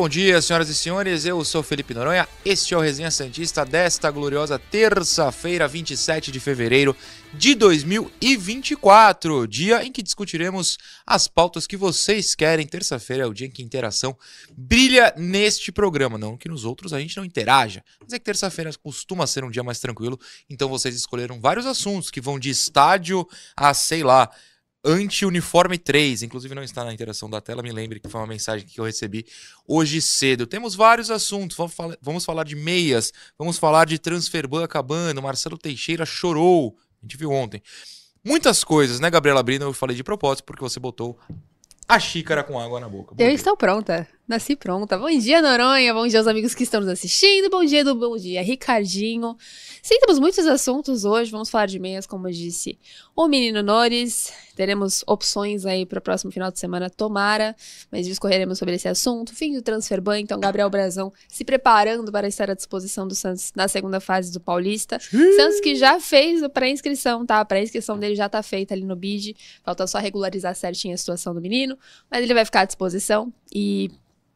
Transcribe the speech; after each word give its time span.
Bom 0.00 0.08
dia, 0.08 0.40
senhoras 0.40 0.70
e 0.70 0.74
senhores. 0.74 1.26
Eu 1.26 1.44
sou 1.44 1.62
Felipe 1.62 1.92
Noronha. 1.92 2.26
Este 2.42 2.72
é 2.72 2.76
o 2.78 2.80
Resenha 2.80 3.10
Santista 3.10 3.66
desta 3.66 4.10
gloriosa 4.10 4.58
terça-feira, 4.58 5.68
27 5.68 6.32
de 6.32 6.40
fevereiro 6.40 6.96
de 7.34 7.54
2024. 7.54 9.46
Dia 9.46 9.84
em 9.84 9.92
que 9.92 10.02
discutiremos 10.02 10.78
as 11.06 11.28
pautas 11.28 11.66
que 11.66 11.76
vocês 11.76 12.34
querem. 12.34 12.66
Terça-feira 12.66 13.24
é 13.24 13.26
o 13.26 13.34
dia 13.34 13.46
em 13.46 13.50
que 13.50 13.60
a 13.60 13.64
interação 13.64 14.16
brilha 14.56 15.12
neste 15.18 15.70
programa. 15.70 16.16
Não 16.16 16.34
que 16.34 16.48
nos 16.48 16.64
outros 16.64 16.94
a 16.94 16.98
gente 16.98 17.18
não 17.18 17.24
interaja, 17.24 17.84
mas 18.00 18.14
é 18.14 18.18
que 18.18 18.24
terça-feira 18.24 18.70
costuma 18.82 19.26
ser 19.26 19.44
um 19.44 19.50
dia 19.50 19.62
mais 19.62 19.80
tranquilo. 19.80 20.18
Então 20.48 20.70
vocês 20.70 20.96
escolheram 20.96 21.38
vários 21.38 21.66
assuntos 21.66 22.10
que 22.10 22.22
vão 22.22 22.38
de 22.38 22.48
estádio 22.48 23.28
a, 23.54 23.74
sei 23.74 24.02
lá, 24.02 24.30
Anti-Uniforme 24.84 25.76
3, 25.76 26.22
inclusive 26.22 26.54
não 26.54 26.62
está 26.62 26.84
na 26.84 26.92
interação 26.92 27.28
da 27.28 27.40
tela, 27.40 27.62
me 27.62 27.70
lembre 27.70 28.00
que 28.00 28.08
foi 28.08 28.20
uma 28.20 28.26
mensagem 28.26 28.66
que 28.66 28.80
eu 28.80 28.84
recebi 28.84 29.26
hoje 29.66 30.00
cedo. 30.00 30.46
Temos 30.46 30.74
vários 30.74 31.10
assuntos, 31.10 31.56
vamos 31.56 31.74
falar, 31.74 31.98
vamos 32.00 32.24
falar 32.24 32.44
de 32.44 32.56
meias, 32.56 33.12
vamos 33.38 33.58
falar 33.58 33.84
de 33.84 33.98
transferban 33.98 34.64
acabando, 34.64 35.22
Marcelo 35.22 35.58
Teixeira 35.58 36.06
chorou, 36.06 36.76
a 37.02 37.04
gente 37.04 37.16
viu 37.16 37.30
ontem. 37.30 37.62
Muitas 38.24 38.64
coisas, 38.64 39.00
né, 39.00 39.10
Gabriela 39.10 39.42
Brina? 39.42 39.64
Eu 39.64 39.72
falei 39.72 39.96
de 39.96 40.04
propósito 40.04 40.44
porque 40.44 40.62
você 40.62 40.78
botou 40.78 41.18
a 41.88 41.98
xícara 41.98 42.44
com 42.44 42.58
água 42.58 42.78
na 42.78 42.88
boca. 42.88 43.14
Eu 43.18 43.30
estou 43.30 43.56
pronta. 43.56 44.06
Nasci 44.30 44.54
pronta. 44.54 44.96
Bom 44.96 45.10
dia, 45.18 45.42
Noronha. 45.42 45.92
Bom 45.92 46.06
dia 46.06 46.20
aos 46.20 46.28
amigos 46.28 46.54
que 46.54 46.62
estão 46.62 46.80
nos 46.80 46.88
assistindo. 46.88 47.50
Bom 47.50 47.64
dia, 47.64 47.82
do 47.82 47.96
Bom 47.96 48.16
Dia, 48.16 48.40
Ricardinho. 48.40 49.36
Sim, 49.82 49.98
temos 49.98 50.20
muitos 50.20 50.46
assuntos 50.46 51.04
hoje. 51.04 51.32
Vamos 51.32 51.50
falar 51.50 51.66
de 51.66 51.80
meias, 51.80 52.06
como 52.06 52.28
eu 52.28 52.32
disse. 52.32 52.78
O 53.16 53.26
Menino 53.26 53.60
Nores. 53.60 54.32
Teremos 54.54 55.02
opções 55.04 55.66
aí 55.66 55.84
para 55.84 55.98
o 55.98 56.02
próximo 56.02 56.30
final 56.30 56.48
de 56.52 56.60
semana, 56.60 56.88
tomara. 56.88 57.56
Mas 57.90 58.06
discorreremos 58.06 58.56
sobre 58.56 58.76
esse 58.76 58.86
assunto. 58.86 59.34
Fim 59.34 59.52
do 59.52 59.62
transfer 59.62 60.00
ban. 60.00 60.20
Então, 60.20 60.38
Gabriel 60.38 60.70
Brazão 60.70 61.12
se 61.26 61.44
preparando 61.44 62.12
para 62.12 62.28
estar 62.28 62.48
à 62.48 62.54
disposição 62.54 63.08
do 63.08 63.16
Santos 63.16 63.50
na 63.56 63.66
segunda 63.66 63.98
fase 63.98 64.30
do 64.32 64.38
Paulista. 64.38 65.00
Sim. 65.00 65.32
Santos 65.32 65.58
que 65.58 65.74
já 65.74 65.98
fez 65.98 66.40
a 66.44 66.48
pré-inscrição, 66.48 67.26
tá? 67.26 67.40
A 67.40 67.44
pré-inscrição 67.44 67.98
dele 67.98 68.14
já 68.14 68.28
tá 68.28 68.44
feita 68.44 68.74
ali 68.74 68.84
no 68.84 68.94
BID. 68.94 69.34
Falta 69.64 69.88
só 69.88 69.98
regularizar 69.98 70.54
certinho 70.54 70.94
a 70.94 70.96
situação 70.96 71.34
do 71.34 71.40
menino. 71.40 71.76
Mas 72.08 72.22
ele 72.22 72.32
vai 72.32 72.44
ficar 72.44 72.60
à 72.60 72.64
disposição. 72.64 73.32
E 73.52 73.90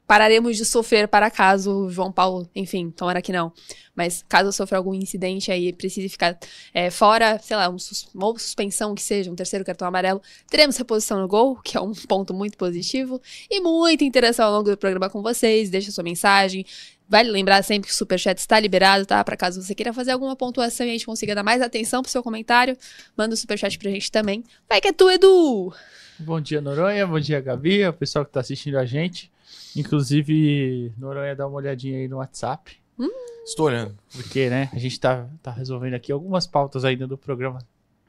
pararemos 0.07 0.57
de 0.57 0.65
sofrer 0.65 1.09
para 1.09 1.31
caso 1.31 1.89
João 1.91 2.13
Paulo, 2.13 2.49
enfim, 2.55 2.91
tomara 2.91 3.23
que 3.23 3.33
não. 3.33 3.53
Mas 3.95 4.25
caso 4.29 4.53
sofra 4.53 4.79
algum 4.79 4.93
incidente 4.93 5.51
aí 5.51 5.73
precise 5.73 6.09
ficar 6.09 6.39
é, 6.73 6.91
fora, 6.91 7.39
sei 7.39 7.57
lá, 7.57 7.69
um 7.69 7.79
sus 7.79 8.09
uma 8.15 8.39
suspensão 8.39 8.95
que 8.95 9.03
seja, 9.03 9.31
um 9.31 9.37
terceiro 9.37 9.65
cartão 9.65 9.87
amarelo, 9.87 10.21
teremos 10.49 10.77
reposição 10.77 11.21
no 11.21 11.29
gol, 11.29 11.57
que 11.57 11.77
é 11.77 11.81
um 11.81 11.93
ponto 12.09 12.35
muito 12.35 12.59
positivo. 12.59 13.21
E 13.51 13.61
muita 13.61 14.05
interação 14.05 14.47
ao 14.47 14.53
longo 14.53 14.71
do 14.71 14.77
programa 14.77 15.09
com 15.09 15.23
vocês. 15.23 15.71
Deixa 15.71 15.91
sua 15.91 16.05
mensagem. 16.05 16.67
Vale 17.09 17.31
lembrar 17.31 17.63
sempre 17.63 17.89
que 17.89 17.95
o 17.95 17.97
Superchat 17.97 18.39
está 18.39 18.59
liberado, 18.59 19.05
tá? 19.05 19.23
Para 19.23 19.37
caso 19.37 19.63
você 19.63 19.75
queira 19.75 19.93
fazer 19.93 20.13
alguma 20.13 20.35
pontuação 20.35 20.87
e 20.87 20.91
a 20.91 20.93
gente 20.93 21.07
consiga 21.07 21.35
dar 21.35 21.43
mais 21.43 21.61
atenção 21.61 22.03
pro 22.03 22.11
seu 22.11 22.23
comentário, 22.23 22.77
manda 23.17 23.35
o 23.35 23.37
Superchat 23.37 23.79
pra 23.79 23.91
gente 23.91 24.11
também. 24.11 24.43
Vai 24.69 24.81
que 24.81 24.89
é 24.89 24.93
tu, 24.93 25.11
Edu! 25.11 25.73
Bom 26.19 26.41
dia, 26.41 26.61
Noronha. 26.61 27.07
Bom 27.07 27.21
dia, 27.21 27.41
Gabi. 27.41 27.87
O 27.87 27.93
pessoal 27.93 28.25
que 28.25 28.33
tá 28.33 28.41
assistindo 28.41 28.79
a 28.79 28.87
gente. 28.87 29.31
Inclusive, 29.77 30.93
Noronha, 30.97 31.35
dá 31.35 31.47
uma 31.47 31.57
olhadinha 31.57 31.99
aí 31.99 32.09
no 32.09 32.17
WhatsApp. 32.17 32.77
Hum. 32.99 33.11
Estou 33.45 33.67
olhando. 33.67 33.97
Porque, 34.13 34.49
né, 34.49 34.71
a 34.73 34.79
gente 34.79 34.99
tá, 34.99 35.27
tá 35.43 35.51
resolvendo 35.51 35.95
aqui 35.95 36.11
algumas 36.11 36.47
pautas 36.47 36.85
ainda 36.85 37.07
do 37.07 37.19
programa 37.19 37.59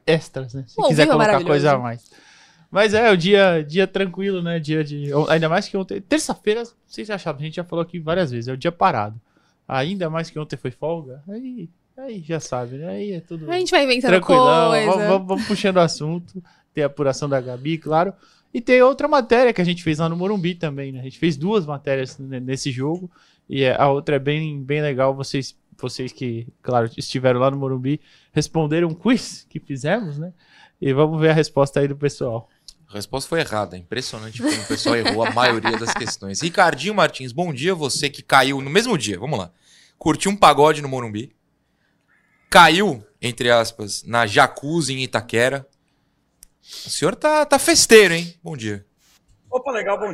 extras, 0.06 0.54
né? 0.54 0.64
Se 0.66 0.80
quiser 0.82 1.06
colocar 1.06 1.42
coisa 1.44 1.72
a 1.72 1.78
mais. 1.78 2.10
Mas 2.70 2.94
é, 2.94 3.10
o 3.10 3.16
dia, 3.16 3.64
dia 3.66 3.86
tranquilo, 3.86 4.42
né? 4.42 4.58
Dia 4.58 4.82
de. 4.82 5.10
Ainda 5.28 5.48
mais 5.48 5.68
que 5.68 5.76
ontem. 5.76 6.00
Terça-feira, 6.00 6.62
vocês 6.86 7.10
acharam, 7.10 7.38
a 7.38 7.42
gente 7.42 7.56
já 7.56 7.64
falou 7.64 7.82
aqui 7.82 7.98
várias 7.98 8.30
vezes, 8.30 8.48
é 8.48 8.52
o 8.52 8.56
dia 8.56 8.72
parado. 8.72 9.20
Ainda 9.68 10.08
mais 10.08 10.30
que 10.30 10.38
ontem 10.38 10.56
foi 10.56 10.70
folga. 10.70 11.22
Aí, 11.28 11.68
aí 11.96 12.22
já 12.22 12.38
sabe, 12.38 12.76
né? 12.76 12.88
Aí 12.88 13.12
é 13.12 13.20
tudo. 13.20 13.50
A 13.50 13.58
gente 13.58 13.70
vai 13.70 13.84
inventando 13.84 14.20
coisa. 14.20 14.42
Vamos, 14.42 14.96
vamos, 14.96 15.28
vamos 15.28 15.46
puxando 15.46 15.76
o 15.76 15.80
assunto. 15.80 16.42
Tem 16.72 16.84
a 16.84 16.86
apuração 16.86 17.28
da 17.28 17.40
Gabi, 17.40 17.78
claro. 17.78 18.12
E 18.56 18.60
tem 18.62 18.80
outra 18.80 19.06
matéria 19.06 19.52
que 19.52 19.60
a 19.60 19.64
gente 19.64 19.82
fez 19.82 19.98
lá 19.98 20.08
no 20.08 20.16
Morumbi 20.16 20.54
também, 20.54 20.90
né? 20.90 21.00
A 21.00 21.02
gente 21.02 21.18
fez 21.18 21.36
duas 21.36 21.66
matérias 21.66 22.18
nesse 22.18 22.70
jogo. 22.70 23.10
E 23.46 23.62
é, 23.62 23.78
a 23.78 23.90
outra 23.90 24.16
é 24.16 24.18
bem, 24.18 24.64
bem 24.64 24.80
legal. 24.80 25.14
Vocês, 25.14 25.54
vocês 25.78 26.10
que, 26.10 26.46
claro, 26.62 26.90
estiveram 26.96 27.38
lá 27.38 27.50
no 27.50 27.58
Morumbi, 27.58 28.00
responderam 28.32 28.88
um 28.88 28.94
quiz 28.94 29.46
que 29.50 29.60
fizemos, 29.60 30.16
né? 30.16 30.32
E 30.80 30.90
vamos 30.94 31.20
ver 31.20 31.28
a 31.28 31.32
resposta 31.34 31.80
aí 31.80 31.86
do 31.86 31.94
pessoal. 31.94 32.48
A 32.88 32.94
resposta 32.94 33.28
foi 33.28 33.40
errada. 33.40 33.76
Impressionante 33.76 34.40
como 34.40 34.54
o 34.54 34.66
pessoal 34.66 34.96
errou 34.96 35.22
a 35.22 35.32
maioria 35.32 35.76
das 35.76 35.92
questões. 35.92 36.40
Ricardinho 36.40 36.94
Martins, 36.94 37.32
bom 37.32 37.52
dia. 37.52 37.74
Você 37.74 38.08
que 38.08 38.22
caiu 38.22 38.62
no 38.62 38.70
mesmo 38.70 38.96
dia, 38.96 39.18
vamos 39.18 39.38
lá. 39.38 39.52
Curtiu 39.98 40.30
um 40.30 40.36
pagode 40.36 40.80
no 40.80 40.88
Morumbi. 40.88 41.30
Caiu, 42.48 43.04
entre 43.20 43.50
aspas, 43.50 44.02
na 44.02 44.26
jacuzzi 44.26 44.94
em 44.94 45.02
Itaquera. 45.02 45.68
O 46.86 46.90
senhor 46.90 47.14
tá, 47.14 47.46
tá 47.46 47.58
festeiro, 47.58 48.14
hein? 48.14 48.34
Bom 48.42 48.56
dia. 48.56 48.84
Opa, 49.50 49.70
legal, 49.70 49.98
bom 49.98 50.12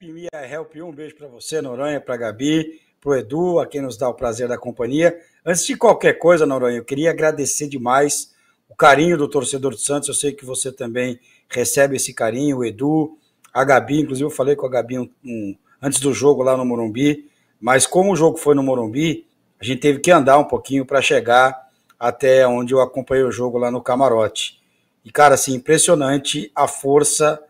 dia. 0.00 0.28
Help 0.32 0.74
1, 0.74 0.84
um 0.84 0.92
beijo 0.92 1.14
para 1.14 1.28
você, 1.28 1.60
Noronha, 1.60 2.00
para 2.00 2.16
Gabi, 2.16 2.80
pro 3.00 3.14
Edu, 3.14 3.60
a 3.60 3.66
quem 3.66 3.80
nos 3.80 3.96
dá 3.96 4.08
o 4.08 4.14
prazer 4.14 4.48
da 4.48 4.58
companhia. 4.58 5.16
Antes 5.44 5.64
de 5.64 5.76
qualquer 5.76 6.14
coisa, 6.14 6.44
Noronha, 6.44 6.78
eu 6.78 6.84
queria 6.84 7.10
agradecer 7.10 7.68
demais 7.68 8.34
o 8.68 8.74
carinho 8.74 9.16
do 9.16 9.28
torcedor 9.28 9.70
do 9.70 9.78
Santos. 9.78 10.08
Eu 10.08 10.14
sei 10.14 10.32
que 10.32 10.44
você 10.44 10.72
também 10.72 11.20
recebe 11.48 11.96
esse 11.96 12.12
carinho, 12.12 12.58
o 12.58 12.64
Edu, 12.64 13.16
a 13.52 13.64
Gabi, 13.64 14.00
inclusive 14.00 14.26
eu 14.26 14.30
falei 14.30 14.56
com 14.56 14.66
a 14.66 14.70
Gabi 14.70 14.98
um, 14.98 15.10
um, 15.24 15.56
antes 15.80 16.00
do 16.00 16.12
jogo 16.12 16.42
lá 16.42 16.56
no 16.56 16.64
Morumbi, 16.64 17.28
mas 17.60 17.86
como 17.86 18.12
o 18.12 18.16
jogo 18.16 18.36
foi 18.36 18.54
no 18.54 18.62
Morumbi, 18.62 19.26
a 19.60 19.64
gente 19.64 19.80
teve 19.80 19.98
que 20.00 20.10
andar 20.10 20.38
um 20.38 20.44
pouquinho 20.44 20.84
para 20.84 21.02
chegar 21.02 21.68
até 21.98 22.46
onde 22.46 22.72
eu 22.72 22.80
acompanhei 22.80 23.24
o 23.24 23.32
jogo 23.32 23.58
lá 23.58 23.70
no 23.70 23.82
camarote. 23.82 24.59
E, 25.04 25.10
cara, 25.10 25.34
assim, 25.34 25.54
impressionante 25.54 26.50
a 26.54 26.68
força 26.68 27.40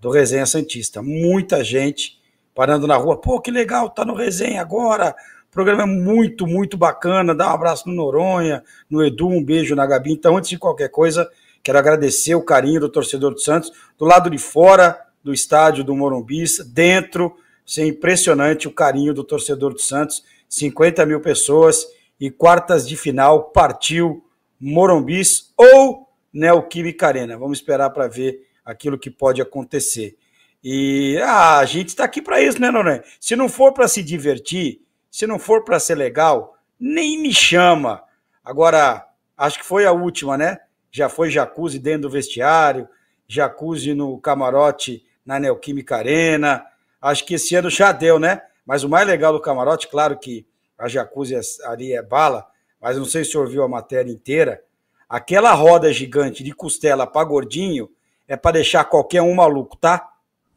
do 0.00 0.10
Resenha 0.10 0.46
Santista. 0.46 1.02
Muita 1.02 1.64
gente 1.64 2.18
parando 2.54 2.86
na 2.86 2.96
rua. 2.96 3.16
Pô, 3.16 3.40
que 3.40 3.50
legal, 3.50 3.90
tá 3.90 4.04
no 4.04 4.14
Resenha 4.14 4.60
agora. 4.60 5.14
O 5.48 5.52
programa 5.52 5.84
é 5.84 5.86
muito, 5.86 6.46
muito 6.46 6.76
bacana. 6.76 7.34
Dá 7.34 7.48
um 7.50 7.54
abraço 7.54 7.88
no 7.88 7.94
Noronha, 7.94 8.62
no 8.90 9.02
Edu, 9.04 9.28
um 9.28 9.42
beijo 9.42 9.74
na 9.74 9.86
Gabi. 9.86 10.12
Então, 10.12 10.36
antes 10.36 10.50
de 10.50 10.58
qualquer 10.58 10.90
coisa, 10.90 11.28
quero 11.62 11.78
agradecer 11.78 12.34
o 12.34 12.42
carinho 12.42 12.80
do 12.80 12.88
torcedor 12.88 13.32
do 13.32 13.40
Santos. 13.40 13.72
Do 13.98 14.04
lado 14.04 14.28
de 14.28 14.38
fora 14.38 14.98
do 15.22 15.32
estádio 15.32 15.84
do 15.84 15.94
Morumbi, 15.96 16.44
dentro, 16.66 17.34
é 17.78 17.86
impressionante 17.86 18.66
o 18.66 18.72
carinho 18.72 19.14
do 19.14 19.24
torcedor 19.24 19.72
do 19.72 19.80
Santos. 19.80 20.24
50 20.48 21.04
mil 21.06 21.20
pessoas 21.20 21.86
e 22.20 22.30
quartas 22.30 22.88
de 22.88 22.96
final 22.96 23.44
partiu 23.50 24.24
Morumbis 24.60 25.52
ou 25.56 26.07
Neoquímica 26.32 27.06
Arena. 27.06 27.36
Vamos 27.36 27.58
esperar 27.58 27.90
para 27.90 28.08
ver 28.08 28.46
aquilo 28.64 28.98
que 28.98 29.10
pode 29.10 29.40
acontecer. 29.40 30.16
E 30.62 31.18
ah, 31.22 31.58
a 31.58 31.64
gente 31.64 31.88
está 31.88 32.04
aqui 32.04 32.20
para 32.20 32.40
isso, 32.40 32.60
né, 32.60 32.70
Noronha? 32.70 33.02
Se 33.20 33.36
não 33.36 33.48
for 33.48 33.72
para 33.72 33.86
se 33.86 34.02
divertir, 34.02 34.82
se 35.10 35.26
não 35.26 35.38
for 35.38 35.64
para 35.64 35.78
ser 35.78 35.94
legal, 35.94 36.56
nem 36.78 37.20
me 37.20 37.32
chama. 37.32 38.02
Agora, 38.44 39.06
acho 39.36 39.58
que 39.58 39.64
foi 39.64 39.86
a 39.86 39.92
última, 39.92 40.36
né? 40.36 40.58
Já 40.90 41.08
foi 41.08 41.30
jacuzzi 41.30 41.78
dentro 41.78 42.02
do 42.02 42.10
vestiário, 42.10 42.88
jacuzzi 43.26 43.94
no 43.94 44.18
camarote 44.20 45.04
na 45.24 45.38
Neoquímica 45.38 45.96
Arena. 45.96 46.64
Acho 47.00 47.24
que 47.24 47.34
esse 47.34 47.54
ano 47.54 47.70
já 47.70 47.92
deu, 47.92 48.18
né? 48.18 48.42
Mas 48.66 48.84
o 48.84 48.88
mais 48.88 49.06
legal 49.06 49.32
do 49.32 49.40
camarote, 49.40 49.88
claro 49.88 50.18
que 50.18 50.46
a 50.76 50.88
jacuzzi 50.88 51.34
ali 51.64 51.92
é 51.92 52.02
bala, 52.02 52.46
mas 52.80 52.96
não 52.96 53.04
sei 53.04 53.24
se 53.24 53.30
o 53.30 53.32
senhor 53.32 53.48
viu 53.48 53.62
a 53.62 53.68
matéria 53.68 54.10
inteira. 54.10 54.62
Aquela 55.08 55.52
roda 55.54 55.90
gigante 55.92 56.44
de 56.44 56.52
costela 56.52 57.06
para 57.06 57.24
gordinho 57.24 57.88
é 58.26 58.36
para 58.36 58.52
deixar 58.52 58.84
qualquer 58.84 59.22
um 59.22 59.34
maluco, 59.34 59.76
tá? 59.76 60.06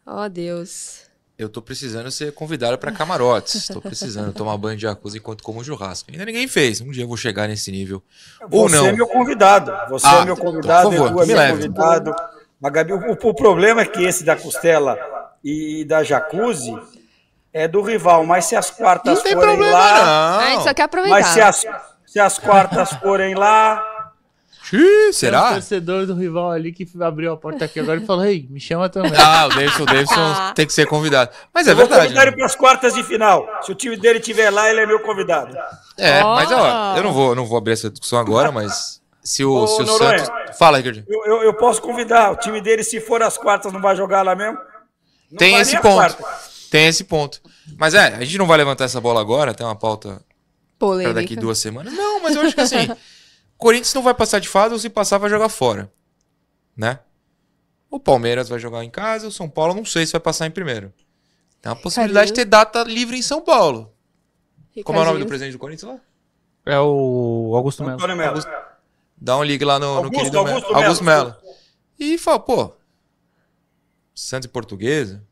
Oh, 0.06 0.28
Deus. 0.28 1.10
Eu 1.38 1.48
tô 1.50 1.62
precisando 1.62 2.12
ser 2.12 2.34
convidado 2.34 2.78
para 2.78 2.92
camarotes. 2.92 3.66
Tô 3.68 3.82
precisando 3.82 4.34
tomar 4.34 4.58
banho 4.58 4.76
de 4.76 4.84
jacuzzi 4.84 5.18
enquanto 5.18 5.42
como 5.42 5.64
churrasco. 5.64 6.12
Ainda 6.12 6.26
ninguém 6.26 6.48
fez. 6.48 6.82
Um 6.82 6.92
dia 6.92 7.04
eu 7.04 7.08
vou 7.08 7.18
chegar 7.18 7.48
nesse 7.48 7.72
nível. 7.72 8.04
Você 8.42 8.58
Ou 8.58 8.70
não. 8.70 8.84
Você 8.84 8.90
é 8.90 8.92
meu 8.92 9.08
convidado. 9.08 9.74
Você 9.90 10.06
ah, 10.06 10.20
é 10.22 10.26
meu 10.26 10.38
convidado. 10.38 10.90
Por 10.90 10.98
favor, 10.98 11.10
Edu 11.10 11.22
é 11.22 11.26
me 11.26 11.34
leve. 11.34 11.54
convidado. 11.54 12.16
Mas, 12.60 12.74
Gabi, 12.74 12.94
o, 12.94 13.12
o, 13.12 13.34
problema 13.34 13.82
é 13.82 13.86
que 13.86 14.04
esse 14.04 14.24
da 14.24 14.36
costela 14.36 15.00
e 15.44 15.84
da 15.86 16.04
jacuzzi 16.04 16.78
é 17.52 17.68
do 17.68 17.82
rival. 17.82 18.24
Mas 18.24 18.46
se 18.46 18.56
as 18.56 18.70
quartas 18.70 19.16
não 19.16 19.22
forem 19.22 19.38
problema, 19.40 19.72
lá. 19.72 20.06
Não. 20.06 20.40
A 20.40 20.50
gente 20.52 20.64
só 20.64 20.74
quer 20.74 20.84
aproveitar. 20.84 21.20
Mas 21.20 21.28
se 21.28 21.42
as, 21.42 21.66
se 22.06 22.20
as 22.20 22.38
quartas 22.38 22.92
forem 23.02 23.34
lá 23.34 24.01
Xiii, 24.72 24.80
Tem 24.82 25.10
um 25.10 25.14
será? 25.14 25.52
torcedor 25.54 26.06
do 26.08 26.16
rival 26.16 26.50
ali 26.52 26.72
que 26.72 26.88
abriu 27.02 27.34
a 27.34 27.38
porta 27.38 27.66
aqui 27.66 27.80
agora 27.80 28.00
e 28.02 28.06
falou: 28.06 28.26
Ei, 28.26 28.48
me 28.50 28.60
chama 28.60 28.88
também. 28.90 29.12
Ah, 29.16 29.46
o 29.46 29.50
Davidson, 29.50 29.84
o 29.84 29.86
Davidson 29.86 30.54
tem 30.56 30.66
que 30.66 30.74
ser 30.74 30.88
convidado. 30.88 31.30
Mas 31.54 31.68
é 31.68 31.72
Eu 31.72 31.76
vou 31.76 31.86
verdade. 31.86 32.04
convidar 32.08 32.22
ele 32.24 32.32
Né? 32.32 32.38
para 32.38 32.46
as 32.46 32.56
quartas 32.56 32.94
de 32.94 33.04
final. 33.04 33.46
Se 33.62 33.72
o 33.72 33.76
time 33.76 33.98
dele 33.98 34.20
estiver 34.20 34.50
lá, 34.50 34.70
ele 34.70 34.80
é 34.80 34.86
meu 34.88 35.00
convidado. 35.02 35.56
É, 35.98 36.24
Ó. 36.24 36.36
mas 36.36 36.50
ó, 36.52 36.96
eu 36.98 37.04
não 37.04 37.12
vou, 37.14 37.36
não 37.36 37.46
vou 37.46 37.58
abrir 37.58 37.74
essa 37.74 37.90
discussão 37.90 38.18
agora, 38.18 38.52
mas 38.52 39.02
se 39.22 39.44
o, 39.44 39.54
Ô, 39.54 39.68
se 39.68 39.82
o 39.82 39.86
Noronha. 39.86 40.20
Santos. 40.26 40.58
Fala, 40.58 40.78
Ricardinho. 40.78 41.06
Eu, 41.08 41.26
eu, 41.26 41.44
eu 41.44 41.54
posso 41.54 41.82
convidar. 41.82 42.32
O 42.32 42.38
time 42.38 42.62
dele, 42.62 42.84
se 42.84 43.00
for 43.02 43.22
às 43.22 43.38
quartas, 43.38 43.72
não 43.74 43.82
vai 43.82 43.96
jogar 43.96 44.22
lá 44.24 44.34
mesmo? 44.36 44.58
Não 45.30 45.38
Tem 45.38 45.56
esse 45.60 45.76
ponto. 45.80 45.96
quarta. 45.96 46.24
Tem 46.72 46.88
esse 46.88 47.04
ponto. 47.04 47.42
Mas 47.78 47.94
é, 47.94 48.16
a 48.16 48.24
gente 48.24 48.38
não 48.38 48.48
vai 48.48 48.58
levantar 48.58 48.86
essa 48.86 49.02
bola 49.02 49.20
agora, 49.22 49.54
tem 49.54 49.66
uma 49.66 49.76
pauta 49.76 50.10
pra 50.80 50.88
Polêmica. 50.88 51.14
daqui 51.14 51.36
duas 51.36 51.60
semanas. 51.60 51.94
Não, 51.94 52.22
mas 52.24 52.36
eu 52.36 52.42
acho 52.42 52.56
que 52.56 52.62
assim, 52.62 52.90
Corinthians 53.62 53.94
não 53.94 54.02
vai 54.02 54.16
passar 54.16 54.40
de 54.40 54.50
fase 54.50 54.74
ou 54.74 54.80
se 54.80 54.90
passar 54.90 55.20
vai 55.20 55.30
jogar 55.30 55.48
fora. 55.48 55.94
Né? 56.76 56.98
O 57.92 58.00
Palmeiras 58.00 58.50
vai 58.50 58.58
jogar 58.58 58.84
em 58.84 58.90
casa, 58.90 59.28
o 59.28 59.32
São 59.32 59.48
Paulo 59.48 59.76
não 59.76 59.86
sei 59.86 60.04
se 60.04 60.14
vai 60.14 60.20
passar 60.20 60.48
em 60.48 60.52
primeiro. 60.52 60.92
Tem 61.62 61.72
a 61.72 61.76
possibilidade 61.76 62.30
de 62.30 62.34
ter 62.34 62.46
data 62.46 62.84
livre 62.84 63.16
em 63.16 63.22
São 63.22 63.40
Paulo. 63.40 63.94
Como 64.84 64.98
é 64.98 65.02
o 65.04 65.06
nome 65.06 65.20
do 65.20 65.28
presidente 65.28 65.54
do 65.54 65.60
Corinthians 65.60 65.92
lá? 65.92 66.00
É 66.66 66.80
o 66.80 67.54
Augusto 67.56 67.84
Melo. 67.84 67.98
Antônio 67.98 68.18
Melo. 68.18 68.42
Dá 69.16 69.38
um 69.38 69.44
ligue 69.44 69.64
lá 69.64 69.78
no, 69.78 69.86
no 69.86 69.94
Augusto, 69.98 70.18
querido 70.18 70.44
Melo. 70.44 70.56
Augusto 70.56 70.76
Augusto 70.76 71.04
Melo. 71.04 71.36
E 72.00 72.18
fala, 72.18 72.40
pô, 72.40 72.74
Santos 74.16 74.48
e 74.48 74.50
Portuguesa? 74.50 75.24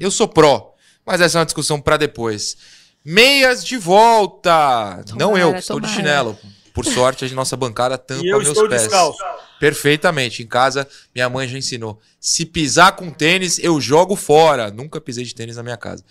Eu 0.00 0.10
sou 0.10 0.26
pró, 0.26 0.74
mas 1.06 1.20
essa 1.20 1.38
é 1.38 1.40
uma 1.40 1.44
discussão 1.44 1.80
pra 1.80 1.96
depois. 1.96 2.56
Meias 3.04 3.64
de 3.64 3.76
volta! 3.76 5.04
Não 5.14 5.38
eu, 5.38 5.52
que 5.52 5.60
estou 5.60 5.78
de 5.78 5.86
tomara. 5.86 6.02
chinelo. 6.02 6.38
Por 6.74 6.84
sorte, 6.84 7.24
a 7.24 7.28
nossa 7.28 7.56
bancada 7.56 7.96
tampa 7.96 8.22
E 8.22 8.28
eu 8.28 8.38
meus 8.38 8.48
estou 8.48 8.68
pés. 8.68 8.82
descalço. 8.82 9.16
Perfeitamente. 9.60 10.42
Em 10.42 10.46
casa, 10.46 10.86
minha 11.14 11.28
mãe 11.30 11.48
já 11.48 11.56
ensinou. 11.56 11.98
Se 12.20 12.44
pisar 12.44 12.92
com 12.96 13.10
tênis, 13.10 13.58
eu 13.62 13.80
jogo 13.80 14.16
fora. 14.16 14.70
Nunca 14.70 15.00
pisei 15.00 15.24
de 15.24 15.34
tênis 15.34 15.56
na 15.56 15.62
minha 15.62 15.76
casa. 15.76 16.04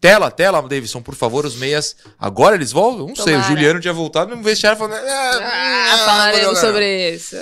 Tela, 0.00 0.30
tela, 0.30 0.60
Davidson, 0.60 1.00
por 1.00 1.14
favor, 1.14 1.46
os 1.46 1.56
meias. 1.56 1.96
Agora 2.18 2.54
eles 2.54 2.70
voltam? 2.70 3.06
Não 3.08 3.16
sei. 3.16 3.34
O 3.34 3.38
Tomara. 3.38 3.48
Juliano 3.48 3.80
tinha 3.80 3.94
voltado 3.94 4.36
no 4.36 4.42
vestiário 4.42 4.78
falando. 4.78 4.94
Ah, 5.02 5.90
Ah, 5.94 5.98
falaremos 6.04 6.44
vou 6.44 6.54
jogar." 6.56 6.66
sobre 6.68 7.10
isso. 7.14 7.36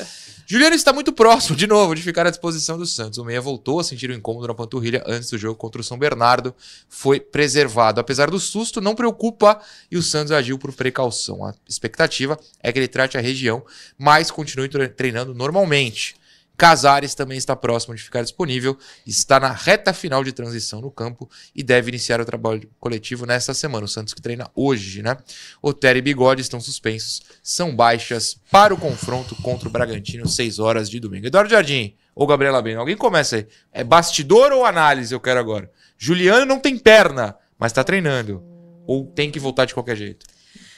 Juliano 0.52 0.76
está 0.76 0.92
muito 0.92 1.14
próximo, 1.14 1.56
de 1.56 1.66
novo, 1.66 1.94
de 1.94 2.02
ficar 2.02 2.26
à 2.26 2.30
disposição 2.30 2.76
do 2.76 2.84
Santos. 2.84 3.16
O 3.18 3.24
Meia 3.24 3.40
voltou 3.40 3.80
a 3.80 3.84
sentir 3.84 4.10
o 4.10 4.12
incômodo 4.12 4.46
na 4.46 4.52
panturrilha 4.52 5.02
antes 5.06 5.30
do 5.30 5.38
jogo 5.38 5.54
contra 5.56 5.80
o 5.80 5.84
São 5.84 5.96
Bernardo. 5.98 6.54
Foi 6.90 7.18
preservado. 7.18 7.98
Apesar 7.98 8.30
do 8.30 8.38
susto, 8.38 8.78
não 8.78 8.94
preocupa 8.94 9.58
e 9.90 9.96
o 9.96 10.02
Santos 10.02 10.30
agiu 10.30 10.58
por 10.58 10.70
precaução. 10.74 11.42
A 11.46 11.54
expectativa 11.66 12.38
é 12.62 12.70
que 12.70 12.78
ele 12.78 12.86
trate 12.86 13.16
a 13.16 13.20
região, 13.22 13.64
mas 13.96 14.30
continue 14.30 14.68
tre- 14.68 14.90
treinando 14.90 15.34
normalmente. 15.34 16.16
Casares 16.56 17.14
também 17.14 17.38
está 17.38 17.56
próximo 17.56 17.94
de 17.94 18.02
ficar 18.02 18.22
disponível, 18.22 18.78
está 19.06 19.40
na 19.40 19.52
reta 19.52 19.92
final 19.92 20.22
de 20.22 20.32
transição 20.32 20.80
no 20.80 20.90
campo 20.90 21.28
e 21.54 21.62
deve 21.62 21.90
iniciar 21.90 22.20
o 22.20 22.24
trabalho 22.24 22.70
coletivo 22.78 23.26
nesta 23.26 23.52
semana. 23.52 23.84
O 23.84 23.88
Santos 23.88 24.14
que 24.14 24.22
treina 24.22 24.50
hoje, 24.54 25.02
né? 25.02 25.16
Otero 25.60 25.98
e 25.98 26.02
Bigode 26.02 26.42
estão 26.42 26.60
suspensos, 26.60 27.22
são 27.42 27.74
baixas 27.74 28.40
para 28.50 28.72
o 28.72 28.78
confronto 28.78 29.34
contra 29.36 29.68
o 29.68 29.72
Bragantino, 29.72 30.28
6 30.28 30.58
horas 30.58 30.88
de 30.88 31.00
domingo. 31.00 31.26
Eduardo 31.26 31.50
Jardim 31.50 31.96
ou 32.14 32.26
Gabriela 32.26 32.62
Beno, 32.62 32.80
alguém 32.80 32.96
começa 32.96 33.36
aí. 33.36 33.46
É 33.72 33.82
bastidor 33.82 34.52
ou 34.52 34.64
análise 34.64 35.14
eu 35.14 35.20
quero 35.20 35.40
agora? 35.40 35.70
Juliano 35.96 36.44
não 36.44 36.60
tem 36.60 36.78
perna, 36.78 37.34
mas 37.58 37.72
tá 37.72 37.82
treinando. 37.82 38.42
Ou 38.86 39.06
tem 39.06 39.30
que 39.30 39.40
voltar 39.40 39.64
de 39.64 39.74
qualquer 39.74 39.96
jeito. 39.96 40.26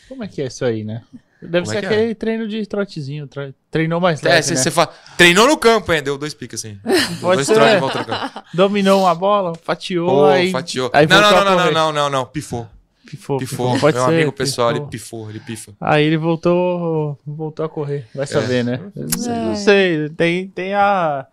Como 0.09 0.23
é 0.23 0.29
que 0.29 0.43
é 0.43 0.47
isso 0.47 0.65
aí, 0.65 0.85
né? 0.85 1.03
Deve 1.49 1.67
Como 1.67 1.76
é 1.76 1.81
ser 1.81 1.85
é? 1.85 1.88
aquele 1.88 2.14
treino 2.14 2.49
de 2.49 2.67
trotezinho. 2.67 3.26
tre- 3.26 3.55
Treinou 3.70 4.00
mais 4.00 4.23
É, 4.25 4.29
leve, 4.29 4.43
você 4.56 4.64
né? 4.64 4.70
fala, 4.70 4.93
treinou 5.17 5.46
no 5.49 5.56
campo, 5.56 5.93
hein? 5.93 6.02
Deu 6.02 6.17
dois 6.17 6.32
picos 6.35 6.61
assim. 6.64 6.79
Dois 7.20 7.46
ser. 7.46 7.55
trotes 7.55 7.75
de 7.75 7.81
volta 7.81 7.99
no 8.00 8.05
campo. 8.05 8.43
Dominou 8.55 9.02
uma 9.02 9.14
bola, 9.14 9.52
fatiou, 9.62 10.08
Pô, 10.08 10.25
aí, 10.26 10.50
fatiou. 10.52 10.91
aí 10.93 11.06
não, 11.06 11.20
não, 11.20 11.31
não, 11.31 11.44
não, 11.44 11.56
correr. 11.56 11.70
não, 11.73 11.93
não, 11.93 12.11
não, 12.11 12.25
pifou. 12.26 12.69
Pifou, 13.06 13.38
Pifou. 13.38 13.67
pifou. 13.73 13.81
Pode 13.81 13.96
Meu 13.99 14.06
ser, 14.06 14.12
amigo 14.14 14.32
pessoal, 14.32 14.69
pifou. 14.73 14.82
ele 14.82 14.91
pifou, 14.91 15.31
ele 15.31 15.41
pifa. 15.41 15.73
Aí 15.81 16.05
ele 16.06 16.17
voltou, 16.17 17.19
voltou 17.26 17.64
a 17.64 17.69
correr. 17.69 18.06
Vai 18.14 18.26
saber, 18.26 18.64
né? 18.64 18.81
Não 18.97 19.08
sei, 19.19 19.32
não 19.35 19.55
sei. 19.56 20.08
Tem, 20.11 20.49
tem 20.49 20.73
a 20.75 21.26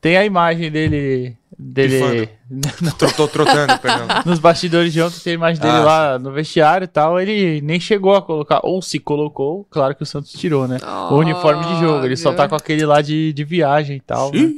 tem 0.00 0.16
a 0.16 0.24
imagem 0.24 0.70
dele 0.70 1.36
dele 1.58 2.28
Tô, 2.98 3.10
tô 3.10 3.28
trotando, 3.28 3.78
perdão. 3.78 4.06
nos 4.24 4.38
bastidores 4.38 4.92
de 4.92 5.02
ontem, 5.02 5.18
tem 5.20 5.32
a 5.32 5.34
imagem 5.34 5.60
dele 5.60 5.76
Ah, 5.76 5.84
lá 5.84 6.18
no 6.18 6.32
vestiário 6.32 6.84
e 6.84 6.88
tal. 6.88 7.20
Ele 7.20 7.60
nem 7.60 7.80
chegou 7.80 8.14
a 8.14 8.22
colocar, 8.22 8.60
ou 8.62 8.80
se 8.80 8.98
colocou, 8.98 9.66
claro 9.70 9.94
que 9.94 10.02
o 10.02 10.06
Santos 10.06 10.32
tirou, 10.32 10.68
né? 10.68 10.78
o 11.10 11.16
uniforme 11.16 11.64
de 11.66 11.80
jogo. 11.80 12.04
Ele 12.04 12.16
só 12.16 12.32
tá 12.32 12.48
com 12.48 12.54
aquele 12.54 12.86
lá 12.86 13.02
de, 13.02 13.32
de 13.32 13.44
viagem 13.44 13.96
e 13.96 14.00
tal. 14.00 14.32
né? 14.32 14.52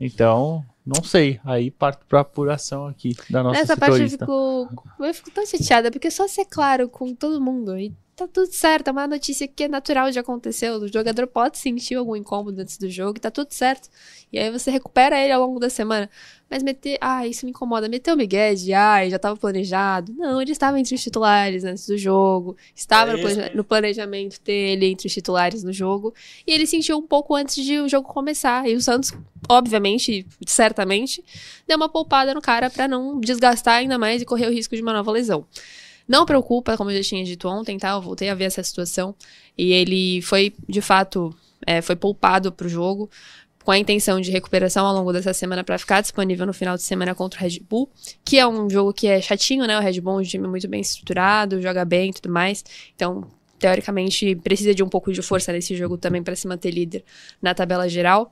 Então, 0.00 0.64
não 0.84 1.02
sei. 1.02 1.40
Aí 1.44 1.70
parto 1.70 2.04
pra 2.08 2.20
apuração 2.20 2.86
aqui 2.86 3.14
da 3.28 3.42
nossa 3.42 3.60
Nessa 3.60 3.76
parte 3.76 4.00
eu 4.00 4.08
fico, 4.08 4.68
eu 5.00 5.14
fico 5.14 5.30
tão 5.30 5.44
chateada, 5.46 5.90
porque 5.90 6.10
só 6.10 6.26
ser 6.28 6.44
claro 6.46 6.88
com 6.88 7.14
todo 7.14 7.40
mundo. 7.40 7.78
E 7.78 7.92
tá 8.14 8.26
tudo 8.26 8.50
certo, 8.50 8.88
é 8.88 8.92
uma 8.92 9.06
notícia 9.06 9.46
que 9.46 9.64
é 9.64 9.68
natural 9.68 10.10
de 10.10 10.18
acontecer. 10.18 10.70
O 10.70 10.88
jogador 10.88 11.26
pode 11.26 11.58
sentir 11.58 11.96
algum 11.96 12.16
incômodo 12.16 12.60
antes 12.62 12.78
do 12.78 12.88
jogo 12.88 13.18
e 13.18 13.20
tá 13.20 13.30
tudo 13.30 13.52
certo. 13.52 13.88
E 14.32 14.38
aí 14.38 14.50
você 14.50 14.70
recupera 14.70 15.18
ele 15.18 15.32
ao 15.32 15.40
longo 15.42 15.60
da 15.60 15.68
semana. 15.68 16.08
Mas 16.48 16.62
meter. 16.62 16.96
Ah, 17.00 17.26
isso 17.26 17.44
me 17.44 17.50
incomoda. 17.50 17.88
Meter 17.88 18.12
o 18.12 18.16
Miguel 18.16 18.54
de. 18.54 18.72
Ai, 18.72 19.10
já 19.10 19.18
tava 19.18 19.36
planejado. 19.36 20.12
Não, 20.16 20.40
ele 20.40 20.52
estava 20.52 20.78
entre 20.78 20.94
os 20.94 21.02
titulares 21.02 21.64
antes 21.64 21.86
do 21.88 21.98
jogo. 21.98 22.56
Estava 22.74 23.10
É 23.10 23.14
no, 23.16 23.20
planeja- 23.20 23.50
no 23.54 23.64
planejamento 23.64 24.40
ter 24.40 24.52
ele 24.52 24.86
entre 24.86 25.08
os 25.08 25.12
titulares 25.12 25.64
no 25.64 25.72
jogo. 25.72 26.14
E 26.46 26.52
ele 26.52 26.64
sentiu 26.66 26.98
um 26.98 27.02
pouco 27.06 27.34
antes 27.34 27.64
de 27.64 27.80
o 27.80 27.88
jogo 27.88 28.06
começar. 28.08 28.68
E 28.68 28.76
o 28.76 28.80
Santos, 28.80 29.12
obviamente, 29.48 30.24
certamente, 30.46 31.24
deu 31.66 31.76
uma 31.76 31.88
poupada 31.88 32.32
no 32.32 32.40
cara 32.40 32.70
pra 32.70 32.86
não 32.86 33.18
desgastar 33.20 33.76
ainda 33.78 33.98
mais 33.98 34.22
e 34.22 34.24
correr 34.24 34.46
o 34.46 34.52
risco 34.52 34.76
de 34.76 34.82
uma 34.82 34.92
nova 34.92 35.10
lesão. 35.10 35.44
Não 36.06 36.24
preocupa, 36.24 36.76
como 36.76 36.90
eu 36.92 36.96
já 36.96 37.02
tinha 37.08 37.24
dito 37.24 37.48
ontem, 37.48 37.76
tá? 37.78 37.90
Eu 37.90 38.00
voltei 38.00 38.28
a 38.28 38.34
ver 38.34 38.44
essa 38.44 38.62
situação. 38.62 39.14
E 39.58 39.72
ele 39.72 40.22
foi, 40.22 40.54
de 40.68 40.80
fato, 40.80 41.34
é, 41.66 41.82
foi 41.82 41.96
poupado 41.96 42.52
pro 42.52 42.68
jogo, 42.68 43.10
com 43.66 43.72
a 43.72 43.78
intenção 43.78 44.20
de 44.20 44.30
recuperação 44.30 44.86
ao 44.86 44.94
longo 44.94 45.12
dessa 45.12 45.34
semana 45.34 45.64
para 45.64 45.76
ficar 45.76 46.00
disponível 46.00 46.46
no 46.46 46.52
final 46.52 46.76
de 46.76 46.84
semana 46.84 47.16
contra 47.16 47.40
o 47.40 47.42
Red 47.42 47.58
Bull, 47.68 47.90
que 48.24 48.38
é 48.38 48.46
um 48.46 48.70
jogo 48.70 48.92
que 48.92 49.08
é 49.08 49.20
chatinho, 49.20 49.66
né? 49.66 49.76
O 49.76 49.82
Red 49.82 50.00
Bull 50.00 50.20
é 50.20 50.22
um 50.22 50.22
time 50.22 50.46
muito 50.46 50.68
bem 50.68 50.80
estruturado, 50.80 51.60
joga 51.60 51.84
bem 51.84 52.10
e 52.10 52.12
tudo 52.12 52.32
mais. 52.32 52.64
Então, 52.94 53.24
teoricamente, 53.58 54.36
precisa 54.36 54.72
de 54.72 54.84
um 54.84 54.88
pouco 54.88 55.12
de 55.12 55.20
força 55.20 55.52
nesse 55.52 55.74
jogo 55.74 55.98
também 55.98 56.22
para 56.22 56.36
se 56.36 56.46
manter 56.46 56.70
líder 56.70 57.02
na 57.42 57.54
tabela 57.54 57.88
geral. 57.88 58.30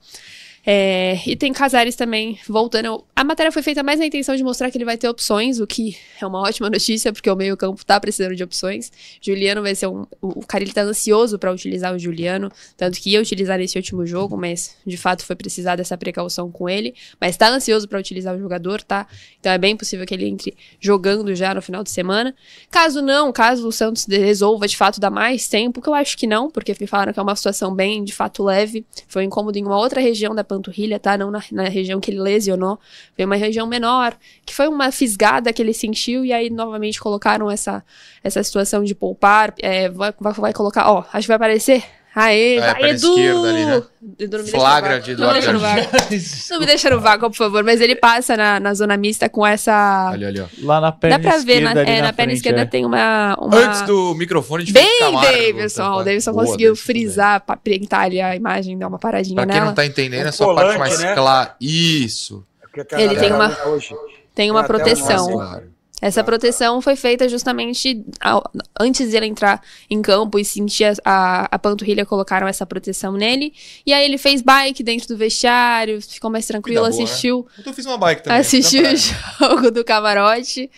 É, 0.66 1.20
e 1.26 1.36
tem 1.36 1.52
Casares 1.52 1.94
também 1.94 2.38
voltando. 2.48 3.04
A 3.14 3.22
matéria 3.22 3.52
foi 3.52 3.62
feita 3.62 3.82
mais 3.82 3.98
na 3.98 4.06
intenção 4.06 4.34
de 4.34 4.42
mostrar 4.42 4.70
que 4.70 4.78
ele 4.78 4.84
vai 4.84 4.96
ter 4.96 5.08
opções, 5.08 5.60
o 5.60 5.66
que 5.66 5.96
é 6.20 6.26
uma 6.26 6.40
ótima 6.40 6.70
notícia, 6.70 7.12
porque 7.12 7.30
o 7.30 7.36
meio-campo 7.36 7.84
tá 7.84 8.00
precisando 8.00 8.34
de 8.34 8.42
opções. 8.42 8.90
Juliano 9.20 9.60
vai 9.60 9.74
ser 9.74 9.88
um. 9.88 10.06
O 10.22 10.42
ele 10.54 10.72
tá 10.72 10.82
ansioso 10.82 11.38
para 11.38 11.52
utilizar 11.52 11.94
o 11.94 11.98
Juliano, 11.98 12.50
tanto 12.76 12.98
que 12.98 13.10
ia 13.10 13.20
utilizar 13.20 13.58
nesse 13.58 13.76
último 13.76 14.06
jogo, 14.06 14.36
mas 14.36 14.76
de 14.86 14.96
fato 14.96 15.24
foi 15.24 15.36
precisar 15.36 15.76
dessa 15.76 15.98
precaução 15.98 16.50
com 16.50 16.68
ele. 16.68 16.94
Mas 17.20 17.36
tá 17.36 17.48
ansioso 17.48 17.86
para 17.86 17.98
utilizar 17.98 18.34
o 18.34 18.38
jogador, 18.38 18.82
tá? 18.82 19.06
Então 19.40 19.52
é 19.52 19.58
bem 19.58 19.76
possível 19.76 20.06
que 20.06 20.14
ele 20.14 20.26
entre 20.26 20.56
jogando 20.80 21.34
já 21.34 21.52
no 21.52 21.60
final 21.60 21.82
de 21.82 21.90
semana. 21.90 22.34
Caso 22.70 23.02
não, 23.02 23.32
caso 23.32 23.68
o 23.68 23.72
Santos 23.72 24.06
resolva 24.08 24.66
de 24.66 24.76
fato 24.76 24.98
dar 24.98 25.10
mais 25.10 25.46
tempo, 25.48 25.82
que 25.82 25.88
eu 25.88 25.94
acho 25.94 26.16
que 26.16 26.26
não, 26.26 26.50
porque 26.50 26.74
me 26.80 26.86
falaram 26.86 27.12
que 27.12 27.18
é 27.18 27.22
uma 27.22 27.36
situação 27.36 27.74
bem 27.74 28.02
de 28.02 28.14
fato 28.14 28.42
leve. 28.42 28.86
Foi 29.08 29.22
um 29.22 29.26
incômodo 29.26 29.58
em 29.58 29.64
uma 29.64 29.78
outra 29.78 30.00
região 30.00 30.34
da 30.34 30.44
panturrilha, 30.54 30.98
tá? 30.98 31.18
Não 31.18 31.30
na, 31.30 31.42
na 31.52 31.64
região 31.64 32.00
que 32.00 32.10
ele 32.10 32.20
lesionou. 32.20 32.78
Foi 33.14 33.24
uma 33.24 33.36
região 33.36 33.66
menor, 33.66 34.16
que 34.44 34.54
foi 34.54 34.68
uma 34.68 34.90
fisgada 34.92 35.52
que 35.52 35.60
ele 35.60 35.74
sentiu, 35.74 36.24
e 36.24 36.32
aí 36.32 36.50
novamente 36.50 37.00
colocaram 37.00 37.50
essa, 37.50 37.84
essa 38.22 38.42
situação 38.42 38.84
de 38.84 38.94
poupar. 38.94 39.54
É, 39.60 39.88
vai, 39.88 40.12
vai, 40.18 40.32
vai 40.32 40.52
colocar, 40.52 40.90
ó, 40.90 41.04
acho 41.12 41.22
que 41.26 41.28
vai 41.28 41.36
aparecer. 41.36 41.84
Aê, 42.14 42.56
É, 42.56 42.60
vai, 42.60 42.74
pra 42.76 42.88
Edu! 42.90 43.08
esquerda 43.08 43.48
ali, 43.48 43.64
né? 43.66 43.82
Edu, 44.18 44.36
não 44.38 44.44
me 44.44 44.50
deixa 44.50 44.50
Flagra 44.58 44.96
no 44.96 45.02
de 45.02 45.14
vácuo. 45.14 45.24
Não 45.24 45.32
me 45.32 45.40
deixa 45.40 45.52
no 45.52 45.58
Eduardo 45.58 45.82
vácuo. 45.90 46.48
Não 46.50 46.60
me 46.60 46.66
deixa 46.66 46.90
no 46.90 47.00
vácuo, 47.00 47.30
por 47.30 47.36
favor. 47.36 47.64
Mas 47.64 47.80
ele 47.80 47.96
passa 47.96 48.36
na, 48.36 48.60
na 48.60 48.74
zona 48.74 48.96
mista 48.96 49.28
com 49.28 49.44
essa. 49.46 50.10
Ali, 50.10 50.24
ali, 50.24 50.40
ó. 50.40 50.46
Lá 50.62 50.80
na 50.80 50.92
perna 50.92 51.18
Dá 51.18 51.28
pra 51.28 51.38
ver, 51.38 51.60
na, 51.60 51.70
esquerda, 51.70 51.80
ali 51.80 51.90
é, 51.90 52.02
na, 52.02 52.12
perna 52.12 52.30
frente, 52.30 52.36
esquerda 52.36 52.60
é. 52.60 52.64
tem 52.66 52.84
uma. 52.86 53.36
uma... 53.40 53.56
Antes 53.56 53.82
do 53.82 54.14
microfone 54.14 54.62
de 54.64 54.72
Bem, 54.72 54.98
Camargo, 55.00 55.32
Davidson. 55.32 55.82
tá? 55.82 55.96
O 55.96 56.04
Davidson 56.04 56.32
Boa, 56.32 56.44
conseguiu 56.44 56.68
Davidson, 56.70 56.86
frisar, 56.86 57.40
pra 57.40 57.56
printar 57.56 58.00
ali 58.02 58.20
a 58.20 58.36
imagem, 58.36 58.78
dar 58.78 58.86
uma 58.88 58.98
paradinha 58.98 59.34
Pra 59.36 59.46
quem 59.46 59.54
nela. 59.54 59.66
não 59.66 59.74
tá 59.74 59.84
entendendo, 59.84 60.24
Um 60.26 60.28
é 60.28 60.32
só 60.32 60.44
a 60.50 60.54
parte 60.54 60.74
colante, 60.74 60.78
mais 60.78 61.00
né? 61.00 61.14
clara. 61.14 61.56
Isso. 61.60 62.44
Porque 62.60 62.84
tá 62.84 63.00
Ele 63.00 63.14
na 63.14 63.20
tem 63.20 63.28
tela 63.30 63.46
uma- 63.48 63.68
hoje. 63.72 63.94
Tem 64.34 64.50
uma 64.50 64.64
proteção. 64.64 65.32
Claro. 65.32 65.73
Essa 66.06 66.22
proteção 66.22 66.82
foi 66.82 66.96
feita 66.96 67.26
justamente 67.28 68.04
ao- 68.20 68.44
antes 68.78 69.08
de 69.08 69.16
ele 69.16 69.24
entrar 69.26 69.62
em 69.88 70.02
campo 70.02 70.38
e 70.38 70.44
sentir 70.44 70.84
a, 70.84 70.92
a, 71.04 71.48
a 71.52 71.58
panturrilha, 71.58 72.04
colocaram 72.04 72.46
essa 72.46 72.66
proteção 72.66 73.12
nele. 73.12 73.54
E 73.86 73.92
aí 73.92 74.04
ele 74.04 74.18
fez 74.18 74.42
bike 74.42 74.82
dentro 74.82 75.08
do 75.08 75.16
vestiário, 75.16 76.00
ficou 76.02 76.30
mais 76.30 76.46
tranquilo, 76.46 76.80
boa, 76.82 76.90
né? 76.90 77.02
assistiu 77.02 77.46
Eu 77.64 77.72
fiz 77.72 77.86
uma 77.86 77.96
bike 77.96 78.22
também. 78.22 78.38
assistiu 78.38 78.82
o 78.82 78.96
jogo 78.96 79.70
do 79.70 79.82
camarote. 79.82 80.70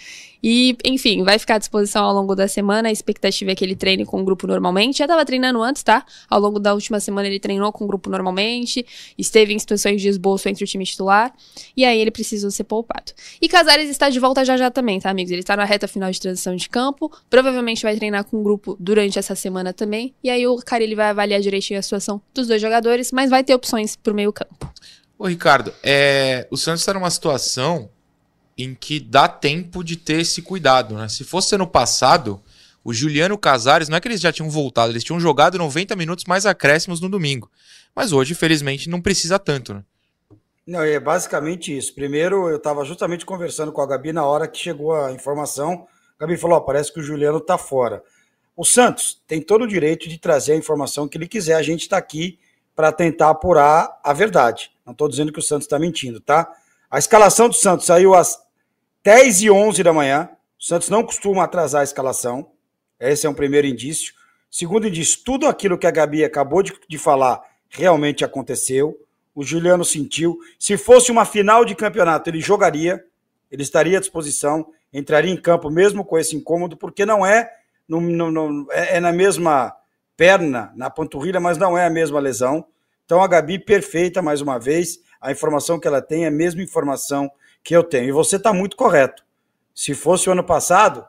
E, 0.43 0.77
enfim, 0.85 1.23
vai 1.23 1.39
ficar 1.39 1.57
à 1.57 1.59
disposição 1.59 2.05
ao 2.05 2.15
longo 2.15 2.35
da 2.35 2.49
semana. 2.49 2.89
A 2.89 2.93
expectativa 2.93 3.51
é 3.51 3.55
que 3.55 3.65
ele 3.65 3.75
treine 3.75 4.05
com 4.05 4.21
o 4.21 4.25
grupo 4.25 4.47
normalmente. 4.47 4.99
Já 4.99 5.07
tava 5.07 5.25
treinando 5.25 5.63
antes, 5.63 5.83
tá? 5.83 6.05
Ao 6.29 6.41
longo 6.41 6.59
da 6.59 6.75
última 6.75 7.01
semana 7.01 7.29
ele 7.29 7.41
treinou 7.41 7.73
com 7.73 7.85
o 7.85 7.87
grupo 7.87 8.11
normalmente, 8.11 8.87
esteve 9.17 9.53
em 9.53 9.59
situações 9.59 10.01
de 10.01 10.09
esboço 10.09 10.49
entre 10.49 10.65
o 10.65 10.67
time 10.67 10.85
titular, 10.85 11.33
e 11.77 11.85
aí 11.85 11.99
ele 11.99 12.11
precisou 12.11 12.51
ser 12.51 12.65
poupado. 12.65 13.13
E 13.41 13.49
Casares 13.49 13.89
está 13.89 14.09
de 14.09 14.19
volta 14.19 14.45
já 14.45 14.57
já 14.57 14.71
também, 14.71 15.01
tá, 15.01 15.11
amigos? 15.11 15.33
Ele 15.33 15.43
tá 15.43 15.57
na 15.57 15.65
reta 15.65 15.89
final 15.89 16.11
de 16.11 16.21
transição 16.21 16.55
de 16.55 16.69
campo, 16.69 17.11
provavelmente 17.29 17.83
vai 17.83 17.97
treinar 17.97 18.25
com 18.25 18.39
o 18.39 18.43
grupo 18.43 18.77
durante 18.79 19.19
essa 19.19 19.35
semana 19.35 19.73
também, 19.73 20.15
e 20.23 20.31
aí 20.31 20.47
o 20.47 20.57
cara 20.59 20.83
ele 20.83 20.95
vai 20.95 21.07
avaliar 21.11 21.41
direitinho 21.41 21.79
a 21.79 21.83
situação 21.83 22.21
dos 22.35 22.47
dois 22.47 22.61
jogadores, 22.61 23.13
mas 23.13 23.31
vai 23.31 23.43
ter 23.43 23.55
opções 23.55 23.97
pro 23.97 24.15
meio 24.15 24.33
campo. 24.33 24.73
Ô, 25.19 25.27
Ricardo, 25.27 25.73
é, 25.83 26.47
o 26.51 26.57
Santos 26.57 26.83
está 26.83 26.93
numa 26.93 27.11
situação 27.11 27.89
em 28.57 28.75
que 28.75 28.99
dá 28.99 29.29
tempo 29.29 29.85
de 29.85 29.97
ter 29.97 30.21
esse 30.21 30.41
cuidado, 30.43 30.95
né? 30.97 31.09
Se 31.09 31.25
fosse 31.25 31.55
ano 31.55 31.67
passado, 31.67 32.41
o 32.83 32.93
Juliano 32.93 33.37
Casares, 33.37 33.89
não 33.89 33.97
é 33.97 34.01
que 34.01 34.09
eles 34.09 34.21
já 34.21 34.33
tinham 34.33 34.49
voltado, 34.49 34.93
eles 34.93 35.05
tinham 35.05 35.21
jogado 35.21 35.59
90 35.59 35.95
minutos 35.97 36.25
mais 36.25 36.47
acréscimos 36.47 37.01
no 37.01 37.09
domingo. 37.09 37.51
Mas 37.95 38.13
hoje, 38.13 38.35
felizmente, 38.35 38.89
não 38.89 39.01
precisa 39.01 39.39
tanto, 39.39 39.75
né? 39.75 39.83
Não, 40.67 40.83
é 40.83 40.99
basicamente 40.99 41.77
isso. 41.77 41.95
Primeiro, 41.95 42.49
eu 42.49 42.57
estava 42.57 42.85
justamente 42.85 43.25
conversando 43.25 43.71
com 43.71 43.81
a 43.81 43.87
Gabi 43.87 44.13
na 44.13 44.25
hora 44.25 44.49
que 44.49 44.59
chegou 44.59 44.95
a 44.95 45.13
informação. 45.13 45.87
A 46.19 46.25
Gabi 46.25 46.37
falou: 46.37 46.59
oh, 46.59 46.61
parece 46.61 46.93
que 46.93 46.99
o 46.99 47.03
Juliano 47.03 47.39
está 47.39 47.57
fora. 47.57 48.03
O 48.57 48.65
Santos 48.65 49.23
tem 49.29 49.41
todo 49.41 49.63
o 49.63 49.69
direito 49.69 50.09
de 50.09 50.19
trazer 50.19 50.53
a 50.53 50.57
informação 50.57 51.07
que 51.07 51.17
ele 51.19 51.29
quiser. 51.29 51.55
A 51.55 51.63
gente 51.63 51.83
está 51.83 51.97
aqui 51.97 52.39
para 52.75 52.91
tentar 52.91 53.31
apurar 53.31 54.01
a 54.03 54.13
verdade. 54.13 54.71
Não 54.85 54.93
estou 54.93 55.09
dizendo 55.09 55.33
que 55.33 55.39
o 55.39 55.43
Santos 55.43 55.67
está 55.67 55.79
mentindo, 55.79 56.21
tá? 56.21 56.51
A 56.91 56.99
escalação 56.99 57.49
do 57.49 57.55
Santos 57.55 57.87
saiu 57.87 58.15
às 58.15 58.39
10 59.07 59.43
e 59.43 59.51
11 59.53 59.85
da 59.85 59.93
manhã. 59.93 60.29
O 60.59 60.65
Santos 60.65 60.89
não 60.89 61.05
costuma 61.05 61.45
atrasar 61.45 61.83
a 61.83 61.85
escalação. 61.85 62.51
Esse 62.99 63.25
é 63.25 63.31
um 63.31 63.35
primeiro 63.35 63.65
indício. 63.65 64.13
Segundo 64.51 64.89
indício, 64.89 65.21
tudo 65.25 65.47
aquilo 65.47 65.79
que 65.79 65.87
a 65.87 65.93
Gabi 65.93 66.25
acabou 66.25 66.61
de, 66.61 66.73
de 66.89 66.99
falar 66.99 67.41
realmente 67.69 68.25
aconteceu. 68.25 68.99
O 69.33 69.45
Juliano 69.45 69.85
sentiu. 69.85 70.37
Se 70.59 70.77
fosse 70.77 71.13
uma 71.13 71.25
final 71.25 71.65
de 71.65 71.77
campeonato, 71.77 72.29
ele 72.29 72.41
jogaria, 72.41 73.01
ele 73.49 73.63
estaria 73.63 73.99
à 73.99 74.01
disposição, 74.01 74.73
entraria 74.93 75.33
em 75.33 75.41
campo 75.41 75.71
mesmo 75.71 76.05
com 76.05 76.19
esse 76.19 76.35
incômodo, 76.35 76.77
porque 76.77 77.07
não 77.07 77.25
é, 77.25 77.49
no, 77.89 78.01
no, 78.01 78.29
no, 78.33 78.67
é, 78.73 78.97
é 78.97 79.01
na 79.01 79.13
mesma 79.13 79.73
perna, 80.17 80.73
na 80.75 80.91
panturrilha, 80.91 81.39
mas 81.39 81.57
não 81.57 81.79
é 81.79 81.87
a 81.87 81.91
mesma 81.91 82.19
lesão. 82.19 82.67
Então 83.05 83.23
a 83.23 83.29
Gabi, 83.29 83.61
perfeita 83.61 84.21
mais 84.21 84.41
uma 84.41 84.59
vez. 84.59 84.99
A 85.21 85.31
informação 85.31 85.79
que 85.79 85.87
ela 85.87 86.03
tem 86.03 86.25
é 86.25 86.27
a 86.27 86.33
mesma 86.33 86.61
informação 86.61 87.31
que 87.67 87.75
eu 87.75 87.83
tenho. 87.83 88.09
E 88.09 88.13
você 88.13 88.37
está 88.37 88.53
muito 88.53 88.77
correto. 88.77 89.25
Se 89.75 89.93
fosse 89.93 90.29
o 90.29 90.33
ano 90.33 90.45
passado, 90.45 91.05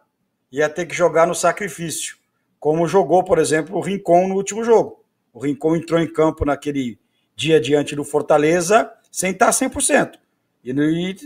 ia 0.51 0.67
ter 0.67 0.87
que 0.87 0.95
jogar 0.95 1.27
no 1.27 1.35
sacrifício, 1.35 2.17
como 2.59 2.87
jogou, 2.87 3.23
por 3.23 3.37
exemplo, 3.37 3.77
o 3.77 3.79
Rincon 3.79 4.27
no 4.27 4.33
último 4.33 4.63
jogo. 4.63 5.05
O 5.31 5.39
Rincon 5.39 5.75
entrou 5.75 6.01
em 6.01 6.11
campo 6.11 6.43
naquele 6.43 6.99
dia 7.35 7.61
diante 7.61 7.95
do 7.95 8.03
Fortaleza 8.03 8.91
sem 9.11 9.29
estar 9.31 9.51
100%. 9.51 10.15
E 10.63 10.73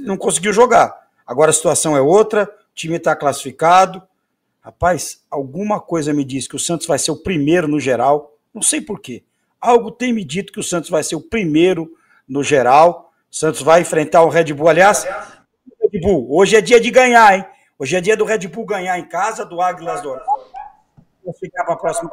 não 0.02 0.18
conseguiu 0.18 0.52
jogar. 0.52 1.08
Agora 1.26 1.52
a 1.52 1.54
situação 1.54 1.96
é 1.96 2.02
outra, 2.02 2.44
o 2.44 2.76
time 2.76 2.98
está 2.98 3.16
classificado. 3.16 4.04
Rapaz, 4.60 5.24
alguma 5.32 5.80
coisa 5.80 6.14
me 6.14 6.26
diz 6.26 6.46
que 6.46 6.58
o 6.58 6.60
Santos 6.60 6.86
vai 6.86 7.00
ser 7.00 7.12
o 7.12 7.24
primeiro 7.24 7.70
no 7.70 7.80
geral. 7.80 8.38
Não 8.54 8.62
sei 8.62 8.82
por 8.82 9.00
quê. 9.00 9.24
Algo 9.62 9.92
tem 9.92 10.12
me 10.12 10.26
dito 10.26 10.52
que 10.52 10.60
o 10.60 10.64
Santos 10.64 10.90
vai 10.90 11.04
ser 11.04 11.16
o 11.16 11.22
primeiro 11.22 11.90
no 12.28 12.44
geral. 12.44 13.11
Santos 13.32 13.62
vai 13.62 13.80
enfrentar 13.80 14.24
o 14.24 14.30
Red 14.30 14.54
Bull. 14.54 14.68
Aliás, 14.68 15.06
Red 15.06 16.02
Bull, 16.02 16.28
hoje 16.30 16.58
é 16.58 16.62
dia 16.62 16.82
de 16.82 16.92
ganhar, 16.92 17.34
hein? 17.34 17.46
Hoje 17.80 17.96
é 17.96 18.02
dia 18.02 18.18
do 18.18 18.26
Red 18.26 18.46
Bull 18.50 18.66
ganhar 18.66 19.00
em 19.00 19.08
casa 19.08 19.46
do 19.46 19.62
Águilas 19.62 20.02
do 20.02 20.10
Vou 21.24 21.34
ficar 21.40 21.64
para 21.64 21.76
a 21.76 21.78
próxima. 21.78 22.10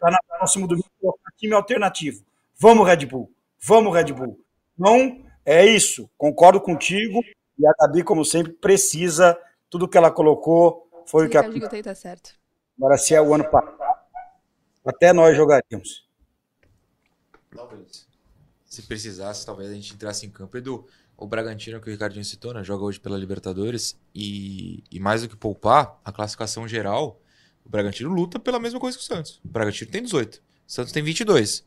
Para 0.00 0.12
na 0.12 0.18
próximo 0.38 0.66
domingo 0.66 0.88
colocar 0.98 1.30
time 1.36 1.52
alternativo. 1.52 2.24
Vamos, 2.56 2.86
Red 2.86 3.04
Bull. 3.04 3.30
Vamos, 3.60 3.94
Red 3.94 4.12
Bull. 4.12 4.40
Não 4.76 5.22
é 5.44 5.66
isso. 5.66 6.08
Concordo 6.16 6.60
contigo. 6.60 7.20
E 7.58 7.66
a 7.66 7.72
Gabi, 7.78 8.02
como 8.02 8.24
sempre, 8.24 8.52
precisa. 8.52 9.38
Tudo 9.68 9.88
que 9.88 9.98
ela 9.98 10.10
colocou 10.10 10.88
foi 11.04 11.26
o 11.26 11.30
que 11.30 11.36
a. 11.36 11.42
Tá 11.82 11.94
certo. 11.94 12.30
Agora, 12.78 12.96
se 12.96 13.14
é 13.14 13.20
o 13.20 13.34
ano 13.34 13.44
passado, 13.50 13.76
até 14.86 15.12
nós 15.12 15.36
jogaríamos. 15.36 16.08
Talvez 17.54 18.07
se 18.78 18.82
precisasse, 18.82 19.44
talvez 19.44 19.70
a 19.70 19.74
gente 19.74 19.92
entrasse 19.92 20.24
em 20.24 20.30
campo. 20.30 20.56
Edu, 20.56 20.86
o 21.16 21.26
Bragantino 21.26 21.80
que 21.80 21.88
o 21.88 21.92
Ricardinho 21.92 22.24
citou, 22.24 22.54
né? 22.54 22.62
Joga 22.62 22.84
hoje 22.84 23.00
pela 23.00 23.18
Libertadores 23.18 23.98
e, 24.14 24.84
e 24.90 25.00
mais 25.00 25.22
do 25.22 25.28
que 25.28 25.36
poupar, 25.36 25.98
a 26.04 26.12
classificação 26.12 26.68
geral, 26.68 27.20
o 27.64 27.68
Bragantino 27.68 28.08
luta 28.08 28.38
pela 28.38 28.60
mesma 28.60 28.78
coisa 28.78 28.96
que 28.96 29.02
o 29.02 29.06
Santos. 29.06 29.40
O 29.44 29.48
Bragantino 29.48 29.90
tem 29.90 30.02
18, 30.02 30.36
o 30.36 30.40
Santos 30.66 30.92
tem 30.92 31.02
22. 31.02 31.66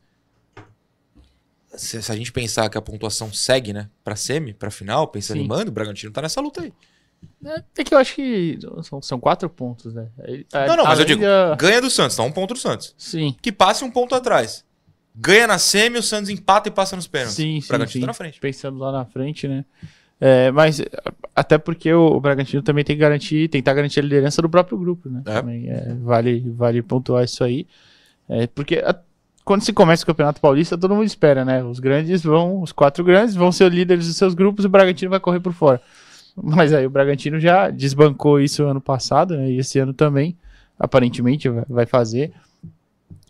Se, 1.74 2.02
se 2.02 2.12
a 2.12 2.16
gente 2.16 2.32
pensar 2.32 2.68
que 2.70 2.78
a 2.78 2.82
pontuação 2.82 3.32
segue, 3.32 3.72
né, 3.72 3.90
pra 4.02 4.16
semi, 4.16 4.54
pra 4.54 4.70
final, 4.70 5.08
pensando 5.08 5.38
Sim. 5.38 5.44
em 5.44 5.48
mando, 5.48 5.70
o 5.70 5.74
Bragantino 5.74 6.12
tá 6.12 6.22
nessa 6.22 6.40
luta 6.40 6.62
aí. 6.62 6.72
É, 7.44 7.64
é 7.78 7.84
que 7.84 7.94
eu 7.94 7.98
acho 7.98 8.14
que 8.14 8.58
são, 8.82 9.00
são 9.00 9.20
quatro 9.20 9.48
pontos, 9.48 9.94
né? 9.94 10.08
não, 10.66 10.76
não, 10.78 10.84
mas 10.84 10.98
eu 10.98 11.04
digo, 11.04 11.22
ganha 11.58 11.80
do 11.80 11.88
Santos, 11.88 12.16
tá 12.16 12.22
um 12.22 12.32
ponto 12.32 12.54
do 12.54 12.60
Santos. 12.60 12.94
Sim. 12.98 13.36
Que 13.40 13.52
passe 13.52 13.84
um 13.84 13.90
ponto 13.90 14.14
atrás 14.14 14.64
ganha 15.14 15.46
na 15.46 15.58
semi, 15.58 15.98
o 15.98 16.02
Santos 16.02 16.30
empata 16.30 16.68
e 16.68 16.72
passa 16.72 16.96
nos 16.96 17.06
pênaltis. 17.06 17.36
Sim, 17.36 17.60
sim, 17.60 17.66
o 17.66 17.68
Bragantino 17.68 17.92
sim. 17.92 18.00
tá 18.00 18.06
na 18.06 18.14
frente. 18.14 18.40
Pensando 18.40 18.78
lá 18.78 18.92
na 18.92 19.04
frente, 19.04 19.46
né? 19.46 19.64
É, 20.20 20.52
mas 20.52 20.80
até 21.34 21.58
porque 21.58 21.92
o, 21.92 22.20
Bragantino 22.20 22.62
também 22.62 22.84
tem 22.84 22.94
que 22.94 23.00
garantir, 23.00 23.48
tentar 23.48 23.74
garantir 23.74 23.98
a 23.98 24.02
liderança 24.04 24.40
do 24.40 24.48
próprio 24.48 24.78
grupo, 24.78 25.08
né? 25.08 25.22
É. 25.26 25.40
Também, 25.40 25.68
é, 25.68 25.94
vale, 26.00 26.48
vale 26.56 26.80
pontuar 26.80 27.24
isso 27.24 27.42
aí. 27.42 27.66
É, 28.28 28.46
porque 28.46 28.76
a, 28.76 28.94
quando 29.44 29.62
se 29.62 29.72
começa 29.72 30.04
o 30.04 30.06
Campeonato 30.06 30.40
Paulista, 30.40 30.78
todo 30.78 30.94
mundo 30.94 31.06
espera, 31.06 31.44
né? 31.44 31.64
Os 31.64 31.80
grandes 31.80 32.22
vão, 32.22 32.62
os 32.62 32.70
quatro 32.70 33.02
grandes 33.02 33.34
vão 33.34 33.50
ser 33.50 33.70
líderes 33.72 34.06
dos 34.06 34.16
seus 34.16 34.34
grupos 34.34 34.64
e 34.64 34.68
o 34.68 34.70
Bragantino 34.70 35.10
vai 35.10 35.18
correr 35.18 35.40
por 35.40 35.52
fora. 35.52 35.80
Mas 36.40 36.72
aí 36.72 36.86
o 36.86 36.90
Bragantino 36.90 37.40
já 37.40 37.68
desbancou 37.68 38.40
isso 38.40 38.64
ano 38.64 38.80
passado, 38.80 39.36
né? 39.36 39.50
E 39.50 39.58
esse 39.58 39.78
ano 39.78 39.92
também, 39.92 40.36
aparentemente, 40.78 41.48
vai 41.68 41.84
fazer. 41.84 42.32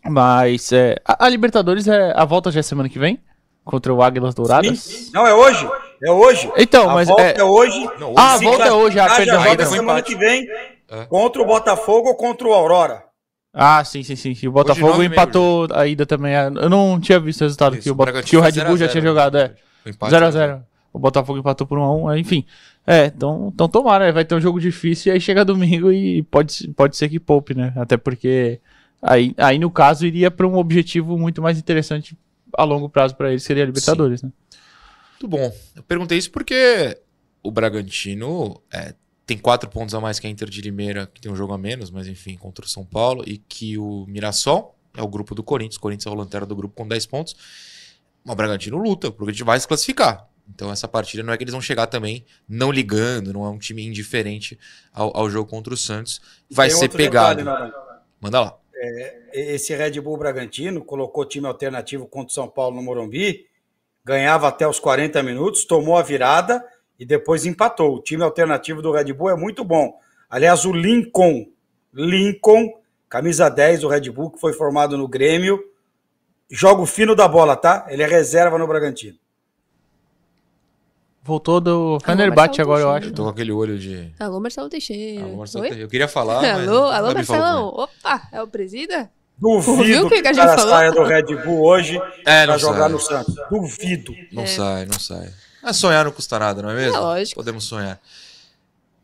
Mas 0.04 0.72
é, 0.72 0.96
a, 1.04 1.26
a, 1.26 1.28
Libertadores 1.28 1.86
é 1.86 2.12
a 2.14 2.24
volta 2.24 2.50
já 2.50 2.60
é 2.60 2.62
semana 2.62 2.88
que 2.88 2.98
vem 2.98 3.20
contra 3.64 3.92
o 3.92 4.02
Águilas 4.02 4.34
Douradas. 4.34 4.80
Sim. 4.80 5.10
Não 5.14 5.26
é 5.26 5.34
hoje, 5.34 5.68
é 6.02 6.10
hoje. 6.10 6.50
Então, 6.56 6.90
a 6.90 6.94
mas 6.94 7.08
volta 7.08 7.22
é, 7.22 7.38
é 7.38 7.44
hoje. 7.44 7.88
Não, 7.98 8.14
ah, 8.16 8.34
a 8.34 8.38
volta 8.38 8.64
é 8.64 8.72
hoje, 8.72 8.98
a 8.98 9.14
perdão, 9.14 9.42
volta 9.42 9.66
semana 9.66 10.02
que 10.02 10.16
vem 10.16 10.46
é. 10.90 11.04
contra 11.06 11.42
o 11.42 11.46
Botafogo 11.46 12.08
ou 12.08 12.14
contra 12.14 12.46
o 12.48 12.52
Aurora. 12.52 13.04
Ah, 13.54 13.84
sim, 13.84 14.02
sim, 14.02 14.16
sim. 14.16 14.48
O 14.48 14.52
Botafogo 14.52 15.02
empatou 15.02 15.68
a 15.72 15.86
ida 15.86 16.06
também. 16.06 16.34
É, 16.34 16.46
eu 16.46 16.70
não 16.70 16.98
tinha 16.98 17.20
visto 17.20 17.42
o 17.42 17.44
resultado 17.44 17.76
Isso, 17.76 17.82
que, 17.82 17.90
o, 17.90 18.22
que 18.22 18.36
o 18.36 18.40
Red 18.40 18.64
Bull 18.64 18.78
já 18.78 18.88
tinha 18.88 19.02
jogado, 19.02 19.36
é. 19.36 19.54
0x0. 19.86 20.62
O 20.92 20.98
Botafogo 20.98 21.38
empatou 21.38 21.66
por 21.66 21.78
1x1, 21.78 22.18
enfim. 22.18 22.46
É, 22.86 23.06
então, 23.06 23.50
então 23.54 23.68
tomara, 23.68 24.06
né? 24.06 24.12
vai 24.12 24.24
ter 24.24 24.34
um 24.34 24.40
jogo 24.40 24.60
difícil 24.60 25.10
e 25.10 25.14
aí 25.14 25.20
chega 25.20 25.44
domingo 25.44 25.92
e 25.92 26.22
pode, 26.24 26.68
pode 26.76 26.96
ser 26.96 27.08
que 27.08 27.20
poupe, 27.20 27.54
né? 27.54 27.72
Até 27.76 27.96
porque 27.96 28.60
Aí, 29.02 29.34
aí 29.36 29.58
no 29.58 29.70
caso, 29.70 30.06
iria 30.06 30.30
para 30.30 30.46
um 30.46 30.56
objetivo 30.56 31.18
muito 31.18 31.42
mais 31.42 31.58
interessante 31.58 32.16
a 32.56 32.62
longo 32.62 32.88
prazo 32.88 33.16
para 33.16 33.30
eles, 33.30 33.42
seria 33.42 33.64
a 33.64 33.66
Libertadores, 33.66 34.20
Sim. 34.20 34.26
né? 34.26 34.32
Muito 35.12 35.28
bom. 35.28 35.52
Eu 35.74 35.82
perguntei 35.82 36.18
isso 36.18 36.30
porque 36.30 36.98
o 37.42 37.50
Bragantino 37.50 38.62
é, 38.72 38.94
tem 39.26 39.36
quatro 39.36 39.68
pontos 39.68 39.94
a 39.94 40.00
mais 40.00 40.20
que 40.20 40.26
a 40.26 40.30
Inter 40.30 40.48
de 40.48 40.60
Limeira, 40.60 41.10
que 41.12 41.20
tem 41.20 41.32
um 41.32 41.36
jogo 41.36 41.52
a 41.52 41.58
menos, 41.58 41.90
mas 41.90 42.06
enfim, 42.06 42.36
contra 42.36 42.64
o 42.64 42.68
São 42.68 42.84
Paulo, 42.84 43.24
e 43.26 43.38
que 43.38 43.76
o 43.76 44.04
Mirassol 44.06 44.76
é 44.96 45.02
o 45.02 45.08
grupo 45.08 45.34
do 45.34 45.42
Corinthians. 45.42 45.76
O 45.76 45.80
Corinthians 45.80 46.06
é 46.06 46.10
o 46.10 46.18
lanterna 46.18 46.46
do 46.46 46.54
grupo 46.54 46.74
com 46.76 46.86
10 46.86 47.06
pontos. 47.06 47.34
Mas 48.24 48.34
o 48.34 48.36
Bragantino 48.36 48.78
luta, 48.78 49.10
porque 49.10 49.30
a 49.30 49.32
gente 49.32 49.44
vai 49.44 49.58
se 49.58 49.66
classificar. 49.66 50.28
Então 50.52 50.70
essa 50.70 50.86
partida 50.86 51.22
não 51.22 51.32
é 51.32 51.36
que 51.36 51.44
eles 51.44 51.52
vão 51.52 51.60
chegar 51.60 51.86
também 51.86 52.24
não 52.48 52.70
ligando, 52.70 53.32
não 53.32 53.44
é 53.44 53.48
um 53.48 53.58
time 53.58 53.86
indiferente 53.86 54.58
ao, 54.92 55.16
ao 55.16 55.30
jogo 55.30 55.48
contra 55.48 55.72
o 55.72 55.76
Santos. 55.76 56.20
Vai 56.50 56.68
ser 56.70 56.88
pegado. 56.88 57.38
Detalhe, 57.38 57.72
Manda 58.20 58.40
lá 58.40 58.61
é, 58.74 59.20
esse 59.32 59.74
Red 59.74 60.00
Bull 60.00 60.16
Bragantino 60.16 60.84
colocou 60.84 61.24
time 61.24 61.46
alternativo 61.46 62.06
contra 62.06 62.30
o 62.30 62.34
São 62.34 62.48
Paulo 62.48 62.76
no 62.76 62.82
Morumbi, 62.82 63.46
ganhava 64.04 64.48
até 64.48 64.66
os 64.66 64.80
40 64.80 65.22
minutos, 65.22 65.64
tomou 65.64 65.96
a 65.96 66.02
virada 66.02 66.64
e 66.98 67.04
depois 67.04 67.46
empatou. 67.46 67.96
O 67.96 68.02
time 68.02 68.22
alternativo 68.22 68.82
do 68.82 68.92
Red 68.92 69.12
Bull 69.12 69.30
é 69.30 69.36
muito 69.36 69.64
bom. 69.64 69.98
Aliás, 70.28 70.64
o 70.64 70.72
Lincoln, 70.72 71.46
Lincoln, 71.92 72.80
camisa 73.08 73.48
10 73.48 73.80
do 73.80 73.88
Red 73.88 74.10
Bull, 74.10 74.30
que 74.30 74.40
foi 74.40 74.52
formado 74.52 74.96
no 74.96 75.06
Grêmio, 75.06 75.62
joga 76.50 76.82
o 76.82 76.86
fino 76.86 77.14
da 77.14 77.28
bola, 77.28 77.56
tá? 77.56 77.86
Ele 77.88 78.02
é 78.02 78.06
reserva 78.06 78.58
no 78.58 78.66
Bragantino. 78.66 79.18
Voltou 81.24 81.60
do 81.60 81.98
Fenerbahçe 82.04 82.60
agora, 82.60 82.82
eu 82.82 82.90
acho. 82.90 83.08
Eu 83.08 83.14
tô 83.14 83.22
com 83.22 83.28
aquele 83.28 83.52
olho 83.52 83.78
de. 83.78 84.12
Alô, 84.18 84.40
Marcelo 84.40 84.68
Teixeira. 84.68 85.24
Alô, 85.24 85.36
Marcelo 85.36 85.62
Teixeira. 85.62 85.84
Eu 85.84 85.88
queria 85.88 86.08
falar. 86.08 86.42
alô, 86.52 86.86
alô, 86.86 87.14
Marcelão. 87.14 87.68
Opa, 87.68 88.28
é 88.32 88.42
o 88.42 88.48
presida? 88.48 89.08
Duvido 89.38 90.08
que, 90.08 90.20
que 90.20 90.28
a 90.28 90.32
gente 90.32 90.60
saia 90.60 90.92
do 90.92 91.02
Red 91.04 91.36
Bull 91.44 91.62
hoje 91.62 92.00
é, 92.26 92.44
pra 92.44 92.58
jogar 92.58 92.82
sai. 92.82 92.88
no 92.88 93.00
Santos. 93.00 93.34
Duvido. 93.50 94.14
Não 94.32 94.42
é. 94.42 94.46
sai, 94.46 94.84
não 94.84 94.98
sai. 94.98 95.32
Mas 95.62 95.76
sonhar 95.76 96.04
não 96.04 96.12
custa 96.12 96.38
nada, 96.38 96.60
não 96.60 96.70
é 96.70 96.74
mesmo? 96.74 96.96
É 96.96 97.00
lógico. 97.00 97.36
Podemos 97.36 97.64
sonhar. 97.64 98.00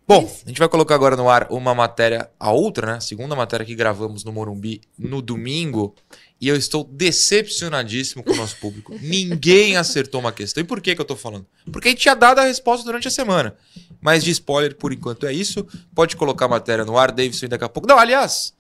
Bom, 0.09 0.25
a 0.25 0.49
gente 0.49 0.59
vai 0.59 0.71
colocar 0.71 0.95
agora 0.95 1.15
no 1.17 1.29
ar 1.29 1.49
uma 1.51 1.75
matéria, 1.75 2.31
a 2.41 2.51
outra, 2.51 2.87
né? 2.87 2.93
A 2.95 3.01
segunda 3.01 3.37
matéria 3.37 3.67
que 3.67 3.75
gravamos 3.75 4.25
no 4.25 4.33
Morumbi 4.33 4.81
no 4.99 5.21
domingo. 5.21 5.95
E 6.41 6.49
eu 6.49 6.57
estou 6.57 6.83
decepcionadíssimo 6.83 8.25
com 8.25 8.33
o 8.33 8.37
nosso 8.37 8.57
público. 8.57 8.95
Ninguém 9.03 9.77
acertou 9.77 10.19
uma 10.19 10.33
questão. 10.33 10.63
E 10.63 10.67
por 10.67 10.81
que, 10.81 10.95
que 10.95 11.01
eu 11.03 11.05
tô 11.05 11.15
falando? 11.15 11.47
Porque 11.71 11.89
a 11.89 11.91
gente 11.91 12.01
tinha 12.01 12.15
dado 12.15 12.39
a 12.39 12.45
resposta 12.45 12.87
durante 12.87 13.07
a 13.07 13.11
semana. 13.11 13.55
Mas 14.01 14.25
de 14.25 14.31
spoiler, 14.31 14.75
por 14.77 14.95
enquanto 14.95 15.27
é 15.27 15.33
isso. 15.35 15.67
Pode 15.95 16.17
colocar 16.17 16.47
a 16.47 16.49
matéria 16.49 16.87
no 16.87 16.97
ar, 16.97 17.13
Davidson, 17.13 17.47
daqui 17.47 17.65
a 17.65 17.69
pouco. 17.69 17.87
Não, 17.87 17.99
aliás. 17.99 18.55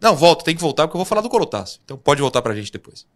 Não, 0.00 0.16
volta, 0.16 0.46
tem 0.46 0.54
que 0.54 0.62
voltar 0.62 0.86
porque 0.86 0.96
eu 0.96 1.00
vou 1.00 1.04
falar 1.04 1.20
do 1.20 1.28
Colotaço. 1.28 1.78
Então 1.84 1.98
pode 1.98 2.22
voltar 2.22 2.40
pra 2.40 2.54
gente 2.54 2.72
depois. 2.72 3.06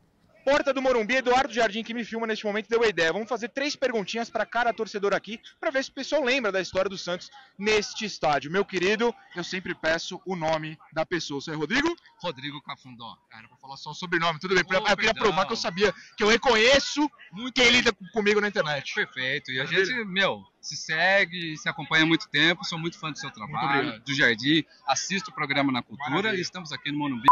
Porta 0.50 0.74
do 0.74 0.82
Morumbi, 0.82 1.14
Eduardo 1.14 1.54
Jardim, 1.54 1.84
que 1.84 1.94
me 1.94 2.04
filma 2.04 2.26
neste 2.26 2.44
momento, 2.44 2.68
deu 2.68 2.82
a 2.82 2.88
ideia. 2.88 3.12
Vamos 3.12 3.28
fazer 3.28 3.50
três 3.50 3.76
perguntinhas 3.76 4.28
para 4.28 4.44
cada 4.44 4.72
torcedor 4.72 5.14
aqui, 5.14 5.40
para 5.60 5.70
ver 5.70 5.84
se 5.84 5.90
o 5.90 5.92
pessoal 5.92 6.24
lembra 6.24 6.50
da 6.50 6.60
história 6.60 6.88
do 6.88 6.98
Santos 6.98 7.30
neste 7.56 8.04
estádio. 8.04 8.50
Meu 8.50 8.64
querido, 8.64 9.14
eu 9.36 9.44
sempre 9.44 9.76
peço 9.76 10.20
o 10.26 10.34
nome 10.34 10.76
da 10.92 11.06
pessoa. 11.06 11.40
Você 11.40 11.52
é 11.52 11.54
Rodrigo? 11.54 11.94
Rodrigo 12.18 12.60
Cafundó. 12.62 13.16
Cara, 13.30 13.46
pra 13.46 13.56
falar 13.58 13.76
só 13.76 13.90
o 13.90 13.94
sobrenome, 13.94 14.40
tudo 14.40 14.56
bem. 14.56 14.64
Oh, 14.68 14.88
eu 14.88 14.96
queria 14.96 15.14
provar 15.14 15.46
que 15.46 15.52
eu 15.52 15.56
sabia, 15.56 15.94
que 16.16 16.24
eu 16.24 16.28
reconheço 16.28 17.08
Muito 17.30 17.54
quem 17.54 17.70
lida 17.70 17.92
comigo 18.12 18.40
na 18.40 18.48
internet. 18.48 18.92
Perfeito. 18.92 19.52
E 19.52 19.60
a 19.60 19.64
gente, 19.66 20.04
meu, 20.06 20.44
se 20.60 20.76
segue, 20.76 21.56
se 21.58 21.68
acompanha 21.68 22.02
há 22.02 22.06
muito 22.06 22.28
tempo. 22.28 22.64
Sou 22.64 22.76
muito 22.76 22.98
fã 22.98 23.12
do 23.12 23.18
seu 23.20 23.30
trabalho, 23.30 23.82
obrigado. 23.82 24.04
do 24.04 24.14
Jardim. 24.16 24.64
Assisto 24.84 25.30
o 25.30 25.32
programa 25.32 25.70
na 25.70 25.80
Cultura 25.80 26.10
Maravilha. 26.10 26.40
e 26.40 26.42
estamos 26.42 26.72
aqui 26.72 26.90
no 26.90 26.98
Morumbi 26.98 27.28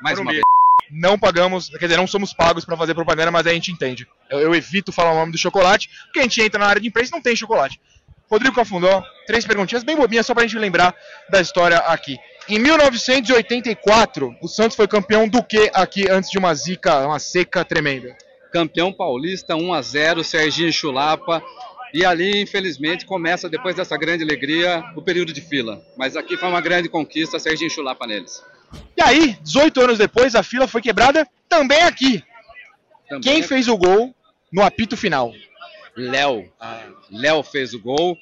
mais 0.00 0.18
Morumbi. 0.18 0.36
uma 0.36 0.42
vez. 0.42 0.47
Não 0.90 1.18
pagamos, 1.18 1.68
quer 1.68 1.86
dizer, 1.86 1.96
não 1.96 2.06
somos 2.06 2.32
pagos 2.32 2.64
para 2.64 2.76
fazer 2.76 2.94
propaganda, 2.94 3.30
mas 3.30 3.46
a 3.46 3.52
gente 3.52 3.70
entende. 3.70 4.06
Eu, 4.30 4.40
eu 4.40 4.54
evito 4.54 4.92
falar 4.92 5.12
o 5.12 5.16
nome 5.16 5.32
do 5.32 5.38
chocolate, 5.38 5.88
porque 6.04 6.20
a 6.20 6.22
gente 6.22 6.40
entra 6.40 6.58
na 6.58 6.66
área 6.66 6.80
de 6.80 6.88
imprensa 6.88 7.10
e 7.10 7.16
não 7.16 7.22
tem 7.22 7.36
chocolate. 7.36 7.80
Rodrigo 8.30 8.54
Cafundó, 8.54 9.02
três 9.26 9.46
perguntinhas 9.46 9.82
bem 9.82 9.96
bobinhas, 9.96 10.26
só 10.26 10.34
pra 10.34 10.42
gente 10.42 10.58
lembrar 10.58 10.94
da 11.30 11.40
história 11.40 11.78
aqui. 11.78 12.18
Em 12.48 12.58
1984, 12.58 14.36
o 14.40 14.48
Santos 14.48 14.76
foi 14.76 14.86
campeão 14.86 15.28
do 15.28 15.42
que 15.42 15.70
aqui 15.74 16.10
antes 16.10 16.30
de 16.30 16.38
uma 16.38 16.54
zica, 16.54 17.06
uma 17.06 17.18
seca 17.18 17.64
tremenda? 17.64 18.16
Campeão 18.52 18.92
paulista 18.92 19.54
1 19.54 19.72
a 19.72 19.82
0 19.82 20.24
Serginho 20.24 20.72
Chulapa. 20.72 21.42
E 21.92 22.04
ali, 22.04 22.42
infelizmente, 22.42 23.06
começa, 23.06 23.48
depois 23.48 23.74
dessa 23.74 23.96
grande 23.96 24.22
alegria, 24.22 24.84
o 24.94 25.00
período 25.00 25.32
de 25.32 25.40
fila. 25.40 25.82
Mas 25.96 26.16
aqui 26.16 26.36
foi 26.36 26.48
uma 26.48 26.60
grande 26.60 26.88
conquista, 26.88 27.38
Serginho 27.38 27.70
Chulapa 27.70 28.06
neles. 28.06 28.42
E 28.96 29.02
aí, 29.02 29.38
18 29.42 29.80
anos 29.80 29.98
depois, 29.98 30.34
a 30.34 30.42
fila 30.42 30.66
foi 30.66 30.82
quebrada 30.82 31.26
também 31.48 31.82
aqui. 31.82 32.22
Também 33.08 33.22
Quem 33.22 33.40
é 33.40 33.42
fez 33.42 33.68
o 33.68 33.76
gol 33.76 34.14
no 34.52 34.62
apito 34.62 34.96
final? 34.96 35.32
Léo. 35.96 36.50
Léo 37.10 37.42
fez 37.42 37.74
o 37.74 37.80
gol. 37.80 38.16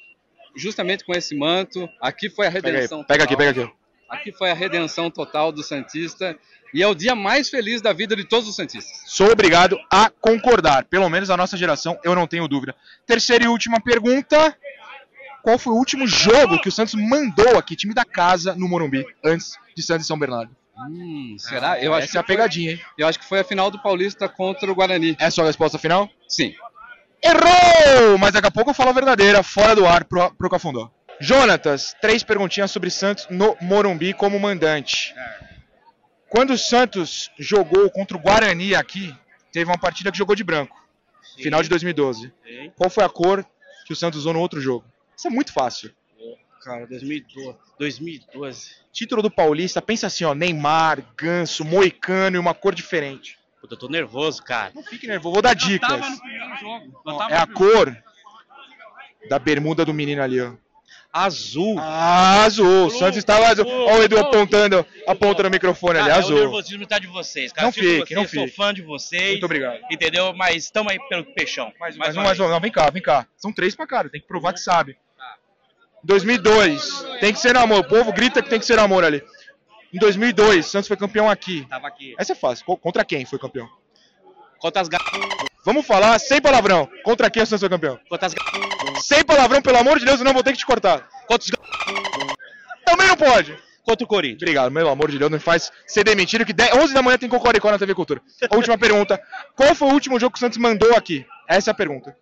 Justamente 0.55 1.03
com 1.03 1.13
esse 1.13 1.35
manto. 1.35 1.87
Aqui 2.01 2.29
foi 2.29 2.47
a 2.47 2.51
Pega, 2.51 2.67
aí, 2.67 2.73
redenção. 2.73 3.03
pega 3.03 3.23
aqui, 3.23 3.35
total. 3.35 3.53
pega 3.53 3.63
aqui. 3.63 3.73
Aqui 4.09 4.31
foi 4.31 4.49
a 4.49 4.53
redenção 4.53 5.11
total 5.11 5.51
do 5.51 5.61
Santista. 5.61 6.37
E 6.73 6.81
é 6.81 6.87
o 6.87 6.95
dia 6.95 7.15
mais 7.15 7.49
feliz 7.49 7.81
da 7.81 7.93
vida 7.93 8.15
de 8.15 8.23
todos 8.23 8.47
os 8.49 8.55
Santistas. 8.55 9.03
Sou 9.05 9.31
obrigado 9.31 9.77
a 9.91 10.09
concordar. 10.09 10.85
Pelo 10.85 11.09
menos 11.09 11.29
a 11.29 11.37
nossa 11.37 11.55
geração, 11.55 11.97
eu 12.03 12.15
não 12.15 12.27
tenho 12.27 12.47
dúvida. 12.47 12.75
Terceira 13.05 13.45
e 13.45 13.47
última 13.47 13.79
pergunta. 13.79 14.55
Qual 15.43 15.57
foi 15.57 15.73
o 15.73 15.77
último 15.77 16.05
jogo 16.07 16.59
que 16.59 16.69
o 16.69 16.71
Santos 16.71 16.93
mandou 16.93 17.57
aqui, 17.57 17.75
time 17.75 17.93
da 17.93 18.03
casa, 18.03 18.55
no 18.55 18.67
Morumbi, 18.67 19.05
antes 19.23 19.53
de 19.75 19.81
Santos 19.83 20.05
e 20.05 20.07
São 20.07 20.19
Bernardo? 20.19 20.55
Hum, 20.77 21.35
será? 21.39 21.81
Eu 21.81 21.93
acho, 21.93 22.05
Essa 22.05 22.17
é 22.17 22.19
a 22.19 22.23
que 22.23 22.27
foi, 22.27 22.35
pegadinha, 22.35 22.71
hein? 22.73 22.81
eu 22.97 23.07
acho 23.07 23.17
que 23.17 23.25
foi 23.25 23.39
a 23.39 23.43
final 23.43 23.71
do 23.71 23.81
Paulista 23.81 24.27
contra 24.29 24.71
o 24.71 24.75
Guarani. 24.75 25.15
É 25.19 25.25
a 25.25 25.31
sua 25.31 25.45
resposta 25.45 25.77
final? 25.79 26.09
Sim. 26.27 26.53
Errou! 27.23 28.17
Mas 28.19 28.33
daqui 28.33 28.47
a 28.47 28.51
pouco 28.51 28.69
eu 28.69 28.73
falo 28.75 28.91
a 28.91 28.93
verdadeira, 28.93 29.41
fora 29.41 29.75
do 29.75 29.87
ar, 29.87 30.03
pro, 30.03 30.31
pro 30.35 30.49
Cafundó. 30.49 30.91
Jonatas, 31.19 31.95
três 31.99 32.21
perguntinhas 32.23 32.69
sobre 32.69 32.91
Santos 32.91 33.25
no 33.29 33.57
Morumbi 33.59 34.13
como 34.13 34.39
mandante. 34.39 35.15
Quando 36.29 36.51
o 36.51 36.57
Santos 36.57 37.31
jogou 37.39 37.89
contra 37.89 38.15
o 38.15 38.19
Guarani 38.19 38.75
aqui, 38.75 39.15
teve 39.51 39.65
uma 39.71 39.77
partida 39.79 40.11
que 40.11 40.17
jogou 40.17 40.35
de 40.35 40.43
branco. 40.43 40.77
Final 41.37 41.63
de 41.63 41.69
2012. 41.69 42.31
Qual 42.75 42.89
foi 42.89 43.03
a 43.03 43.09
cor 43.09 43.43
que 43.85 43.93
o 43.93 43.95
Santos 43.95 44.19
usou 44.19 44.33
no 44.33 44.39
outro 44.39 44.61
jogo? 44.61 44.85
Isso 45.17 45.27
é 45.27 45.29
muito 45.31 45.51
fácil. 45.51 45.91
Cara, 46.63 46.85
2012. 46.87 47.57
2012. 47.79 48.71
Título 48.91 49.21
do 49.21 49.31
Paulista, 49.31 49.81
pensa 49.81 50.07
assim, 50.07 50.25
ó, 50.25 50.33
Neymar, 50.33 51.01
Ganso, 51.15 51.63
Moicano 51.63 52.35
e 52.35 52.39
uma 52.39 52.53
cor 52.53 52.75
diferente. 52.75 53.37
Puta, 53.61 53.75
eu 53.75 53.79
tô 53.79 53.87
nervoso, 53.87 54.43
cara. 54.43 54.71
Não 54.75 54.83
fique 54.83 55.07
nervoso, 55.07 55.33
vou 55.33 55.41
dar 55.41 55.53
dicas. 55.53 55.87
Tava 55.89 56.09
no 56.09 56.19
primeiro 56.19 56.55
jogo. 56.57 57.01
Eu 57.05 57.13
Ó, 57.13 57.17
tava 57.17 57.33
É 57.33 57.37
a 57.37 57.47
cor 57.47 57.95
da 59.29 59.39
bermuda 59.39 59.85
do 59.85 59.93
menino 59.93 60.21
ali, 60.21 60.41
ó. 60.41 60.53
Azul. 61.11 61.77
Ah, 61.79 62.43
azul. 62.43 62.87
O 62.87 62.89
Santos 62.91 63.17
estava 63.17 63.47
azul. 63.47 63.65
Olha 63.65 64.01
o 64.01 64.03
Edu 64.03 64.19
apontando, 64.19 64.85
apontando 65.07 65.47
o 65.47 65.51
microfone 65.51 65.97
ali, 65.99 66.09
Cara, 66.09 66.19
é 66.19 66.21
o 66.21 66.25
azul. 66.25 66.39
nervosismo 66.39 66.85
tá 66.85 66.99
de 66.99 67.07
vocês, 67.07 67.51
cara. 67.51 67.65
Não 67.65 67.71
fique, 67.71 68.13
não 68.13 68.27
Sou 68.27 68.43
fique. 68.43 68.55
fã 68.55 68.73
de 68.73 68.81
vocês. 68.81 69.31
Muito 69.31 69.45
obrigado. 69.45 69.79
Entendeu? 69.89 70.33
Mas 70.33 70.65
estamos 70.65 70.91
aí 70.91 70.99
pelo 71.07 71.23
peixão. 71.33 71.71
Mais, 71.79 71.95
Mais 71.97 72.15
um, 72.15 72.21
mais 72.21 72.39
um. 72.39 72.47
Não, 72.49 72.59
vem 72.59 72.71
cá, 72.71 72.89
vem 72.89 73.01
cá. 73.01 73.25
São 73.37 73.53
três 73.53 73.73
pra 73.75 73.87
cara, 73.87 74.09
tem 74.09 74.19
que 74.21 74.27
provar 74.27 74.53
que 74.53 74.59
sabe. 74.59 74.97
2002, 76.07 77.05
tem 77.19 77.33
que 77.33 77.39
ser 77.39 77.55
amor. 77.57 77.79
O 77.79 77.83
povo 77.87 78.11
grita 78.13 78.41
que 78.41 78.49
tem 78.49 78.59
que 78.59 78.65
ser 78.65 78.79
amor 78.79 79.03
ali. 79.03 79.21
Em 79.93 79.99
2002, 79.99 80.65
Santos 80.65 80.87
foi 80.87 80.97
campeão 80.97 81.29
aqui. 81.29 81.65
Tava 81.69 81.87
aqui. 81.87 82.15
Essa 82.17 82.31
é 82.33 82.35
fácil. 82.35 82.65
Co- 82.65 82.77
Contra 82.77 83.03
quem 83.05 83.25
foi 83.25 83.37
campeão? 83.37 83.69
Contra 84.57 84.81
as. 84.81 84.89
Vamos 85.65 85.85
falar 85.85 86.17
sem 86.19 86.41
palavrão. 86.41 86.89
Contra 87.03 87.29
quem 87.29 87.43
o 87.43 87.45
Santos 87.45 87.59
foi 87.61 87.69
campeão? 87.69 87.99
Contra 88.09 88.27
as. 88.27 88.33
Sem 89.05 89.23
palavrão, 89.23 89.61
pelo 89.61 89.77
amor 89.77 89.99
de 89.99 90.05
Deus, 90.05 90.19
eu 90.19 90.33
vou 90.33 90.43
ter 90.43 90.53
que 90.53 90.57
te 90.57 90.65
cortar. 90.65 91.07
Contra 91.27 91.43
os. 91.45 91.51
Também 92.85 93.07
não 93.07 93.15
pode. 93.17 93.57
Contra 93.83 94.03
o 94.03 94.07
Corinthians. 94.07 94.41
Obrigado, 94.41 94.73
pelo 94.73 94.89
amor 94.89 95.11
de 95.11 95.17
Deus, 95.19 95.31
não 95.31 95.39
faz 95.39 95.71
ser 95.85 96.03
demitido 96.03 96.45
que 96.45 96.51
10, 96.53 96.73
11 96.75 96.93
da 96.93 97.01
manhã 97.01 97.17
tem 97.17 97.29
Cocoricó 97.29 97.69
na 97.71 97.77
TV 97.79 97.93
Cultura. 97.93 98.21
Última 98.53 98.77
pergunta. 98.77 99.21
Qual 99.55 99.73
foi 99.75 99.87
o 99.89 99.93
último 99.93 100.19
jogo 100.19 100.33
que 100.33 100.37
o 100.37 100.39
Santos 100.39 100.57
mandou 100.57 100.93
aqui? 100.95 101.25
Essa 101.47 101.69
é 101.69 101.73
a 101.73 101.75
pergunta. 101.75 102.15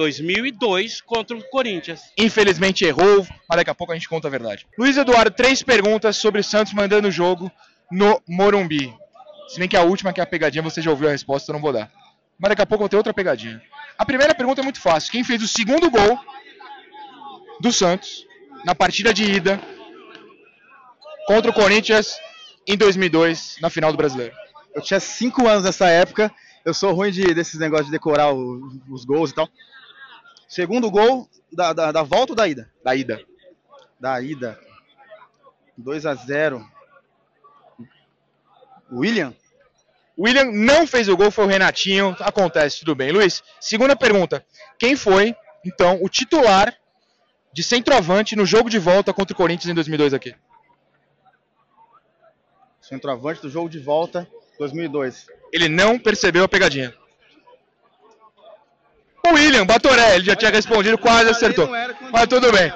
2002 0.00 1.02
contra 1.02 1.36
o 1.36 1.42
Corinthians. 1.50 2.00
Infelizmente 2.16 2.86
errou, 2.86 3.26
mas 3.46 3.58
daqui 3.58 3.68
a 3.70 3.74
pouco 3.74 3.92
a 3.92 3.96
gente 3.96 4.08
conta 4.08 4.28
a 4.28 4.30
verdade. 4.30 4.66
Luiz 4.78 4.96
Eduardo, 4.96 5.30
três 5.30 5.62
perguntas 5.62 6.16
sobre 6.16 6.40
o 6.40 6.44
Santos 6.44 6.72
mandando 6.72 7.08
o 7.08 7.10
jogo 7.10 7.52
no 7.92 8.18
Morumbi. 8.26 8.94
Se 9.48 9.58
bem 9.58 9.68
que 9.68 9.76
a 9.76 9.82
última, 9.82 10.10
que 10.10 10.18
é 10.20 10.22
a 10.22 10.26
pegadinha, 10.26 10.62
você 10.62 10.80
já 10.80 10.90
ouviu 10.90 11.06
a 11.08 11.12
resposta, 11.12 11.50
eu 11.50 11.54
não 11.54 11.60
vou 11.60 11.70
dar. 11.72 11.90
Mas 12.38 12.48
daqui 12.48 12.62
a 12.62 12.66
pouco 12.66 12.80
eu 12.82 12.84
vou 12.84 12.88
ter 12.88 12.96
outra 12.96 13.12
pegadinha. 13.12 13.60
A 13.98 14.06
primeira 14.06 14.34
pergunta 14.34 14.62
é 14.62 14.64
muito 14.64 14.80
fácil. 14.80 15.12
Quem 15.12 15.22
fez 15.22 15.42
o 15.42 15.48
segundo 15.48 15.90
gol 15.90 16.18
do 17.60 17.70
Santos 17.70 18.26
na 18.64 18.74
partida 18.74 19.12
de 19.12 19.24
ida 19.24 19.60
contra 21.26 21.50
o 21.50 21.54
Corinthians 21.54 22.16
em 22.66 22.76
2002, 22.76 23.56
na 23.60 23.68
final 23.68 23.90
do 23.92 23.98
Brasileiro? 23.98 24.34
Eu 24.74 24.80
tinha 24.80 24.98
5 25.00 25.46
anos 25.46 25.64
nessa 25.64 25.88
época. 25.90 26.32
Eu 26.64 26.72
sou 26.74 26.92
ruim 26.92 27.10
de, 27.10 27.34
desses 27.34 27.58
negócios 27.58 27.86
de 27.86 27.92
decorar 27.92 28.32
o- 28.34 28.68
os 28.90 29.04
gols 29.04 29.30
e 29.30 29.34
tal. 29.34 29.48
Segundo 30.50 30.90
gol 30.90 31.30
da, 31.52 31.72
da, 31.72 31.92
da 31.92 32.02
volta 32.02 32.32
ou 32.32 32.36
da 32.36 32.48
ida? 32.48 32.68
Da 32.82 32.96
ida. 32.96 33.24
Da 34.00 34.20
ida. 34.20 34.58
2 35.78 36.04
a 36.04 36.14
0 36.16 36.68
William? 38.90 39.32
William 40.18 40.50
não 40.50 40.88
fez 40.88 41.08
o 41.08 41.16
gol, 41.16 41.30
foi 41.30 41.44
o 41.44 41.46
Renatinho. 41.46 42.16
Acontece, 42.18 42.80
tudo 42.80 42.96
bem. 42.96 43.12
Luiz, 43.12 43.44
segunda 43.60 43.94
pergunta. 43.94 44.44
Quem 44.76 44.96
foi, 44.96 45.36
então, 45.64 46.00
o 46.02 46.08
titular 46.08 46.76
de 47.52 47.62
centroavante 47.62 48.34
no 48.34 48.44
jogo 48.44 48.68
de 48.68 48.78
volta 48.80 49.14
contra 49.14 49.32
o 49.32 49.36
Corinthians 49.36 49.70
em 49.70 49.74
2002 49.74 50.12
aqui? 50.12 50.34
Centroavante 52.80 53.40
do 53.40 53.48
jogo 53.48 53.68
de 53.68 53.78
volta 53.78 54.28
2002. 54.58 55.26
Ele 55.52 55.68
não 55.68 55.96
percebeu 55.96 56.42
a 56.42 56.48
pegadinha. 56.48 56.92
O 59.26 59.34
William 59.34 59.66
Batoré, 59.66 60.16
ele 60.16 60.24
já 60.24 60.34
tinha 60.34 60.50
respondido, 60.50 60.96
quase 60.98 61.30
acertou. 61.30 61.68
Mas 62.12 62.26
tudo 62.26 62.50
bem. 62.52 62.72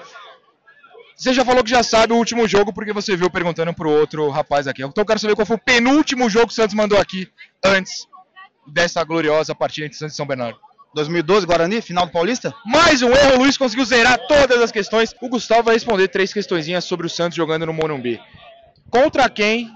Você 1.16 1.32
já 1.32 1.44
falou 1.44 1.62
que 1.62 1.70
já 1.70 1.82
sabe 1.82 2.12
o 2.12 2.16
último 2.16 2.46
jogo 2.46 2.72
porque 2.72 2.92
você 2.92 3.16
viu 3.16 3.30
perguntando 3.30 3.72
pro 3.72 3.90
outro 3.90 4.28
rapaz 4.30 4.66
aqui. 4.66 4.82
Então 4.82 5.02
eu 5.02 5.06
quero 5.06 5.18
saber 5.18 5.34
qual 5.34 5.46
foi 5.46 5.56
o 5.56 5.60
penúltimo 5.60 6.28
jogo 6.28 6.48
que 6.48 6.52
o 6.52 6.56
Santos 6.56 6.74
mandou 6.74 6.98
aqui 6.98 7.28
antes 7.64 8.06
dessa 8.66 9.02
gloriosa 9.04 9.54
partida 9.54 9.86
entre 9.86 9.96
Santos 9.96 10.14
e 10.14 10.16
São 10.16 10.26
Bernardo. 10.26 10.58
2012, 10.94 11.46
Guarani, 11.46 11.80
final 11.80 12.06
do 12.06 12.12
Paulista? 12.12 12.54
Mais 12.64 13.02
um 13.02 13.10
erro, 13.10 13.34
o 13.34 13.38
Luiz 13.38 13.56
conseguiu 13.56 13.84
zerar 13.84 14.18
todas 14.28 14.60
as 14.60 14.70
questões. 14.70 15.14
O 15.20 15.28
Gustavo 15.28 15.64
vai 15.64 15.74
responder 15.74 16.08
três 16.08 16.32
questõezinhas 16.32 16.84
sobre 16.84 17.06
o 17.06 17.10
Santos 17.10 17.36
jogando 17.36 17.66
no 17.66 17.72
Morumbi. 17.72 18.20
Contra 18.90 19.28
quem 19.28 19.70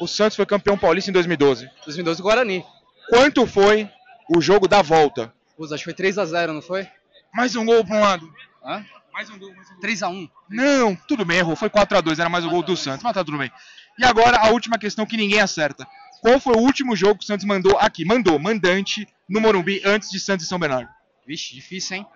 o 0.00 0.06
Santos 0.06 0.36
foi 0.36 0.46
campeão 0.46 0.78
paulista 0.78 1.10
em 1.10 1.12
2012? 1.12 1.68
2012 1.84 2.22
Guarani. 2.22 2.64
Quanto 3.10 3.46
foi 3.46 3.88
o 4.34 4.40
jogo 4.40 4.66
da 4.66 4.82
volta? 4.82 5.32
Usa, 5.58 5.74
acho 5.74 5.84
que 5.84 5.94
foi 5.94 6.06
3x0, 6.06 6.52
não 6.52 6.62
foi? 6.62 6.86
Mais 7.32 7.56
um 7.56 7.64
gol 7.64 7.84
para 7.84 7.96
um 7.96 8.00
lado. 8.00 8.34
Hã? 8.64 8.84
Mais 9.12 9.30
um 9.30 9.38
gol, 9.38 9.54
mais 9.54 9.70
um 9.70 9.74
gol. 9.74 9.82
3x1. 9.82 10.30
Não, 10.50 10.94
tudo 10.94 11.24
bem, 11.24 11.38
errou. 11.38 11.56
Foi 11.56 11.70
4x2, 11.70 12.18
era 12.18 12.28
mais 12.28 12.44
o 12.44 12.50
gol 12.50 12.62
do 12.62 12.76
Santos, 12.76 13.02
mas 13.02 13.14
tá 13.14 13.24
tudo 13.24 13.38
bem. 13.38 13.50
E 13.98 14.04
agora 14.04 14.38
a 14.38 14.50
última 14.50 14.78
questão 14.78 15.06
que 15.06 15.16
ninguém 15.16 15.40
acerta. 15.40 15.86
Qual 16.20 16.38
foi 16.38 16.54
o 16.54 16.60
último 16.60 16.94
jogo 16.94 17.18
que 17.18 17.24
o 17.24 17.26
Santos 17.26 17.46
mandou 17.46 17.78
aqui? 17.78 18.04
Mandou, 18.04 18.38
mandante, 18.38 19.06
no 19.28 19.40
Morumbi, 19.40 19.80
antes 19.84 20.10
de 20.10 20.20
Santos 20.20 20.44
e 20.44 20.48
São 20.48 20.58
Bernardo. 20.58 20.88
Vixe, 21.26 21.54
difícil, 21.54 21.96
hein? 21.96 22.06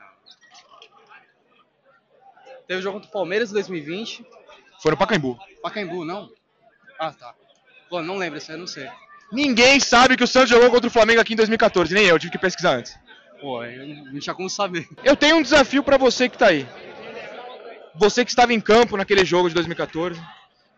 Teve 2.67 2.81
o 2.81 2.83
jogo 2.83 2.99
contra 2.99 3.09
o 3.09 3.13
Palmeiras 3.13 3.51
em 3.51 3.55
2020. 3.55 4.25
Foi 4.81 4.91
no 4.91 4.97
Pacaembu. 4.97 5.39
Pacaembu, 5.63 6.05
não? 6.05 6.31
Ah, 6.99 7.13
tá. 7.13 7.35
Pô, 7.89 8.03
não 8.03 8.17
lembro, 8.17 8.39
isso 8.39 8.51
aí 8.51 8.57
eu 8.57 8.61
não 8.61 8.67
sei. 8.67 8.89
Ninguém 9.33 9.81
sabe 9.81 10.17
que 10.17 10.25
o 10.25 10.27
Santos 10.27 10.51
jogou 10.51 10.71
contra 10.71 10.89
o 10.89 10.93
Flamengo 10.93 11.21
aqui 11.21 11.33
em 11.33 11.37
2014, 11.37 11.95
nem 11.95 12.07
eu, 12.07 12.19
tive 12.19 12.33
que 12.33 12.39
pesquisar 12.39 12.77
antes. 12.77 12.99
Pô, 13.41 13.63
não 14.13 14.21
tinha 14.21 14.35
como 14.35 14.51
saber. 14.51 14.87
Eu 15.03 15.17
tenho 15.17 15.37
um 15.37 15.43
desafio 15.43 15.83
pra 15.83 15.97
você 15.97 16.29
que 16.29 16.37
tá 16.37 16.49
aí. 16.49 16.67
Você 17.95 18.25
que 18.25 18.31
estava 18.31 18.53
em 18.53 18.61
campo 18.61 18.97
naquele 18.97 19.25
jogo 19.25 19.49
de 19.49 19.55
2014. 19.55 20.21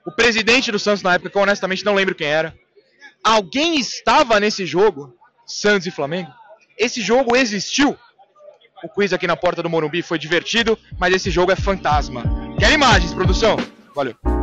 O 0.06 0.10
presidente 0.10 0.72
do 0.72 0.78
Santos 0.78 1.02
na 1.02 1.14
época, 1.14 1.30
que 1.30 1.36
eu 1.36 1.42
honestamente 1.42 1.84
não 1.84 1.94
lembro 1.94 2.14
quem 2.14 2.26
era. 2.26 2.56
Alguém 3.22 3.78
estava 3.78 4.40
nesse 4.40 4.66
jogo, 4.66 5.14
Santos 5.46 5.86
e 5.86 5.90
Flamengo? 5.90 6.30
Esse 6.76 7.00
jogo 7.00 7.36
existiu? 7.36 7.96
O 8.82 8.88
quiz 8.88 9.12
aqui 9.12 9.28
na 9.28 9.36
porta 9.36 9.62
do 9.62 9.70
Morumbi 9.70 10.02
foi 10.02 10.18
divertido, 10.18 10.76
mas 10.98 11.14
esse 11.14 11.30
jogo 11.30 11.52
é 11.52 11.56
fantasma. 11.56 12.24
Quer 12.58 12.72
imagens, 12.72 13.14
produção? 13.14 13.56
Valeu. 13.94 14.41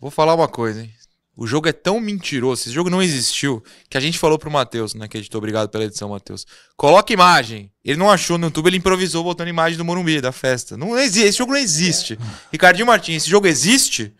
Vou 0.00 0.10
falar 0.10 0.34
uma 0.34 0.48
coisa, 0.48 0.82
hein? 0.82 0.90
O 1.36 1.46
jogo 1.46 1.68
é 1.68 1.72
tão 1.72 2.00
mentiroso, 2.00 2.62
esse 2.62 2.70
jogo 2.70 2.90
não 2.90 3.02
existiu, 3.02 3.62
que 3.88 3.96
a 3.96 4.00
gente 4.00 4.18
falou 4.18 4.38
pro 4.38 4.50
Matheus, 4.50 4.94
né? 4.94 5.08
Que 5.08 5.18
editou, 5.18 5.38
obrigado 5.38 5.68
pela 5.68 5.84
edição, 5.84 6.10
Matheus. 6.10 6.46
Coloca 6.76 7.12
imagem. 7.12 7.72
Ele 7.84 7.98
não 7.98 8.10
achou 8.10 8.36
no 8.36 8.46
YouTube, 8.46 8.66
ele 8.66 8.76
improvisou 8.76 9.24
botando 9.24 9.48
imagem 9.48 9.78
do 9.78 9.84
Morumbi, 9.84 10.20
da 10.20 10.32
festa. 10.32 10.76
Não 10.76 10.98
existe, 10.98 11.28
esse 11.28 11.38
jogo 11.38 11.52
não 11.52 11.58
existe. 11.58 12.18
Ricardinho 12.52 12.86
Martins, 12.86 13.22
esse 13.22 13.30
jogo 13.30 13.46
existe? 13.46 14.14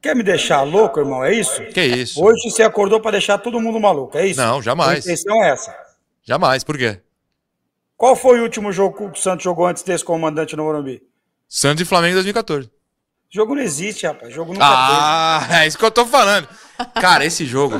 Quer 0.00 0.14
me 0.14 0.22
deixar 0.22 0.62
louco, 0.62 1.00
irmão? 1.00 1.24
É 1.24 1.34
isso? 1.34 1.62
Que 1.66 1.82
isso? 1.82 2.22
Hoje 2.22 2.50
você 2.50 2.62
acordou 2.62 3.00
pra 3.00 3.10
deixar 3.10 3.38
todo 3.38 3.60
mundo 3.60 3.80
maluco, 3.80 4.16
é 4.16 4.26
isso? 4.26 4.40
Não, 4.40 4.60
jamais. 4.60 4.96
A 4.96 4.98
intenção 4.98 5.42
é 5.42 5.50
essa. 5.50 5.74
Jamais, 6.24 6.62
por 6.62 6.76
quê? 6.76 7.00
Qual 7.96 8.14
foi 8.14 8.38
o 8.38 8.42
último 8.42 8.70
jogo 8.70 8.96
que 8.96 9.18
o 9.18 9.22
Santos 9.22 9.44
jogou 9.44 9.66
antes 9.66 9.82
desse 9.82 10.04
comandante 10.04 10.54
no 10.54 10.64
Morumbi? 10.64 11.02
Santos 11.48 11.82
e 11.82 11.84
Flamengo 11.84 12.12
em 12.12 12.14
2014. 12.16 12.70
Jogo 13.30 13.54
não 13.54 13.60
existe, 13.62 14.06
rapaz. 14.06 14.32
Jogo 14.32 14.54
nunca 14.54 14.64
Ah, 14.66 15.46
é 15.62 15.66
isso 15.66 15.76
que 15.76 15.84
eu 15.84 15.90
tô 15.90 16.06
falando. 16.06 16.48
Cara, 16.94 17.26
esse 17.26 17.44
jogo 17.44 17.76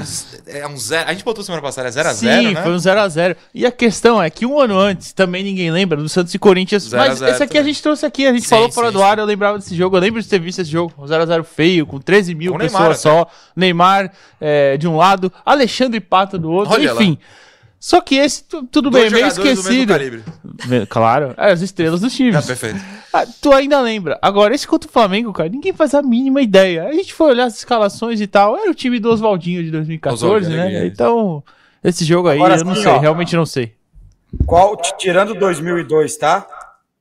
é 0.47 0.67
um 0.67 0.77
zero. 0.77 1.09
A 1.09 1.13
gente 1.13 1.25
botou 1.25 1.43
semana 1.43 1.63
passada, 1.63 1.89
é 1.89 1.91
0x0, 1.91 2.15
Sim, 2.15 2.53
né? 2.53 2.63
foi 2.63 2.73
um 2.73 2.77
0x0. 2.77 3.37
E 3.55 3.65
a 3.65 3.71
questão 3.71 4.23
é 4.23 4.29
que 4.29 4.45
um 4.45 4.61
ano 4.61 4.77
antes, 4.79 5.13
também 5.13 5.43
ninguém 5.43 5.71
lembra, 5.71 5.97
do 5.97 6.09
Santos 6.09 6.35
e 6.35 6.39
Corinthians. 6.39 6.83
0 6.83 7.03
a 7.03 7.07
Mas 7.07 7.19
0 7.21 7.31
esse 7.31 7.43
aqui 7.43 7.55
também. 7.55 7.63
a 7.63 7.65
gente 7.73 7.83
trouxe 7.83 8.05
aqui, 8.05 8.27
a 8.27 8.33
gente 8.33 8.43
Sim, 8.43 8.49
falou 8.49 8.71
fora 8.73 8.89
sim, 8.89 8.93
do 8.95 9.03
ar, 9.03 9.19
eu 9.19 9.25
lembrava 9.25 9.57
desse 9.59 9.75
jogo. 9.75 9.97
Eu 9.97 10.01
lembro 10.01 10.21
de 10.21 10.29
ter 10.29 10.39
visto 10.41 10.59
esse 10.59 10.71
jogo, 10.71 10.93
um 10.99 11.05
0x0 11.07 11.45
feio, 11.45 11.87
com 11.87 11.99
13 11.99 12.35
mil 12.35 12.53
Com 12.53 12.59
pessoas 12.59 12.83
Neymar 12.83 12.99
só. 12.99 13.31
Neymar 13.57 14.13
é, 14.41 14.77
de 14.77 14.87
um 14.87 14.97
lado, 14.97 15.33
Alexandre 15.47 16.01
Pata 16.01 16.37
do 16.37 16.51
outro, 16.51 16.75
Olha 16.75 16.93
enfim. 16.93 17.17
Só 17.81 18.01
que 18.01 18.17
esse, 18.17 18.43
tu- 18.45 18.65
tudo 18.65 18.91
Dois 18.91 19.05
bem, 19.05 19.13
meio 19.23 19.35
do 19.35 19.43
mesmo 19.45 19.61
esquecido. 19.61 20.87
Claro, 20.89 21.35
é, 21.37 21.53
as 21.53 21.61
estrelas 21.61 22.01
dos 22.01 22.13
times. 22.15 22.35
Ah, 22.35 22.43
perfeito. 22.43 22.79
Ah, 23.13 23.25
tu 23.41 23.53
ainda 23.53 23.81
lembra. 23.81 24.19
Agora, 24.21 24.55
esse 24.55 24.67
contra 24.67 24.89
o 24.89 24.93
Flamengo, 24.93 25.33
cara, 25.33 25.49
ninguém 25.49 25.73
faz 25.73 25.95
a 25.95 26.03
mínima 26.03 26.43
ideia. 26.43 26.85
A 26.89 26.93
gente 26.93 27.15
foi 27.15 27.31
olhar 27.31 27.45
as 27.45 27.57
escalações 27.59 28.21
e 28.21 28.27
tal. 28.27 28.57
Era 28.57 28.71
o 28.71 28.75
time 28.75 28.99
do 28.99 29.11
Oswaldinho 29.11 29.63
de 29.63 29.71
2014, 29.71 30.25
Oswaldinho, 30.25 30.57
né? 30.57 30.63
alegria. 30.63 30.87
Então, 30.87 31.43
esse 31.83 32.05
jogo 32.05 32.29
aí, 32.29 32.39
Agora 32.39 32.57
eu 32.57 32.65
não 32.65 32.75
sim, 32.75 32.83
sei, 32.83 32.91
ó. 32.93 32.99
realmente 32.99 33.37
não 33.37 33.47
sei. 33.47 33.73
Qual, 34.45 34.77
tirando 34.99 35.35
2002, 35.35 36.17
tá? 36.17 36.47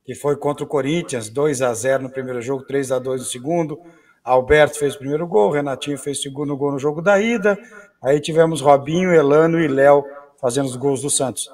Que 0.06 0.14
foi 0.14 0.36
contra 0.36 0.64
o 0.64 0.66
Corinthians, 0.68 1.28
2 1.28 1.60
a 1.60 1.74
0 1.74 2.04
no 2.04 2.10
primeiro 2.10 2.40
jogo, 2.40 2.62
3 2.64 2.92
a 2.92 2.98
2 2.98 3.20
no 3.20 3.26
segundo. 3.26 3.78
Alberto 4.24 4.78
fez 4.78 4.94
o 4.94 4.98
primeiro 4.98 5.26
gol, 5.26 5.50
Renatinho 5.50 5.98
fez 5.98 6.18
o 6.18 6.22
segundo 6.22 6.56
gol 6.56 6.72
no 6.72 6.78
jogo 6.78 7.02
da 7.02 7.20
ida. 7.20 7.58
Aí 8.02 8.20
tivemos 8.20 8.60
Robinho, 8.60 9.12
Elano 9.12 9.60
e 9.60 9.66
Léo 9.68 10.04
fazendo 10.40 10.66
os 10.66 10.76
gols 10.76 11.02
do 11.02 11.10
Santos. 11.10 11.50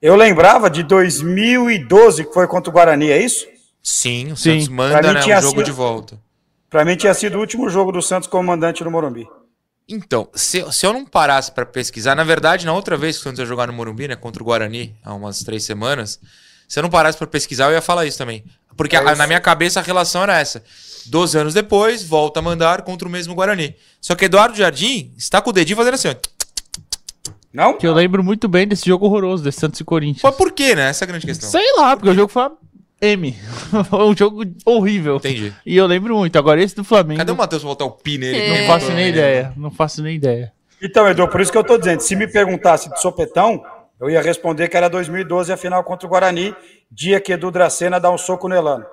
Eu 0.00 0.16
lembrava 0.16 0.68
de 0.68 0.82
2012, 0.82 2.24
que 2.24 2.32
foi 2.34 2.46
contra 2.46 2.70
o 2.70 2.72
Guarani, 2.72 3.10
é 3.10 3.22
isso? 3.22 3.46
Sim, 3.82 4.32
o 4.32 4.36
Sim. 4.36 4.52
Santos 4.54 4.68
manda, 4.68 5.12
né? 5.12 5.20
Um 5.20 5.40
jogo 5.40 5.48
sido- 5.58 5.62
de 5.64 5.70
volta. 5.72 6.18
Pra 6.70 6.84
mim 6.84 6.96
tinha 6.96 7.12
sido 7.14 7.36
o 7.36 7.40
último 7.40 7.68
jogo 7.68 7.92
do 7.92 8.00
Santos 8.02 8.28
comandante 8.28 8.82
no 8.82 8.90
Morumbi. 8.90 9.28
Então, 9.88 10.28
se, 10.34 10.64
se 10.72 10.86
eu 10.86 10.92
não 10.92 11.04
parasse 11.04 11.52
pra 11.52 11.66
pesquisar, 11.66 12.14
na 12.14 12.24
verdade, 12.24 12.64
na 12.64 12.72
outra 12.72 12.96
vez 12.96 13.16
que 13.16 13.20
o 13.20 13.24
Santos 13.24 13.40
ia 13.40 13.46
jogar 13.46 13.66
no 13.66 13.72
Morumbi, 13.72 14.08
né, 14.08 14.16
contra 14.16 14.42
o 14.42 14.46
Guarani, 14.46 14.94
há 15.04 15.12
umas 15.12 15.40
três 15.40 15.64
semanas, 15.64 16.18
se 16.68 16.78
eu 16.78 16.82
não 16.82 16.88
parasse 16.90 17.18
pra 17.18 17.26
pesquisar, 17.26 17.66
eu 17.66 17.72
ia 17.72 17.82
falar 17.82 18.06
isso 18.06 18.16
também. 18.16 18.44
Porque 18.76 18.96
É 18.96 19.00
a- 19.00 19.04
isso. 19.04 19.16
na 19.16 19.26
minha 19.26 19.40
cabeça 19.40 19.80
a 19.80 19.82
relação 19.82 20.22
era 20.22 20.38
essa. 20.40 20.62
Doze 21.06 21.36
anos 21.36 21.52
depois, 21.52 22.02
volta 22.04 22.38
a 22.40 22.42
mandar 22.42 22.82
contra 22.82 23.06
o 23.06 23.10
mesmo 23.10 23.34
Guarani. 23.34 23.74
Só 24.00 24.14
que 24.14 24.24
Eduardo 24.24 24.56
Jardim 24.56 25.12
está 25.18 25.42
com 25.42 25.50
o 25.50 25.52
dedinho 25.52 25.76
fazendo 25.76 25.94
assim, 25.94 26.08
ó. 26.08 26.14
Não? 27.52 27.74
Que 27.76 27.86
eu 27.86 27.92
lembro 27.92 28.22
muito 28.24 28.48
bem 28.48 28.66
desse 28.66 28.86
jogo 28.86 29.06
horroroso, 29.06 29.44
desse 29.44 29.60
Santos 29.60 29.78
e 29.80 29.84
Corinthians. 29.84 30.22
Mas 30.22 30.34
por 30.34 30.52
quê, 30.52 30.74
né? 30.74 30.88
Essa 30.88 31.04
é 31.04 31.06
a 31.06 31.08
grande 31.08 31.26
questão. 31.26 31.50
Sei 31.50 31.64
lá, 31.76 31.96
porque 31.96 32.10
o 32.10 32.14
jogo 32.14 32.28
foi 32.28 32.42
uma 32.44 32.56
M. 33.00 33.36
Foi 33.90 34.04
um 34.04 34.16
jogo 34.16 34.44
horrível. 34.64 35.16
Entendi. 35.16 35.52
E 35.66 35.76
eu 35.76 35.86
lembro 35.86 36.16
muito. 36.16 36.38
Agora, 36.38 36.62
esse 36.62 36.76
do 36.76 36.84
Flamengo. 36.84 37.18
Cadê 37.18 37.32
o 37.32 37.36
Matheus 37.36 37.64
botar 37.64 37.84
o 37.84 37.90
pi 37.90 38.16
nele? 38.16 38.38
É. 38.38 38.60
Não 38.60 38.66
faço 38.68 38.92
nem 38.92 39.08
ideia. 39.08 39.52
Não 39.56 39.70
faço 39.72 40.02
nem 40.04 40.14
ideia. 40.16 40.52
Então, 40.80 41.08
Edu, 41.08 41.26
por 41.28 41.40
isso 41.40 41.50
que 41.50 41.58
eu 41.58 41.64
tô 41.64 41.76
dizendo, 41.76 42.00
se 42.00 42.14
me 42.14 42.28
perguntasse 42.28 42.88
de 42.88 43.00
sopetão, 43.00 43.60
eu 44.00 44.08
ia 44.08 44.22
responder 44.22 44.68
que 44.68 44.76
era 44.76 44.88
2012 44.88 45.52
a 45.52 45.56
final 45.56 45.82
contra 45.82 46.06
o 46.06 46.10
Guarani, 46.10 46.54
dia 46.90 47.20
que 47.20 47.32
Edu 47.32 47.50
Dracena 47.50 47.98
dá 47.98 48.08
um 48.08 48.16
soco 48.18 48.48
no 48.48 48.54
Elano. 48.54 48.86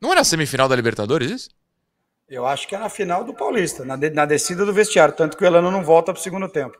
Não 0.00 0.12
era 0.12 0.22
semifinal 0.22 0.68
da 0.68 0.76
Libertadores 0.76 1.30
isso? 1.30 1.50
Eu 2.28 2.46
acho 2.46 2.66
que 2.68 2.74
é 2.74 2.78
na 2.78 2.88
final 2.90 3.24
do 3.24 3.32
Paulista, 3.34 3.84
na, 3.86 3.96
de- 3.96 4.10
na 4.10 4.24
descida 4.26 4.64
do 4.66 4.72
vestiário, 4.72 5.14
tanto 5.14 5.36
que 5.36 5.44
o 5.44 5.46
Elano 5.46 5.70
não 5.70 5.82
volta 5.82 6.12
pro 6.12 6.22
segundo 6.22 6.48
tempo. 6.48 6.76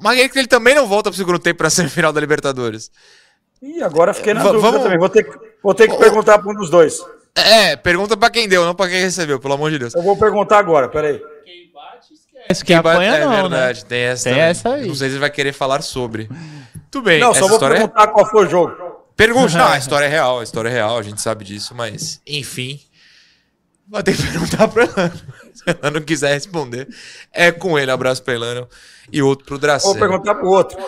Mas 0.00 0.18
é 0.20 0.28
que 0.28 0.38
ele 0.38 0.46
também 0.48 0.74
não 0.74 0.86
volta 0.86 1.10
pro 1.10 1.16
segundo 1.16 1.38
tempo 1.38 1.58
pra 1.58 1.70
semifinal 1.70 2.12
da 2.12 2.20
Libertadores. 2.20 2.90
E 3.62 3.82
agora 3.82 4.12
fiquei 4.12 4.34
na 4.34 4.42
Va- 4.42 4.50
dúvida 4.52 4.70
vamos- 4.70 4.82
também. 4.84 4.98
Vou 4.98 5.08
ter, 5.08 5.24
que- 5.24 5.38
vou 5.62 5.74
ter 5.74 5.88
que 5.88 5.96
perguntar 5.96 6.38
para 6.38 6.50
um 6.52 6.54
dos 6.54 6.68
dois. 6.70 6.98
É, 7.34 7.76
pergunta 7.76 8.16
pra 8.16 8.30
quem 8.30 8.48
deu, 8.48 8.64
não 8.64 8.74
pra 8.74 8.88
quem 8.88 9.00
recebeu, 9.00 9.38
pelo 9.40 9.54
amor 9.54 9.70
de 9.70 9.78
Deus. 9.78 9.94
Eu 9.94 10.02
vou 10.02 10.16
perguntar 10.16 10.58
agora, 10.58 10.88
peraí. 10.88 11.20
Esse 12.48 12.64
que 12.64 12.72
apanha 12.72 13.16
é 13.16 13.24
não, 13.24 13.32
verdade, 13.34 13.80
né? 13.80 13.86
tem 13.88 14.00
essa. 14.02 14.30
Tem 14.30 14.38
essa 14.38 14.68
aí. 14.74 14.86
Não 14.86 14.94
sei 14.94 15.08
se 15.08 15.14
ele 15.14 15.20
vai 15.20 15.30
querer 15.30 15.52
falar 15.52 15.82
sobre. 15.82 16.28
Tudo 16.90 17.04
bem, 17.04 17.18
Não, 17.20 17.30
essa 17.32 17.40
só 17.40 17.46
vou 17.48 17.56
história 17.56 17.74
é... 17.74 17.78
perguntar 17.78 18.06
qual 18.08 18.26
foi 18.30 18.46
o 18.46 18.48
jogo. 18.48 18.72
Pergunte, 19.16 19.56
não, 19.58 19.66
a 19.66 19.76
história 19.78 20.06
é 20.06 20.08
real, 20.08 20.38
a 20.38 20.42
história 20.44 20.68
é 20.68 20.72
real, 20.72 20.96
a 20.96 21.02
gente 21.02 21.20
sabe 21.20 21.44
disso, 21.44 21.74
mas, 21.74 22.20
enfim. 22.26 22.80
Vai 23.88 24.02
ter 24.02 24.16
que 24.16 24.22
perguntar. 24.22 24.70
Se 24.70 25.35
ela 25.82 25.90
não 25.90 26.00
quiser 26.00 26.32
responder, 26.32 26.88
é 27.32 27.50
com 27.50 27.78
ele. 27.78 27.90
Abraço 27.90 28.22
pra 28.22 28.34
Elano 28.34 28.68
e 29.12 29.20
outro 29.22 29.44
pro 29.44 29.54
Vou 29.56 29.60
Dracena. 29.60 29.98
perguntar 29.98 30.34
pro 30.36 30.48
outro. 30.48 30.78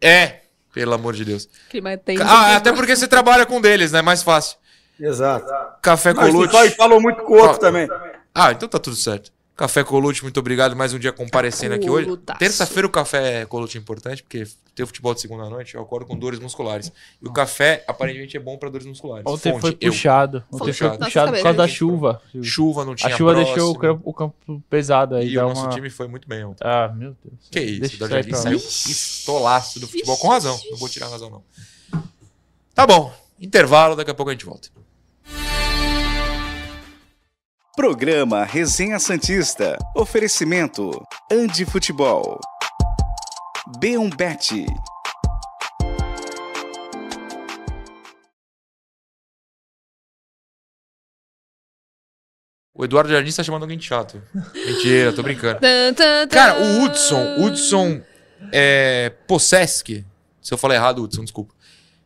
É, 0.00 0.40
pelo 0.72 0.94
amor 0.94 1.14
de 1.14 1.24
Deus. 1.24 1.48
Clima. 1.68 1.90
Ah, 2.24 2.56
até 2.56 2.72
porque 2.72 2.94
você 2.94 3.08
trabalha 3.08 3.44
com 3.44 3.56
um 3.56 3.60
deles, 3.60 3.92
né? 3.92 4.00
Mais 4.00 4.22
fácil. 4.22 4.56
Exato. 4.98 5.50
Café 5.82 6.14
Colute. 6.14 6.56
e 6.56 6.70
falou 6.70 7.00
muito 7.00 7.22
com 7.22 7.32
o 7.34 7.36
outro 7.36 7.56
Ó, 7.56 7.58
também. 7.58 7.88
Ah, 8.34 8.52
então 8.52 8.68
tá 8.68 8.78
tudo 8.78 8.96
certo. 8.96 9.32
Café 9.60 9.84
Colute, 9.84 10.22
muito 10.22 10.40
obrigado. 10.40 10.74
Mais 10.74 10.94
um 10.94 10.98
dia 10.98 11.12
comparecendo 11.12 11.74
aqui 11.74 11.90
hoje. 11.90 12.16
Terça-feira 12.38 12.86
o 12.86 12.90
café 12.90 13.44
Colute 13.44 13.76
é 13.76 13.80
importante, 13.82 14.22
porque 14.22 14.46
tem 14.74 14.82
o 14.82 14.86
futebol 14.86 15.12
de 15.12 15.20
segunda 15.20 15.50
noite, 15.50 15.74
eu 15.74 15.82
acordo 15.82 16.06
com 16.06 16.16
dores 16.18 16.40
musculares. 16.40 16.90
E 17.20 17.28
o 17.28 17.30
café, 17.30 17.84
aparentemente, 17.86 18.38
é 18.38 18.40
bom 18.40 18.56
pra 18.56 18.70
dores 18.70 18.86
musculares. 18.86 19.26
Ontem 19.26 19.52
Fonte, 19.52 19.60
foi 19.60 19.76
eu. 19.78 19.92
puxado. 19.92 20.38
Ontem 20.50 20.58
Foi 20.58 20.72
foi 20.72 20.88
puxado. 20.88 21.04
puxado 21.04 21.32
por 21.32 21.42
causa 21.42 21.58
da 21.58 21.68
chuva. 21.68 22.22
Chuva 22.42 22.86
não 22.86 22.94
tinha 22.94 23.12
A 23.14 23.18
chuva 23.18 23.32
próximo. 23.34 23.54
deixou 23.54 23.74
o 23.74 23.78
campo, 23.78 24.02
o 24.06 24.14
campo 24.14 24.62
pesado 24.70 25.14
aí. 25.16 25.28
E 25.30 25.34
dá 25.34 25.44
o 25.44 25.50
nosso 25.50 25.60
uma- 25.60 25.68
time 25.74 25.90
foi 25.90 26.08
muito 26.08 26.26
bem 26.26 26.42
ontem. 26.42 26.64
Ah, 26.66 26.88
meu 26.96 27.14
Deus. 27.22 27.48
Que 27.50 27.60
isso, 27.60 27.80
Deixa 27.80 28.04
o 28.06 28.30
lá. 28.30 28.36
saiu 28.38 28.58
pistolaço 28.58 29.78
do 29.78 29.86
futebol, 29.86 30.16
com 30.16 30.28
razão. 30.28 30.58
Não 30.70 30.78
vou 30.78 30.88
tirar 30.88 31.08
a 31.08 31.10
razão, 31.10 31.28
não. 31.28 32.00
Tá 32.74 32.86
bom, 32.86 33.12
intervalo, 33.38 33.94
daqui 33.94 34.10
a 34.10 34.14
pouco 34.14 34.30
a 34.30 34.32
gente 34.32 34.46
volta. 34.46 34.70
Programa 37.80 38.44
Resenha 38.44 38.98
Santista. 38.98 39.78
Oferecimento 39.96 40.90
Andi 41.32 41.64
Futebol. 41.64 42.38
B1 43.78 44.14
Bet. 44.14 44.66
O 52.74 52.84
Eduardo 52.84 53.10
Jardim 53.10 53.30
está 53.30 53.42
chamando 53.42 53.62
alguém 53.62 53.78
de 53.78 53.86
chato. 53.86 54.22
Mentira, 54.54 55.14
tô 55.14 55.22
brincando. 55.22 55.60
Cara, 56.30 56.60
o 56.60 56.84
Hudson, 56.84 57.36
Hudson 57.38 58.02
é, 58.52 59.08
Posseski, 59.26 60.04
se 60.42 60.52
eu 60.52 60.58
falar 60.58 60.74
errado, 60.74 61.02
Hudson, 61.02 61.22
desculpa, 61.22 61.54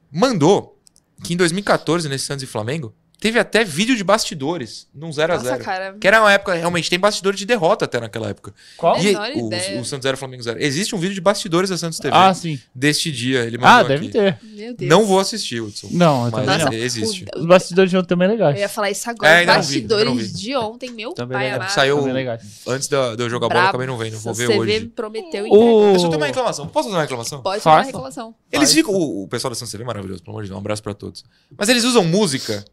mandou 0.09 0.81
que 1.25 1.35
em 1.35 1.37
2014, 1.37 2.09
nesse 2.09 2.27
Santos 2.27 2.45
e 2.45 2.47
Flamengo, 2.47 2.95
Teve 3.21 3.39
até 3.39 3.65
vídeo 3.65 3.97
de 3.97 4.05
bastidores 4.05 4.87
num 4.95 5.09
0x0. 5.09 5.29
Nossa, 5.29 5.57
cara. 5.59 5.97
Que 5.99 6.07
era 6.07 6.21
uma 6.21 6.31
época, 6.33 6.53
realmente, 6.55 6.91
tem 6.91 6.99
bastidores 6.99 7.39
de 7.39 7.47
derrota 7.47 7.87
até 7.87 7.99
naquela 7.99 8.29
época. 8.29 8.53
Qual? 8.77 8.99
E 9.01 9.17
o, 9.17 9.47
ideia. 9.47 9.81
o 9.81 9.85
Santos 9.85 10.03
0 10.03 10.17
Flamengo 10.19 10.43
0. 10.43 10.61
Existe 10.61 10.95
um 10.95 10.99
vídeo 10.99 11.15
de 11.15 11.21
bastidores 11.23 11.71
da 11.71 11.79
Santos 11.79 11.99
TV 11.99 12.15
Ah, 12.15 12.35
sim. 12.35 12.61
deste 12.75 13.11
dia. 13.11 13.41
Ele 13.45 13.57
mandou 13.57 13.71
Ah, 13.77 13.83
deve 13.83 14.05
aqui. 14.05 14.13
ter. 14.13 14.39
Meu 14.43 14.75
Deus. 14.77 14.91
Não 14.91 15.07
vou 15.07 15.19
assistir, 15.21 15.61
Hudson. 15.63 15.89
Não, 15.93 16.31
Mas 16.31 16.33
também 16.33 16.59
não. 16.67 16.73
existe. 16.75 17.25
O- 17.35 17.41
Os 17.41 17.47
bastidores 17.47 17.91
de 17.91 17.97
ontem 17.97 18.09
também 18.09 18.29
legais. 18.29 18.57
Eu 18.57 18.61
ia 18.61 18.69
falar 18.69 18.91
isso 18.91 19.09
É, 19.09 19.13
agora. 19.13 19.31
não 19.33 19.47
não 19.47 19.55
Bastidores 19.55 20.33
vi. 20.33 20.39
de 20.39 20.57
ontem, 20.57 20.91
meu 20.91 21.13
Também 21.13 21.35
pai 21.35 21.45
legal. 21.45 21.61
amado. 21.61 21.71
Saiu 21.73 21.99
Também 21.99 22.13
legais. 22.13 22.43
antes 22.67 22.89
da- 22.89 23.15
de 23.17 23.23
eu 23.23 23.31
jogar 23.31 23.49
bola, 23.49 23.61
eu 23.61 23.69
acabei 23.69 23.87
não 23.87 23.97
vendo. 23.97 24.19
Vou 24.19 24.35
ver 24.35 24.49
hoje. 24.51 24.87
prometeu 24.95 25.47
e 25.47 25.51
O- 25.51 25.95
eu 25.95 26.11
ter 26.11 26.17
uma 26.17 26.27
reclamação. 26.27 26.67
Posso 26.67 26.89
fazer 26.89 26.97
uma 26.97 27.03
reclamação? 27.03 27.41
Pode 27.43 27.63
fazer 27.63 27.69
uma 27.71 27.77
Faça. 27.77 27.87
reclamação. 27.87 28.35
Eles 28.53 28.73
ficam. 28.73 28.93
O, 28.93 29.23
o 29.23 29.29
pessoal 29.29 29.51
da 29.51 29.55
Santos 29.55 29.73
TV 29.73 29.83
é 29.83 29.87
maravilhoso, 29.87 30.23
pelo 30.23 30.33
amor 30.37 30.43
de 30.43 30.49
Deus. 30.51 30.57
Um 30.57 30.61
abraço 30.61 30.83
pra 30.83 30.93
todos. 30.93 31.25
Mas 31.57 31.69
eles 31.71 31.85
usam 31.85 32.05
música 32.05 32.65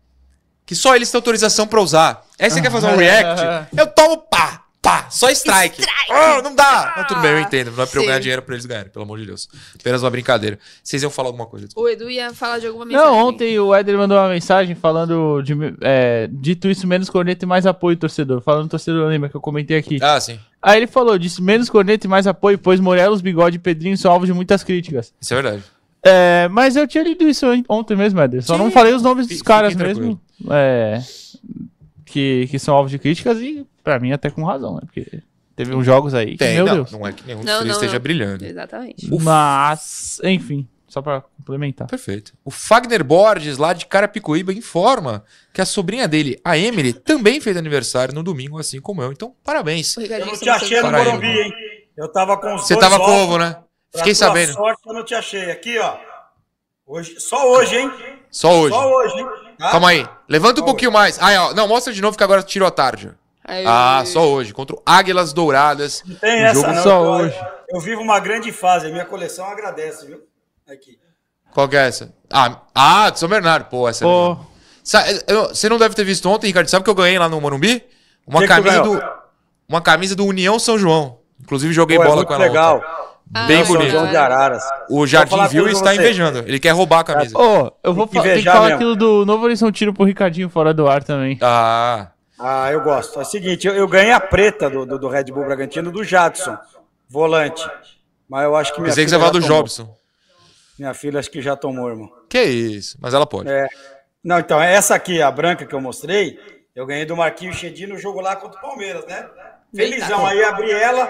que 0.72 0.76
só 0.76 0.96
eles 0.96 1.12
têm 1.12 1.18
autorização 1.18 1.68
pra 1.68 1.82
usar. 1.82 2.24
Aí 2.40 2.50
você 2.50 2.62
quer 2.62 2.72
fazer 2.72 2.88
um 2.88 2.96
react? 2.96 3.44
Eu 3.78 3.88
tomo 3.88 4.20
pá, 4.20 4.64
pá, 4.82 5.08
só 5.10 5.30
strike. 5.30 5.84
Ah, 6.10 6.42
não 6.42 6.56
dá. 6.56 6.94
Mas 6.96 7.08
tudo 7.10 7.20
bem, 7.20 7.32
eu 7.32 7.40
entendo. 7.42 7.72
Não 7.76 7.84
é 7.84 7.86
pra 7.86 8.00
eu 8.00 8.06
ganhar 8.06 8.20
dinheiro 8.20 8.42
pra 8.42 8.56
eles 8.56 8.66
ganharem, 8.66 8.90
pelo 8.90 9.04
amor 9.04 9.20
de 9.20 9.26
Deus. 9.26 9.50
Apenas 9.78 10.02
uma 10.02 10.10
brincadeira. 10.10 10.58
Vocês 10.82 11.04
iam 11.04 11.12
falar 11.12 11.28
alguma 11.28 11.46
coisa? 11.46 11.66
desculpa. 11.66 11.90
O 11.90 11.92
Edu 11.92 12.10
ia 12.10 12.34
falar 12.34 12.60
de 12.60 12.68
alguma 12.68 12.86
mensagem. 12.86 13.06
Não, 13.06 13.18
ontem 13.28 13.60
o 13.60 13.76
Éder 13.76 13.98
mandou 13.98 14.18
uma 14.18 14.30
mensagem 14.30 14.74
falando 14.74 15.42
de. 15.42 15.54
É, 15.82 16.30
dito 16.32 16.70
isso, 16.70 16.88
menos 16.88 17.10
corneta 17.10 17.44
e 17.44 17.48
mais 17.48 17.66
apoio, 17.66 17.98
torcedor. 17.98 18.40
Falando 18.40 18.70
torcedor, 18.70 19.10
lembra 19.10 19.28
que 19.28 19.36
eu 19.36 19.42
comentei 19.42 19.76
aqui. 19.78 20.00
Ah, 20.02 20.20
sim. 20.22 20.40
Aí 20.62 20.78
ele 20.78 20.88
falou: 20.88 21.18
disse 21.18 21.42
menos 21.42 21.70
corneta 21.70 22.08
e 22.08 22.10
mais 22.10 22.26
apoio, 22.28 22.58
pois 22.58 22.80
Morelos, 22.80 23.20
Bigode 23.20 23.58
e 23.58 23.60
Pedrinho 23.60 23.98
são 23.98 24.10
alvos 24.10 24.28
de 24.28 24.34
muitas 24.34 24.64
críticas. 24.64 25.14
Isso 25.20 25.34
é 25.34 25.42
verdade. 25.42 25.64
É, 26.04 26.48
mas 26.50 26.76
eu 26.76 26.88
tinha 26.88 27.04
lido 27.04 27.28
isso 27.28 27.46
on- 27.46 27.64
ontem 27.70 27.96
mesmo, 27.96 28.20
Éder. 28.20 28.42
Só 28.42 28.56
Sim. 28.56 28.64
não 28.64 28.72
falei 28.72 28.94
os 28.94 29.04
nomes 29.04 29.28
dos 29.28 29.36
Fique 29.38 29.48
caras 29.48 29.76
tranquilo. 29.76 30.00
mesmo. 30.00 30.22
É, 30.50 31.02
que, 32.06 32.48
que 32.50 32.58
são 32.60 32.76
alvos 32.76 32.92
de 32.92 33.00
críticas 33.00 33.38
e, 33.40 33.66
pra 33.84 34.00
mim, 34.00 34.12
até 34.12 34.30
com 34.30 34.44
razão, 34.44 34.76
né? 34.76 34.82
Porque 34.86 35.22
teve 35.56 35.74
uns 35.76 35.86
jogos 35.86 36.14
aí 36.14 36.32
que, 36.32 36.38
Tem, 36.38 36.56
meu 36.56 36.66
não, 36.66 36.74
Deus. 36.76 36.92
não 36.92 37.08
é 37.08 37.12
que 37.14 37.24
nenhum 37.26 37.40
dos 37.40 37.46
Não, 37.46 37.58
três 37.60 37.68
não, 37.68 37.76
esteja 37.76 37.94
não. 37.94 38.02
brilhando. 38.02 38.46
Exatamente. 38.46 39.10
Mas, 39.22 40.20
enfim, 40.24 40.68
só 40.88 41.02
pra 41.02 41.22
complementar. 41.38 41.88
Perfeito. 41.88 42.34
O 42.44 42.52
Fagner 42.52 43.04
Borges, 43.04 43.58
lá 43.58 43.72
de 43.74 43.86
Carapicuíba, 43.86 44.52
informa 44.52 45.24
que 45.54 45.62
a 45.62 45.66
sobrinha 45.66 46.08
dele, 46.08 46.40
a 46.44 46.58
Emily, 46.58 46.92
também 46.94 47.40
fez 47.40 47.56
aniversário 47.56 48.14
no 48.14 48.24
domingo, 48.24 48.58
assim 48.60 48.82
como 48.82 49.02
eu. 49.02 49.12
Então, 49.12 49.34
parabéns. 49.44 49.96
Eu 49.98 50.26
não 50.26 50.38
te 50.38 50.50
achei 50.50 50.82
no 50.82 50.90
Para 50.90 51.04
Morumbi, 51.04 51.28
hein? 51.28 51.54
Eu 51.96 52.12
tava 52.12 52.38
com 52.38 52.56
os 52.56 52.64
Você 52.68 52.74
dois 52.76 52.86
tava 52.90 52.98
com 53.04 53.12
ovos. 53.12 53.24
ovo, 53.24 53.38
né? 53.38 53.52
Pra 53.92 54.00
Fiquei 54.00 54.14
tua 54.14 54.28
sabendo. 54.28 54.54
sorte, 54.54 54.82
eu 54.88 54.94
não 54.94 55.04
te 55.06 55.14
achei. 55.14 55.52
Aqui, 55.52 55.78
ó. 55.78 55.98
Hoje, 56.88 57.20
só 57.20 57.50
hoje, 57.52 57.76
hein? 57.78 57.92
Só 58.30 58.52
hoje. 58.62 58.74
Só 58.74 58.90
hoje, 58.94 59.14
hein? 59.20 59.28
Tá? 59.62 59.72
Calma 59.72 59.90
aí. 59.90 60.08
Levanta 60.28 60.62
um 60.62 60.66
pouquinho 60.66 60.92
mais. 60.92 61.18
Ah, 61.22 61.50
ó. 61.50 61.54
Não, 61.54 61.68
mostra 61.68 61.94
de 61.94 62.02
novo 62.02 62.18
que 62.18 62.24
agora 62.24 62.42
tirou 62.42 62.68
a 62.68 62.72
tarde. 62.72 63.12
Aí- 63.46 63.64
Ah, 63.68 64.02
só 64.06 64.28
hoje. 64.28 64.54
Contra 64.54 64.76
o 64.76 64.82
Águilas 64.86 65.34
Douradas. 65.34 66.02
Não 66.06 66.16
tem 66.16 66.42
Um 66.42 66.46
essa, 66.46 66.62
jogo 66.62 66.74
não. 66.74 66.84
só 66.84 66.90
eu, 67.06 67.12
hoje. 67.12 67.40
Eu 67.70 67.80
vivo 67.80 68.02
uma 68.02 68.20
grande 68.20 68.52
fase. 68.52 68.88
A 68.88 68.90
minha 68.90 69.06
coleção 69.06 69.46
agradece, 69.46 70.06
viu? 70.08 70.20
Aqui. 70.70 70.98
Qual 71.54 71.68
que 71.70 71.76
é 71.76 71.88
essa? 71.88 72.14
Ah, 72.32 72.58
ah 72.74 73.10
de 73.10 73.20
São 73.20 73.30
Bernardo. 73.30 73.66
Pô, 73.66 73.88
essa 73.88 74.04
é 74.04 74.08
Pô, 74.08 74.38
eu- 75.28 75.50
Você 75.50 75.70
não 75.70 75.78
deve 75.78 75.94
ter 75.94 76.04
visto 76.04 76.28
ontem, 76.30 76.48
Ricardo. 76.48 76.68
Sabe 76.70 76.82
o 76.82 76.84
que 76.84 76.90
eu 76.90 76.96
ganhei 76.96 77.20
lá 77.20 77.30
no 77.30 77.40
Morumbi? 77.42 77.84
Uma 78.26 78.40
Que 78.40 78.48
que 78.48 78.54
camisa 78.54 78.82
ganhou? 78.82 78.96
do. 78.98 79.04
Uma 79.70 79.82
camisa 79.82 80.16
do 80.16 80.26
União 80.26 80.58
São 80.58 80.78
João. 80.78 81.20
Inclusive, 81.42 81.74
joguei 81.74 81.98
Pô, 81.98 82.04
é 82.04 82.06
bola 82.06 82.18
muito 82.18 82.28
com 82.28 82.34
ela. 82.36 82.44
legal. 82.44 82.78
ontem. 82.78 83.11
Ah, 83.34 83.48
Bem 83.48 83.64
São 83.64 83.76
bonito. 83.76 83.92
João 83.92 84.08
de 84.10 84.18
Araras. 84.18 84.64
O 84.90 85.08
Jardim 85.08 85.48
viu 85.48 85.68
e 85.68 85.72
está 85.72 85.92
você. 85.92 85.96
invejando. 85.96 86.40
Ele 86.40 86.60
quer 86.60 86.72
roubar 86.72 87.00
a 87.00 87.04
camisa. 87.04 87.38
Ô, 87.38 87.72
eu 87.84 87.94
vou 87.94 88.08
Tem 88.08 88.22
que 88.22 88.28
tem 88.28 88.38
que 88.40 88.44
falar 88.44 88.62
mesmo. 88.62 88.76
aquilo 88.76 88.96
do 88.96 89.26
Novo 89.26 89.46
Horizonte 89.46 89.92
pro 89.92 90.04
Ricardinho 90.04 90.50
fora 90.50 90.74
do 90.74 90.88
ar 90.88 91.04
também. 91.04 91.38
Ah, 91.42 92.08
Ah, 92.38 92.72
eu 92.72 92.82
gosto. 92.82 93.18
É 93.20 93.22
o 93.22 93.26
seguinte, 93.26 93.68
eu, 93.68 93.74
eu 93.76 93.88
ganhei 93.88 94.12
a 94.12 94.20
preta 94.20 94.70
do, 94.70 94.86
do, 94.86 95.00
do 95.00 95.08
Red 95.08 95.26
Bull 95.26 95.46
Bragantino 95.46 95.92
do 95.92 96.04
Jadson, 96.04 96.58
volante. 97.08 97.64
Mas 98.28 98.44
eu 98.44 98.56
acho 98.56 98.74
que 98.74 98.80
minha 98.82 98.90
pensei 98.90 99.06
que 99.06 99.10
você 99.12 99.20
já 99.20 99.30
do 99.30 99.40
tomou. 99.42 99.48
Jobson. 99.58 99.96
Minha 100.80 100.94
filha 100.94 101.20
acho 101.20 101.30
que 101.30 101.42
já 101.42 101.56
tomou, 101.56 101.90
irmão. 101.90 102.10
Que 102.30 102.42
isso, 102.44 102.98
mas 103.00 103.14
ela 103.14 103.26
pode. 103.28 103.50
É. 103.50 103.68
Não, 104.24 104.40
então, 104.40 104.60
essa 104.62 104.96
aqui, 104.96 105.22
a 105.22 105.30
branca 105.32 105.66
que 105.66 105.74
eu 105.76 105.82
mostrei, 105.82 106.38
eu 106.76 106.86
ganhei 106.86 107.06
do 107.06 107.16
Marquinhos 107.16 107.56
Chedi 107.58 107.86
no 107.88 107.98
jogo 107.98 108.20
lá 108.22 108.36
contra 108.36 108.58
o 108.58 108.62
Palmeiras, 108.62 109.06
né? 109.06 109.28
Felizão, 109.76 110.26
aí 110.26 110.44
abri 110.44 110.72
ela, 110.72 111.08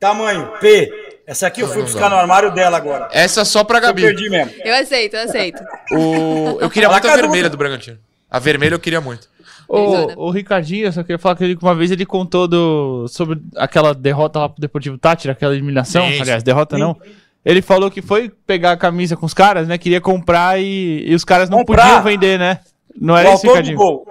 tamanho 0.00 0.52
P. 0.60 1.13
Essa 1.26 1.46
aqui 1.46 1.62
eu 1.62 1.68
fui 1.68 1.82
buscar 1.82 2.10
no 2.10 2.16
armário 2.16 2.52
dela 2.52 2.76
agora. 2.76 3.08
Essa 3.12 3.44
só 3.44 3.64
pra 3.64 3.78
Eu 3.78 3.82
Gabi. 3.82 4.02
perdi 4.02 4.28
mesmo. 4.28 4.52
Eu 4.62 4.74
aceito, 4.74 5.14
eu 5.16 5.22
aceito. 5.22 5.62
O... 5.92 6.58
Eu 6.60 6.68
queria 6.70 6.88
muito 6.88 7.08
a 7.08 7.16
vermelha 7.16 7.48
do 7.48 7.56
Bragantino. 7.56 7.98
A 8.30 8.38
vermelha 8.38 8.74
eu 8.74 8.78
queria 8.80 9.00
muito. 9.00 9.28
O, 9.66 10.26
o 10.26 10.30
Ricardinho, 10.30 10.86
eu 10.86 10.92
só 10.92 11.02
queria 11.02 11.18
falar 11.18 11.36
que 11.36 11.44
ele, 11.44 11.58
uma 11.60 11.74
vez 11.74 11.90
ele 11.90 12.04
contou 12.04 12.46
do, 12.46 13.06
sobre 13.08 13.40
aquela 13.56 13.94
derrota 13.94 14.38
lá 14.40 14.48
pro 14.48 14.60
Deportivo 14.60 14.98
Tátira, 14.98 15.32
aquela 15.32 15.54
eliminação. 15.54 16.06
Sim, 16.06 16.20
aliás, 16.20 16.42
sim. 16.42 16.44
derrota 16.44 16.76
não. 16.76 16.96
Ele 17.44 17.62
falou 17.62 17.90
que 17.90 18.02
foi 18.02 18.30
pegar 18.46 18.72
a 18.72 18.76
camisa 18.76 19.16
com 19.16 19.24
os 19.24 19.32
caras, 19.34 19.66
né? 19.66 19.78
Queria 19.78 20.00
comprar 20.00 20.60
e, 20.60 21.04
e 21.06 21.14
os 21.14 21.24
caras 21.24 21.48
não 21.48 21.58
Comprar? 21.58 21.82
podiam 21.82 22.02
vender, 22.02 22.38
né? 22.38 22.60
Não 23.00 23.14
O 23.14 23.16
era 23.16 23.28
isso, 23.34 23.46
autor 23.46 23.62
do 23.62 23.68
Ricardinho? 23.70 23.76
gol, 23.78 24.06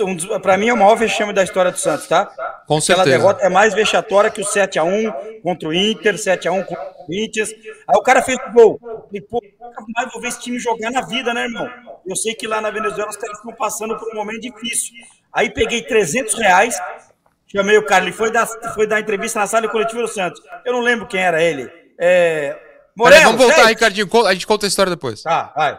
um 0.00 0.40
pra 0.40 0.56
mim 0.56 0.68
é 0.68 0.72
o 0.72 0.76
maior 0.76 0.94
vexame 0.96 1.32
da 1.32 1.42
história 1.42 1.70
do 1.70 1.78
Santos, 1.78 2.06
tá? 2.06 2.26
Com 2.66 2.78
Aquela 2.78 2.80
certeza. 2.80 3.04
derrota 3.04 3.44
é 3.44 3.48
mais 3.48 3.74
vexatória 3.74 4.30
que 4.30 4.40
o 4.40 4.44
7x1 4.44 5.42
contra 5.42 5.68
o 5.68 5.74
Inter, 5.74 6.14
7x1 6.14 6.64
contra 6.64 6.82
o 6.82 7.06
Corinthians. 7.06 7.50
Aí 7.50 7.96
o 7.96 8.02
cara 8.02 8.22
fez 8.22 8.38
o 8.48 8.52
gol. 8.52 8.80
E, 9.12 9.20
pô, 9.20 9.40
nunca 9.60 9.84
mais 9.94 10.12
vou 10.12 10.20
ver 10.20 10.28
esse 10.28 10.40
time 10.40 10.58
jogar 10.58 10.90
na 10.90 11.02
vida, 11.02 11.32
né, 11.32 11.44
irmão? 11.44 11.68
Eu 12.06 12.16
sei 12.16 12.34
que 12.34 12.46
lá 12.46 12.60
na 12.60 12.70
Venezuela 12.70 13.10
os 13.10 13.16
caras 13.16 13.36
estão 13.38 13.52
passando 13.54 13.96
por 13.96 14.12
um 14.12 14.14
momento 14.14 14.40
difícil. 14.40 14.94
Aí 15.32 15.50
peguei 15.50 15.82
300 15.82 16.34
reais, 16.34 16.76
chamei 17.46 17.76
o 17.78 17.84
cara, 17.84 18.04
ele 18.04 18.12
foi 18.12 18.30
dar, 18.30 18.46
foi 18.74 18.86
dar 18.86 19.00
entrevista 19.00 19.38
na 19.38 19.46
sala 19.46 19.68
coletiva 19.68 20.02
do 20.02 20.08
Santos. 20.08 20.40
Eu 20.64 20.72
não 20.72 20.80
lembro 20.80 21.06
quem 21.06 21.20
era 21.20 21.42
ele. 21.42 21.70
É... 21.98 22.56
Moreno, 22.96 23.24
vamos 23.24 23.40
voltar, 23.42 23.56
sei? 23.56 23.66
Ricardinho. 23.66 24.08
A 24.26 24.32
gente 24.32 24.46
conta 24.46 24.66
a 24.66 24.68
história 24.68 24.90
depois. 24.90 25.22
Tá, 25.22 25.52
vai. 25.54 25.78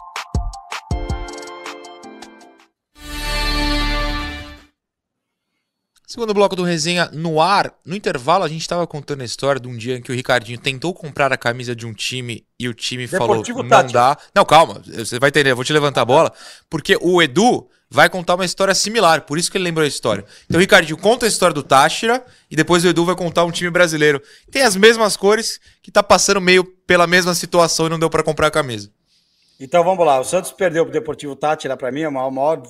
Segundo 6.11 6.33
bloco 6.33 6.57
do 6.57 6.63
resenha 6.63 7.09
no 7.13 7.39
ar, 7.39 7.73
no 7.85 7.95
intervalo 7.95 8.43
a 8.43 8.49
gente 8.49 8.67
tava 8.67 8.85
contando 8.85 9.21
a 9.21 9.23
história 9.23 9.61
de 9.61 9.69
um 9.69 9.77
dia 9.77 9.95
em 9.95 10.01
que 10.01 10.11
o 10.11 10.13
Ricardinho 10.13 10.59
tentou 10.59 10.93
comprar 10.93 11.31
a 11.31 11.37
camisa 11.37 11.73
de 11.73 11.85
um 11.85 11.93
time 11.93 12.45
e 12.59 12.67
o 12.67 12.73
time 12.73 13.07
Deportivo 13.07 13.59
falou 13.59 13.63
não 13.63 13.69
Tátira. 13.69 13.93
dá. 13.93 14.17
Não, 14.35 14.43
calma, 14.43 14.81
você 14.85 15.17
vai 15.17 15.29
entender, 15.29 15.51
eu 15.51 15.55
vou 15.55 15.63
te 15.63 15.71
levantar 15.71 16.01
a 16.01 16.05
bola, 16.05 16.33
porque 16.69 16.97
o 16.99 17.21
Edu 17.21 17.65
vai 17.89 18.09
contar 18.09 18.35
uma 18.35 18.43
história 18.43 18.75
similar, 18.75 19.21
por 19.21 19.37
isso 19.37 19.49
que 19.49 19.57
ele 19.57 19.63
lembrou 19.63 19.85
a 19.85 19.87
história. 19.87 20.25
Então, 20.49 20.59
Ricardinho, 20.59 20.97
conta 20.97 21.25
a 21.25 21.29
história 21.29 21.53
do 21.53 21.63
Táchira 21.63 22.21
e 22.49 22.57
depois 22.57 22.83
o 22.83 22.89
Edu 22.89 23.05
vai 23.05 23.15
contar 23.15 23.45
um 23.45 23.51
time 23.51 23.69
brasileiro. 23.69 24.21
Tem 24.51 24.63
as 24.63 24.75
mesmas 24.75 25.15
cores, 25.15 25.61
que 25.81 25.89
tá 25.89 26.03
passando 26.03 26.41
meio 26.41 26.65
pela 26.85 27.07
mesma 27.07 27.33
situação 27.33 27.85
e 27.85 27.89
não 27.89 27.97
deu 27.97 28.09
pra 28.09 28.21
comprar 28.21 28.47
a 28.47 28.51
camisa. 28.51 28.91
Então 29.57 29.81
vamos 29.81 30.05
lá. 30.05 30.19
O 30.19 30.25
Santos 30.25 30.51
perdeu 30.51 30.83
pro 30.83 30.91
Deportivo 30.91 31.37
Tátira, 31.37 31.77
para 31.77 31.89
mim, 31.89 32.01
é 32.01 32.05
a 32.07 32.11
maior, 32.11 32.61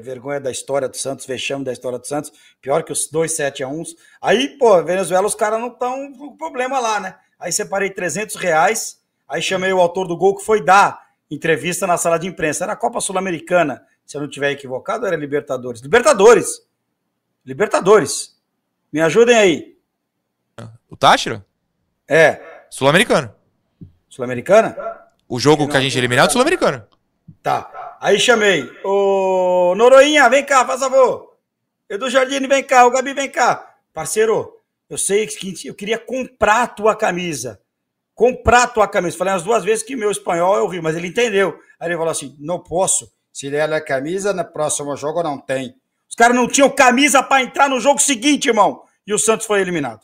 vergonha 0.00 0.40
da 0.40 0.50
história 0.50 0.88
do 0.88 0.96
Santos, 0.96 1.26
vexame 1.26 1.64
da 1.64 1.72
história 1.72 1.98
do 1.98 2.06
Santos. 2.06 2.32
Pior 2.60 2.82
que 2.82 2.92
os 2.92 3.08
dois 3.08 3.32
7 3.32 3.62
a 3.62 3.68
1 3.68 3.82
Aí, 4.20 4.56
pô, 4.58 4.82
Venezuela, 4.82 5.26
os 5.26 5.34
caras 5.34 5.60
não 5.60 5.68
estão 5.68 6.12
com 6.14 6.36
problema 6.36 6.78
lá, 6.78 7.00
né? 7.00 7.16
Aí 7.38 7.52
separei 7.52 7.90
300 7.90 8.36
reais, 8.36 9.00
aí 9.28 9.40
chamei 9.40 9.72
o 9.72 9.80
autor 9.80 10.08
do 10.08 10.16
gol 10.16 10.36
que 10.36 10.44
foi 10.44 10.64
dar 10.64 11.08
entrevista 11.30 11.86
na 11.86 11.96
sala 11.96 12.18
de 12.18 12.26
imprensa. 12.26 12.64
Era 12.64 12.72
a 12.72 12.76
Copa 12.76 13.00
Sul-Americana, 13.00 13.84
se 14.04 14.16
eu 14.16 14.20
não 14.22 14.28
tiver 14.28 14.50
equivocado, 14.50 15.06
era 15.06 15.16
Libertadores. 15.16 15.80
Libertadores! 15.80 16.66
Libertadores! 17.44 18.36
Me 18.92 19.00
ajudem 19.00 19.36
aí. 19.36 19.78
O 20.88 20.96
Táchira? 20.96 21.44
É, 22.08 22.64
Sul-Americano. 22.70 23.34
Sul-Americana? 24.08 24.76
O 25.28 25.38
jogo 25.38 25.68
que 25.68 25.76
a 25.76 25.80
gente 25.80 25.96
eliminou 25.98 26.24
é 26.24 26.26
do 26.26 26.32
Sul-Americano. 26.32 26.86
Tá. 27.42 27.77
Aí 28.00 28.18
chamei. 28.20 28.70
Ô, 28.84 29.74
Noroinha, 29.76 30.28
vem 30.28 30.44
cá, 30.44 30.64
faz 30.64 30.80
favor. 30.80 31.36
Edu 31.88 32.08
Jardine, 32.08 32.46
vem 32.46 32.62
cá. 32.62 32.86
O 32.86 32.90
Gabi, 32.90 33.12
vem 33.12 33.30
cá. 33.30 33.74
Parceiro, 33.92 34.52
eu 34.88 34.96
sei 34.96 35.26
que 35.26 35.66
eu 35.66 35.74
queria 35.74 35.98
comprar 35.98 36.62
a 36.62 36.66
tua 36.66 36.94
camisa. 36.94 37.60
Comprar 38.14 38.64
a 38.64 38.66
tua 38.68 38.86
camisa. 38.86 39.16
Falei 39.16 39.32
umas 39.32 39.42
duas 39.42 39.64
vezes 39.64 39.82
que 39.82 39.96
meu 39.96 40.10
espanhol 40.10 40.56
é 40.56 40.60
horrível, 40.60 40.82
mas 40.82 40.96
ele 40.96 41.08
entendeu. 41.08 41.58
Aí 41.80 41.88
ele 41.88 41.96
falou 41.96 42.10
assim: 42.10 42.36
não 42.38 42.60
posso. 42.60 43.10
Se 43.32 43.50
der 43.50 43.72
a 43.72 43.80
camisa, 43.80 44.32
no 44.32 44.44
próximo 44.44 44.96
jogo 44.96 45.22
não 45.22 45.38
tem. 45.38 45.74
Os 46.08 46.14
caras 46.14 46.36
não 46.36 46.48
tinham 46.48 46.70
camisa 46.70 47.22
para 47.22 47.42
entrar 47.42 47.68
no 47.68 47.80
jogo 47.80 48.00
seguinte, 48.00 48.48
irmão. 48.48 48.82
E 49.06 49.14
o 49.14 49.18
Santos 49.18 49.46
foi 49.46 49.60
eliminado. 49.60 50.00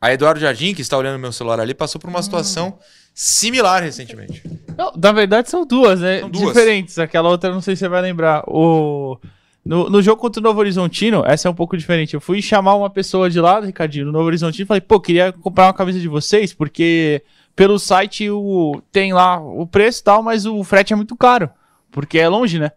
A 0.00 0.12
Eduardo 0.12 0.40
Jardim, 0.40 0.74
que 0.74 0.82
está 0.82 0.98
olhando 0.98 1.18
meu 1.18 1.32
celular 1.32 1.60
ali, 1.60 1.74
passou 1.74 2.00
por 2.00 2.10
uma 2.10 2.22
situação 2.22 2.78
similar 3.14 3.82
recentemente. 3.82 4.42
Não, 4.76 4.92
na 4.96 5.12
verdade 5.12 5.50
são 5.50 5.66
duas, 5.66 6.00
né? 6.00 6.20
São 6.20 6.30
duas. 6.30 6.48
Diferentes. 6.48 6.98
Aquela 6.98 7.28
outra 7.28 7.52
não 7.52 7.60
sei 7.60 7.76
se 7.76 7.80
você 7.80 7.88
vai 7.88 8.02
lembrar. 8.02 8.44
O... 8.46 9.18
No, 9.64 9.88
no 9.88 10.02
jogo 10.02 10.20
contra 10.20 10.40
o 10.40 10.42
Novo 10.42 10.58
Horizontino, 10.58 11.22
essa 11.24 11.46
é 11.46 11.50
um 11.50 11.54
pouco 11.54 11.76
diferente. 11.76 12.14
Eu 12.14 12.20
fui 12.20 12.42
chamar 12.42 12.74
uma 12.74 12.90
pessoa 12.90 13.30
de 13.30 13.40
lá, 13.40 13.60
Ricardinho, 13.60 14.06
no 14.06 14.12
Novo 14.12 14.26
Horizontino, 14.26 14.64
e 14.64 14.66
falei, 14.66 14.80
pô, 14.80 15.00
queria 15.00 15.32
comprar 15.32 15.66
uma 15.66 15.72
camisa 15.72 16.00
de 16.00 16.08
vocês, 16.08 16.52
porque 16.52 17.22
pelo 17.54 17.78
site 17.78 18.28
o, 18.28 18.82
tem 18.90 19.12
lá 19.12 19.38
o 19.38 19.66
preço 19.66 20.00
e 20.00 20.04
tal, 20.04 20.22
mas 20.22 20.46
o 20.46 20.64
frete 20.64 20.92
é 20.92 20.96
muito 20.96 21.14
caro, 21.14 21.48
porque 21.90 22.18
é 22.18 22.28
longe, 22.28 22.58
né? 22.58 22.72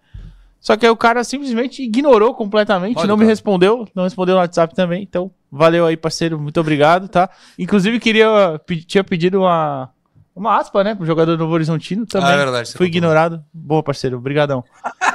Só 0.59 0.75
que 0.75 0.85
aí 0.85 0.91
o 0.91 0.97
cara 0.97 1.23
simplesmente 1.23 1.83
ignorou 1.83 2.33
completamente, 2.33 2.97
Olha, 2.97 3.07
não 3.07 3.17
me 3.17 3.21
cara. 3.21 3.31
respondeu, 3.31 3.87
não 3.93 4.03
respondeu 4.03 4.35
no 4.35 4.41
WhatsApp 4.41 4.75
também, 4.75 5.03
então 5.03 5.31
valeu 5.51 5.85
aí, 5.85 5.95
parceiro, 5.95 6.39
muito 6.39 6.59
obrigado, 6.59 7.07
tá? 7.07 7.29
Inclusive, 7.57 7.99
queria, 7.99 8.59
tinha 8.87 9.03
pedido 9.03 9.41
uma, 9.41 9.89
uma 10.35 10.57
aspa, 10.59 10.83
né, 10.83 10.93
pro 10.93 11.05
jogador 11.05 11.37
do 11.37 11.43
Novo 11.43 11.53
Horizontino 11.53 12.05
também. 12.05 12.29
Ah, 12.29 12.33
é 12.33 12.37
verdade, 12.37 12.73
Fui 12.73 12.87
ignorado. 12.87 13.43
Boa, 13.53 13.81
parceiro, 13.81 14.19
brigadão. 14.19 14.63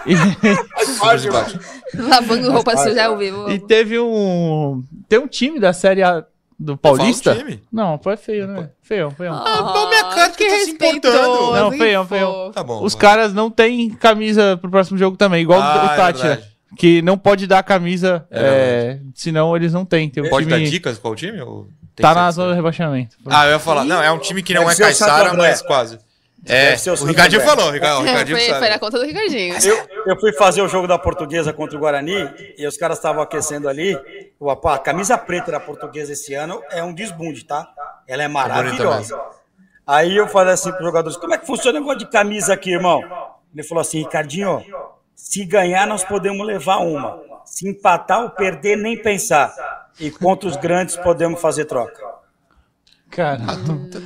E- 0.06 0.14
Lavando 1.94 2.50
roupa 2.52 2.76
suja 2.76 3.06
ao 3.06 3.18
vivo. 3.18 3.50
E 3.50 3.58
teve 3.58 3.98
um. 3.98 4.82
Tem 5.08 5.18
um 5.18 5.26
time 5.28 5.58
da 5.60 5.72
Série 5.72 6.02
A 6.02 6.24
do 6.58 6.76
Paulista. 6.76 7.32
Um. 7.32 7.58
Não, 7.72 7.98
foi 7.98 8.16
feio, 8.16 8.46
né? 8.46 8.70
Feião, 8.82 9.10
feião. 9.10 9.34
Ah, 9.34 9.86
minha 9.88 10.04
cara 10.04 10.30
que 10.30 10.36
que 10.38 10.44
tá 10.44 10.50
se 10.58 10.66
respeitoso. 10.70 11.16
importando. 11.16 11.52
Não, 11.56 11.70
que 11.70 11.78
feião, 11.78 12.06
feião. 12.06 12.32
fofo. 12.32 12.52
Tá 12.52 12.62
bom. 12.62 12.82
Os 12.82 12.92
vai. 12.94 13.00
caras 13.00 13.32
não 13.34 13.50
têm 13.50 13.90
camisa 13.90 14.56
pro 14.60 14.70
próximo 14.70 14.98
jogo 14.98 15.16
também, 15.16 15.42
igual 15.42 15.60
Ah, 15.60 15.88
o 15.90 15.92
é 15.92 15.96
Tátira. 15.96 16.42
Que 16.76 17.02
não 17.02 17.18
pode 17.18 17.46
dar 17.46 17.62
camisa, 17.62 18.26
É 18.30 18.40
é, 18.40 18.98
senão 19.14 19.56
eles 19.56 19.72
não 19.72 19.84
têm. 19.84 20.08
Tem 20.08 20.22
um 20.22 20.28
Pode 20.30 20.46
time, 20.46 20.64
dar 20.64 20.70
dicas 20.70 20.98
qual 20.98 21.14
time? 21.14 21.40
Ou 21.40 21.66
tem 21.94 22.02
Tá 22.02 22.14
na 22.14 22.30
zona 22.30 22.50
de 22.50 22.56
rebaixamento. 22.56 23.16
Ah, 23.26 23.46
eu 23.46 23.52
ia 23.52 23.58
falar. 23.58 23.84
Não, 23.84 24.02
é 24.02 24.10
um 24.10 24.18
time 24.18 24.42
que 24.42 24.54
não 24.54 24.64
Deve 24.66 24.82
é 24.82 24.86
André. 24.86 25.36
mas 25.36 25.62
quase. 25.62 25.98
É, 26.46 26.74
o 26.98 27.04
Ricardinho 27.04 27.42
falou. 27.42 27.66
O 27.66 27.68
É, 27.68 27.72
Ricardinho 27.72 28.38
foi, 28.38 28.46
sabe. 28.46 28.58
foi 28.60 28.68
na 28.70 28.78
conta 28.78 28.98
do 28.98 29.04
Ricardinho. 29.04 29.56
Eu, 29.62 29.88
eu 30.06 30.18
fui 30.18 30.32
fazer 30.32 30.62
o 30.62 30.68
jogo 30.68 30.86
da 30.86 30.98
portuguesa 30.98 31.52
contra 31.52 31.76
o 31.76 31.80
Guarani 31.80 32.30
e 32.56 32.66
os 32.66 32.78
caras 32.78 32.96
estavam 32.96 33.20
aquecendo 33.22 33.68
ali. 33.68 33.98
O, 34.38 34.50
a 34.50 34.78
camisa 34.78 35.18
preta 35.18 35.52
da 35.52 35.60
portuguesa 35.60 36.12
esse 36.14 36.32
ano 36.32 36.62
é 36.70 36.82
um 36.82 36.94
desbunde, 36.94 37.44
tá? 37.44 37.68
Ela 38.08 38.22
é 38.22 38.28
maravilhosa. 38.28 39.20
Aí 39.86 40.16
eu 40.16 40.28
falei 40.28 40.54
assim 40.54 40.70
para 40.70 40.80
os 40.80 40.86
jogadores: 40.86 41.18
como 41.18 41.34
é 41.34 41.38
que 41.38 41.46
funciona 41.46 41.76
o 41.78 41.80
negócio 41.82 41.98
de 41.98 42.06
camisa 42.10 42.54
aqui, 42.54 42.72
irmão? 42.72 43.02
Ele 43.54 43.62
falou 43.62 43.82
assim: 43.82 43.98
Ricardinho, 43.98 44.64
se 45.22 45.44
ganhar, 45.44 45.86
nós 45.86 46.02
podemos 46.02 46.44
levar 46.46 46.78
uma. 46.78 47.20
Se 47.44 47.68
empatar 47.68 48.22
ou 48.22 48.30
perder, 48.30 48.76
nem 48.76 49.00
pensar. 49.00 49.54
E 49.98 50.10
contra 50.10 50.48
os 50.48 50.56
grandes, 50.56 50.96
podemos 50.96 51.40
fazer 51.40 51.66
troca. 51.66 52.02
Cara, 53.10 53.38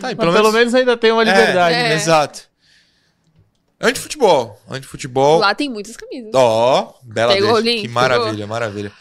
Tá 0.01 0.09
aí, 0.09 0.15
mas 0.17 0.35
pelo, 0.35 0.51
menos... 0.51 0.75
ainda 0.75 0.97
tem 0.97 1.13
uma 1.13 1.23
liberdade. 1.23 1.77
É, 1.77 1.93
É. 1.93 1.95
Exato. 1.95 2.49
Antifutebol. 3.81 4.61
Antifutebol. 4.69 5.39
Lá 5.39 5.55
tem 5.55 5.71
muitas 5.71 5.97
camisas. 5.97 6.33
Ó, 6.35 6.95
bela 7.03 7.33
Pegou 7.33 7.55
deixa. 7.55 7.69
link, 7.71 7.83
Que 7.83 7.89
pegou? 7.89 8.03
maravilha, 8.03 8.47
maravilha. 8.47 8.93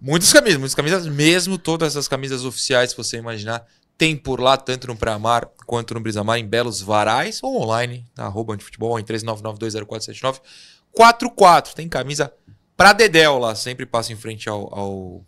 Muitas 0.00 0.32
camisas, 0.32 0.58
muitas 0.58 0.74
camisas 0.74 1.06
mesmo, 1.06 1.58
todas 1.58 1.96
as 1.96 2.06
camisas 2.06 2.44
oficiais 2.44 2.92
que 2.92 2.96
você 2.96 3.16
imaginar, 3.16 3.64
tem 3.96 4.16
por 4.16 4.40
lá, 4.40 4.56
tanto 4.56 4.86
no 4.86 4.96
Pré-Amar 4.96 5.48
quanto 5.66 5.94
no 5.94 6.00
Brisamar, 6.00 6.38
em 6.38 6.46
belos 6.46 6.80
varais 6.80 7.38
ou 7.42 7.62
online, 7.62 8.04
na 8.16 8.24
arroba 8.24 8.54
antifutebol, 8.54 8.98
em 8.98 9.04
39920479. 9.04 10.40
44, 11.04 11.74
tem 11.74 11.88
camisa 11.88 12.30
pra 12.76 12.92
Dedéu 12.92 13.38
lá, 13.38 13.54
sempre 13.54 13.86
passa 13.86 14.12
em 14.12 14.16
frente 14.16 14.48
ao, 14.50 14.68
ao 14.78 15.24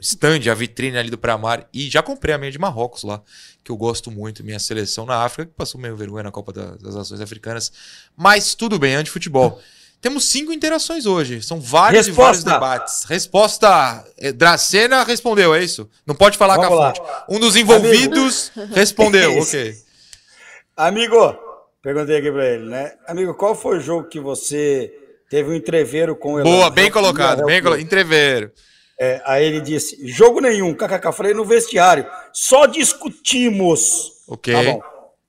stand, 0.00 0.50
a 0.50 0.54
vitrine 0.54 0.98
ali 0.98 1.08
do 1.10 1.16
Pré-Amar. 1.18 1.66
E 1.72 1.88
já 1.88 2.02
comprei 2.02 2.34
a 2.34 2.38
minha 2.38 2.50
de 2.50 2.58
Marrocos 2.58 3.04
lá, 3.04 3.22
que 3.62 3.70
eu 3.70 3.76
gosto 3.76 4.10
muito, 4.10 4.42
minha 4.42 4.58
seleção 4.58 5.06
na 5.06 5.22
África, 5.24 5.46
que 5.46 5.56
passou 5.56 5.80
meio 5.80 5.96
vergonha 5.96 6.24
na 6.24 6.30
Copa 6.32 6.52
da- 6.52 6.74
das 6.76 6.96
Nações 6.96 7.20
Africanas. 7.20 7.70
Mas 8.16 8.54
tudo 8.56 8.76
bem, 8.78 8.96
antifutebol. 8.96 9.60
Temos 10.00 10.24
cinco 10.26 10.52
interações 10.52 11.06
hoje. 11.06 11.42
São 11.42 11.60
vários 11.60 12.06
e 12.08 12.10
vários 12.12 12.38
Resposta. 12.44 12.52
debates. 12.52 13.04
Resposta. 13.04 14.04
eh, 14.16 14.32
Dracena 14.32 15.02
respondeu, 15.04 15.54
é 15.54 15.62
isso? 15.62 15.88
Não 16.06 16.14
pode 16.14 16.36
falar 16.38 16.54
Vamos 16.56 16.68
com 16.70 16.74
a 16.74 16.78
lá. 16.78 16.94
fonte. 16.94 17.08
Um 17.28 17.38
dos 17.40 17.54
envolvidos 17.56 18.50
respondeu, 18.72 19.30
Isso. 19.38 19.48
ok. 19.56 19.76
Amigo, 20.76 21.36
perguntei 21.94 22.18
aqui 22.18 22.30
pra 22.30 22.46
ele, 22.46 22.66
né? 22.66 22.92
Amigo, 23.06 23.32
qual 23.34 23.54
foi 23.54 23.78
o 23.78 23.80
jogo 23.80 24.08
que 24.08 24.20
você 24.20 24.92
teve 25.30 25.50
um 25.50 25.54
entreveiro 25.54 26.14
com 26.14 26.34
o? 26.34 26.42
Boa, 26.42 26.68
bem 26.68 26.90
colocado, 26.90 27.46
bem 27.46 27.62
colocado. 27.62 27.82
Entreveiro. 27.82 28.52
É, 29.00 29.22
aí 29.24 29.46
ele 29.46 29.60
disse: 29.60 30.06
jogo 30.06 30.40
nenhum, 30.40 30.74
kkk. 30.74 31.12
Falei 31.12 31.32
no 31.32 31.46
vestiário, 31.46 32.06
só 32.30 32.66
discutimos. 32.66 34.12
Ok. 34.28 34.52
Tá 34.52 34.62
bom. 34.62 34.82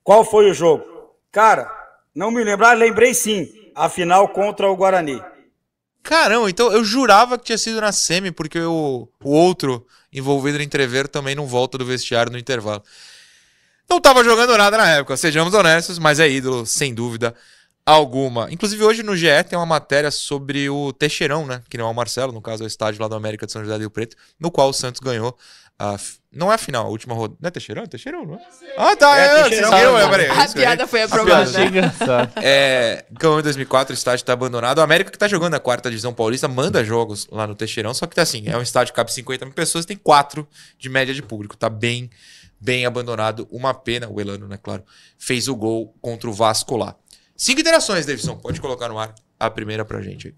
Qual 0.04 0.22
foi 0.22 0.50
o 0.50 0.54
jogo? 0.54 0.84
Cara, 1.32 1.70
não 2.14 2.30
me 2.30 2.44
lembrar, 2.44 2.76
lembrei 2.76 3.14
sim. 3.14 3.48
A 3.74 3.88
final 3.88 4.28
contra 4.28 4.68
o 4.68 4.76
Guarani. 4.76 5.22
Caramba, 6.02 6.50
então 6.50 6.70
eu 6.72 6.84
jurava 6.84 7.38
que 7.38 7.44
tinha 7.44 7.56
sido 7.56 7.80
na 7.80 7.92
semi, 7.92 8.30
porque 8.30 8.58
o, 8.60 9.08
o 9.22 9.30
outro 9.30 9.86
envolvido 10.12 10.58
no 10.58 10.64
entreveiro 10.64 11.08
também 11.08 11.34
não 11.34 11.46
volta 11.46 11.78
do 11.78 11.86
vestiário 11.86 12.32
no 12.32 12.38
intervalo. 12.38 12.82
Não 13.90 14.00
tava 14.00 14.22
jogando 14.22 14.56
nada 14.56 14.76
na 14.76 14.88
época, 14.88 15.16
sejamos 15.16 15.52
honestos, 15.52 15.98
mas 15.98 16.20
é 16.20 16.28
ídolo, 16.30 16.64
sem 16.64 16.94
dúvida 16.94 17.34
alguma. 17.84 18.46
Inclusive 18.50 18.84
hoje 18.84 19.02
no 19.02 19.16
GE 19.16 19.26
tem 19.48 19.58
uma 19.58 19.66
matéria 19.66 20.10
sobre 20.10 20.70
o 20.70 20.92
Teixeirão, 20.92 21.44
né? 21.44 21.60
Que 21.68 21.76
não 21.76 21.88
é 21.88 21.90
o 21.90 21.94
Marcelo, 21.94 22.32
no 22.32 22.40
caso 22.40 22.62
é 22.62 22.66
o 22.66 22.68
estádio 22.68 23.02
lá 23.02 23.08
do 23.08 23.16
América 23.16 23.46
de 23.46 23.52
São 23.52 23.62
José 23.62 23.74
do 23.74 23.80
Rio 23.80 23.90
Preto, 23.90 24.16
no 24.38 24.50
qual 24.50 24.68
o 24.68 24.72
Santos 24.72 25.00
ganhou. 25.00 25.36
A, 25.76 25.94
f- 25.94 26.18
não 26.30 26.52
é 26.52 26.56
a 26.56 26.58
final, 26.58 26.84
a 26.86 26.88
última 26.90 27.14
rodada. 27.14 27.38
Não 27.40 27.48
é 27.48 27.50
Teixeirão? 27.50 27.82
É 27.82 27.86
Teixeirão, 27.86 28.26
não 28.26 28.34
é? 28.34 28.40
Ah, 28.76 28.94
tá, 28.94 29.18
É 29.18 29.20
é, 29.20 29.40
é, 29.40 29.42
Teixeirão. 29.44 29.98
É, 29.98 30.08
peraí, 30.10 30.26
é 30.26 30.30
A 30.30 30.48
piada 30.48 30.86
foi 30.86 31.00
Eu 31.00 31.04
aprovada. 31.06 31.42
achei 31.50 31.64
engraçado. 31.64 32.32
É, 32.36 33.04
ganhou 33.10 33.40
em 33.40 33.42
2004, 33.42 33.92
o 33.92 33.96
estádio 33.96 34.24
tá 34.26 34.34
abandonado. 34.34 34.78
O 34.78 34.82
América 34.82 35.10
que 35.10 35.16
tá 35.18 35.26
jogando 35.26 35.54
a 35.54 35.58
quarta 35.58 35.88
divisão 35.88 36.12
paulista 36.12 36.46
manda 36.46 36.84
jogos 36.84 37.26
lá 37.32 37.46
no 37.46 37.54
Teixeirão, 37.54 37.94
só 37.94 38.06
que 38.06 38.14
tá 38.14 38.22
assim, 38.22 38.44
é 38.46 38.56
um 38.58 38.62
estádio 38.62 38.92
que 38.92 38.96
cabe 38.96 39.10
50 39.12 39.46
mil 39.46 39.54
pessoas, 39.54 39.86
tem 39.86 39.96
quatro 39.96 40.46
de 40.78 40.88
média 40.90 41.14
de 41.14 41.22
público. 41.22 41.56
Tá 41.56 41.70
bem, 41.70 42.10
bem 42.60 42.84
abandonado. 42.84 43.48
Uma 43.50 43.72
pena, 43.72 44.08
o 44.08 44.20
Elano, 44.20 44.46
né, 44.46 44.58
claro, 44.62 44.84
fez 45.18 45.48
o 45.48 45.56
gol 45.56 45.94
contra 46.00 46.28
o 46.28 46.32
Vasco 46.32 46.76
lá. 46.76 46.96
Cinco 47.36 47.60
interações, 47.60 48.04
Davidson, 48.04 48.36
pode 48.36 48.60
colocar 48.60 48.88
no 48.88 48.98
ar 48.98 49.14
a 49.38 49.50
primeira 49.50 49.84
pra 49.84 50.02
gente 50.02 50.28
aí. 50.28 50.34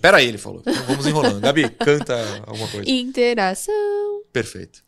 Pera 0.00 0.18
aí, 0.18 0.28
ele 0.28 0.38
falou. 0.38 0.60
Então 0.60 0.84
vamos 0.84 1.06
enrolando. 1.06 1.40
Gabi, 1.40 1.68
canta 1.70 2.14
alguma 2.46 2.68
coisa. 2.68 2.88
Interação. 2.88 4.22
Perfeito. 4.32 4.84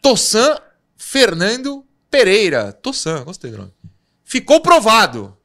Tossan 0.00 0.56
Fernando 0.96 1.84
Pereira. 2.10 2.72
Tossan, 2.72 3.22
gostei 3.24 3.50
do 3.50 3.58
nome. 3.58 3.72
Ficou 4.24 4.60
provado. 4.62 5.36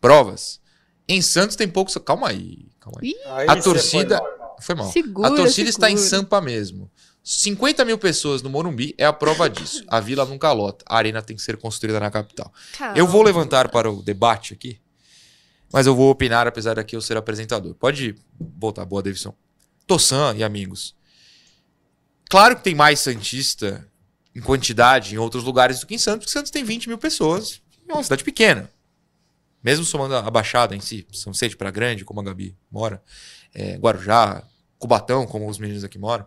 Provas. 0.00 0.60
Em 1.06 1.20
Santos 1.20 1.54
tem 1.54 1.68
poucos. 1.68 1.96
Calma 1.98 2.28
aí. 2.28 2.68
Calma 2.80 3.00
aí. 3.02 3.14
A 3.46 3.60
torcida. 3.60 4.18
foi 4.18 4.28
mal. 4.38 4.56
Foi 4.60 4.74
mal. 4.74 4.92
Segura, 4.92 5.28
a 5.28 5.34
torcida 5.34 5.68
está 5.68 5.90
em 5.90 5.96
segura. 5.96 6.20
Sampa 6.22 6.40
mesmo. 6.40 6.90
50 7.28 7.84
mil 7.84 7.98
pessoas 7.98 8.40
no 8.40 8.48
Morumbi 8.48 8.94
é 8.96 9.04
a 9.04 9.12
prova 9.12 9.50
disso. 9.50 9.82
A 9.88 9.98
vila 9.98 10.24
nunca 10.24 10.52
lota. 10.52 10.84
A 10.88 10.96
arena 10.96 11.20
tem 11.20 11.34
que 11.34 11.42
ser 11.42 11.56
construída 11.56 11.98
na 11.98 12.08
capital. 12.08 12.52
calma. 12.78 12.96
Eu 12.96 13.04
vou 13.04 13.20
levantar 13.20 13.68
para 13.68 13.90
o 13.90 14.00
debate 14.00 14.54
aqui, 14.54 14.80
mas 15.72 15.88
eu 15.88 15.96
vou 15.96 16.08
opinar 16.08 16.46
apesar 16.46 16.76
daqui 16.76 16.94
eu 16.94 17.00
ser 17.00 17.16
apresentador. 17.16 17.74
Pode 17.74 18.14
voltar, 18.38 18.84
boa, 18.84 19.02
Davidson. 19.02 19.34
Tossan 19.88 20.36
e 20.36 20.44
amigos. 20.44 20.94
Claro 22.30 22.54
que 22.54 22.62
tem 22.62 22.76
mais 22.76 23.00
Santista 23.00 23.84
em 24.32 24.40
quantidade 24.40 25.16
em 25.16 25.18
outros 25.18 25.42
lugares 25.42 25.80
do 25.80 25.86
que 25.86 25.96
em 25.96 25.98
Santos, 25.98 26.26
porque 26.26 26.32
Santos 26.32 26.52
tem 26.52 26.62
20 26.62 26.86
mil 26.88 26.98
pessoas. 26.98 27.60
É 27.88 27.92
uma 27.92 28.04
cidade 28.04 28.22
pequena. 28.22 28.70
Mesmo 29.64 29.84
somando 29.84 30.14
a 30.14 30.30
Baixada 30.30 30.76
em 30.76 30.80
si, 30.80 31.04
São 31.12 31.32
Vicente 31.32 31.56
para 31.56 31.72
Grande, 31.72 32.04
como 32.04 32.20
a 32.20 32.22
Gabi 32.22 32.56
mora, 32.70 33.02
é, 33.52 33.76
Guarujá, 33.78 34.44
Cubatão, 34.78 35.26
como 35.26 35.48
os 35.50 35.58
meninos 35.58 35.82
aqui 35.82 35.98
moram. 35.98 36.24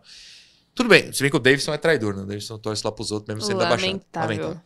Tudo 0.79 0.87
bem, 0.87 1.11
se 1.11 1.21
bem 1.21 1.29
que 1.29 1.35
o 1.35 1.41
Davidson 1.41 1.73
é 1.73 1.77
traidor, 1.77 2.15
né? 2.15 2.21
O 2.21 2.25
Davidson 2.25 2.57
torce 2.57 2.81
lá 2.85 2.89
pros 2.89 3.11
outros, 3.11 3.27
mesmo 3.27 3.45
sendo 3.45 3.59
da 3.59 3.67
Baixada. 3.67 3.85
Lamentável. 3.85 4.61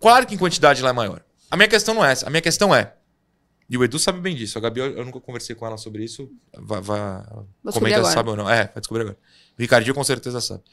Claro 0.00 0.26
que 0.26 0.34
em 0.34 0.38
quantidade 0.38 0.82
lá 0.82 0.90
é 0.90 0.92
maior. 0.92 1.22
A 1.48 1.56
minha 1.56 1.68
questão 1.68 1.94
não 1.94 2.04
é 2.04 2.10
essa. 2.10 2.26
A 2.26 2.30
minha 2.30 2.40
questão 2.40 2.74
é. 2.74 2.96
E 3.68 3.78
o 3.78 3.84
Edu 3.84 3.96
sabe 3.96 4.18
bem 4.18 4.34
disso. 4.34 4.58
A 4.58 4.60
Gabi, 4.60 4.80
eu 4.80 4.86
eu 4.98 5.04
nunca 5.04 5.20
conversei 5.20 5.54
com 5.54 5.64
ela 5.64 5.76
sobre 5.76 6.02
isso. 6.02 6.28
Vai, 6.52 6.80
vai, 6.80 6.98
descobrir 6.98 7.72
comenta 7.74 7.94
se 7.94 8.00
agora. 8.00 8.12
sabe 8.12 8.30
ou 8.30 8.36
não. 8.36 8.50
É, 8.50 8.64
vai 8.64 8.80
descobrir 8.80 9.02
agora. 9.02 9.18
O 9.56 9.62
Ricardinho 9.62 9.94
com 9.94 10.02
certeza 10.02 10.40
sabe. 10.40 10.64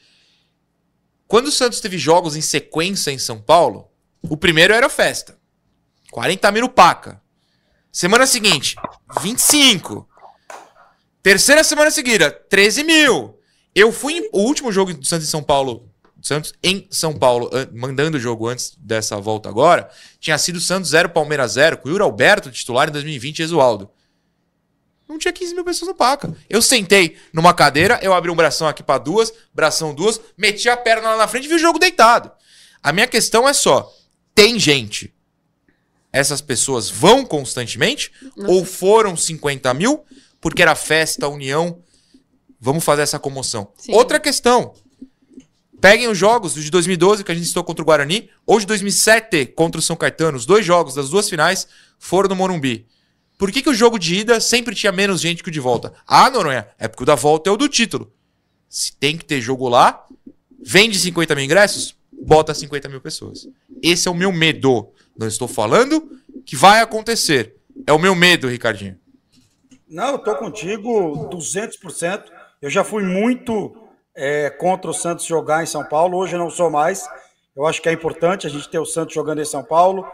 Quando 1.28 1.46
o 1.46 1.52
Santos 1.52 1.78
teve 1.78 1.96
jogos 1.98 2.34
em 2.34 2.40
sequência 2.40 3.12
em 3.12 3.18
São 3.18 3.40
Paulo, 3.40 3.88
o 4.22 4.36
primeiro 4.36 4.74
era 4.74 4.88
festa. 4.88 5.38
40 6.10 6.50
mil 6.50 6.68
Paca. 6.68 7.22
Semana 7.92 8.26
seguinte, 8.26 8.74
25. 9.22 10.08
Terceira 11.22 11.62
semana 11.62 11.92
seguida, 11.92 12.28
13 12.28 12.82
mil. 12.82 13.37
Eu 13.78 13.92
fui. 13.92 14.14
em- 14.14 14.28
o 14.32 14.40
último 14.40 14.72
jogo 14.72 14.92
do 14.94 15.06
Santos 15.06 15.26
em 15.28 15.30
São 15.30 15.42
Paulo. 15.42 15.88
Santos 16.20 16.52
em 16.62 16.86
São 16.90 17.14
Paulo, 17.16 17.48
an- 17.52 17.68
mandando 17.72 18.16
o 18.16 18.20
jogo 18.20 18.48
antes 18.48 18.72
dessa 18.78 19.18
volta 19.20 19.48
agora, 19.48 19.88
tinha 20.18 20.36
sido 20.36 20.58
Santos 20.60 20.90
0, 20.90 21.10
Palmeiras 21.10 21.52
0, 21.52 21.78
com 21.78 21.88
o 21.88 21.92
Yuri 21.92 22.02
Alberto 22.02 22.50
titular 22.50 22.88
em 22.88 22.92
2020 22.92 23.38
e 23.38 23.42
Exualdo. 23.42 23.88
Não 25.08 25.16
tinha 25.16 25.32
15 25.32 25.54
mil 25.54 25.64
pessoas 25.64 25.88
no 25.88 25.94
Paca. 25.94 26.36
Eu 26.50 26.60
sentei 26.60 27.16
numa 27.32 27.54
cadeira, 27.54 27.98
eu 28.02 28.12
abri 28.12 28.30
um 28.30 28.36
bração 28.36 28.66
aqui 28.66 28.82
pra 28.82 28.98
duas, 28.98 29.32
bração 29.54 29.94
duas, 29.94 30.20
meti 30.36 30.68
a 30.68 30.76
perna 30.76 31.10
lá 31.10 31.16
na 31.16 31.28
frente 31.28 31.44
e 31.44 31.48
vi 31.48 31.54
o 31.54 31.58
jogo 31.58 31.78
deitado. 31.78 32.30
A 32.82 32.92
minha 32.92 33.06
questão 33.06 33.48
é 33.48 33.52
só: 33.52 33.90
tem 34.34 34.58
gente. 34.58 35.14
essas 36.12 36.40
pessoas 36.40 36.88
vão 36.90 37.24
constantemente? 37.24 38.10
Não 38.36 38.48
Ou 38.50 38.64
foram 38.64 39.14
50 39.16 39.72
mil 39.74 40.04
porque 40.40 40.62
era 40.62 40.74
festa, 40.74 41.28
união? 41.28 41.80
Vamos 42.60 42.84
fazer 42.84 43.02
essa 43.02 43.18
comoção. 43.18 43.72
Sim. 43.76 43.92
Outra 43.92 44.18
questão. 44.18 44.74
Peguem 45.80 46.08
os 46.08 46.18
jogos 46.18 46.54
de 46.54 46.70
2012 46.70 47.22
que 47.22 47.30
a 47.30 47.34
gente 47.34 47.46
citou 47.46 47.62
contra 47.62 47.82
o 47.82 47.86
Guarani, 47.86 48.28
ou 48.44 48.58
de 48.58 48.66
2007 48.66 49.46
contra 49.46 49.78
o 49.78 49.82
São 49.82 49.94
Caetano. 49.94 50.36
Os 50.36 50.44
dois 50.44 50.66
jogos 50.66 50.94
das 50.94 51.08
duas 51.08 51.28
finais 51.28 51.68
foram 51.98 52.28
no 52.28 52.36
Morumbi. 52.36 52.86
Por 53.38 53.52
que, 53.52 53.62
que 53.62 53.70
o 53.70 53.74
jogo 53.74 53.96
de 53.96 54.16
ida 54.16 54.40
sempre 54.40 54.74
tinha 54.74 54.90
menos 54.90 55.20
gente 55.20 55.44
que 55.44 55.48
o 55.48 55.52
de 55.52 55.60
volta? 55.60 55.92
Ah, 56.04 56.28
Noronha, 56.28 56.66
é 56.76 56.88
porque 56.88 57.04
o 57.04 57.06
da 57.06 57.14
volta 57.14 57.48
é 57.48 57.52
o 57.52 57.56
do 57.56 57.68
título. 57.68 58.12
Se 58.68 58.92
tem 58.92 59.16
que 59.16 59.24
ter 59.24 59.40
jogo 59.40 59.68
lá, 59.68 60.04
vende 60.60 60.98
50 60.98 61.36
mil 61.36 61.44
ingressos, 61.44 61.94
bota 62.12 62.52
50 62.52 62.88
mil 62.88 63.00
pessoas. 63.00 63.48
Esse 63.80 64.08
é 64.08 64.10
o 64.10 64.14
meu 64.14 64.32
medo. 64.32 64.88
Não 65.16 65.28
estou 65.28 65.46
falando 65.46 66.20
que 66.44 66.56
vai 66.56 66.80
acontecer. 66.80 67.54
É 67.86 67.92
o 67.92 67.98
meu 67.98 68.16
medo, 68.16 68.48
Ricardinho. 68.48 68.98
Não, 69.88 70.12
eu 70.12 70.18
tô 70.18 70.34
contigo 70.34 71.28
200%. 71.30 72.37
Eu 72.60 72.68
já 72.68 72.82
fui 72.82 73.04
muito 73.04 73.76
é, 74.16 74.50
contra 74.50 74.90
o 74.90 74.94
Santos 74.94 75.24
jogar 75.24 75.62
em 75.62 75.66
São 75.66 75.84
Paulo, 75.84 76.18
hoje 76.18 76.34
eu 76.34 76.40
não 76.40 76.50
sou 76.50 76.68
mais. 76.68 77.08
Eu 77.54 77.64
acho 77.66 77.80
que 77.80 77.88
é 77.88 77.92
importante 77.92 78.48
a 78.48 78.50
gente 78.50 78.68
ter 78.68 78.80
o 78.80 78.84
Santos 78.84 79.14
jogando 79.14 79.40
em 79.40 79.44
São 79.44 79.62
Paulo 79.62 80.04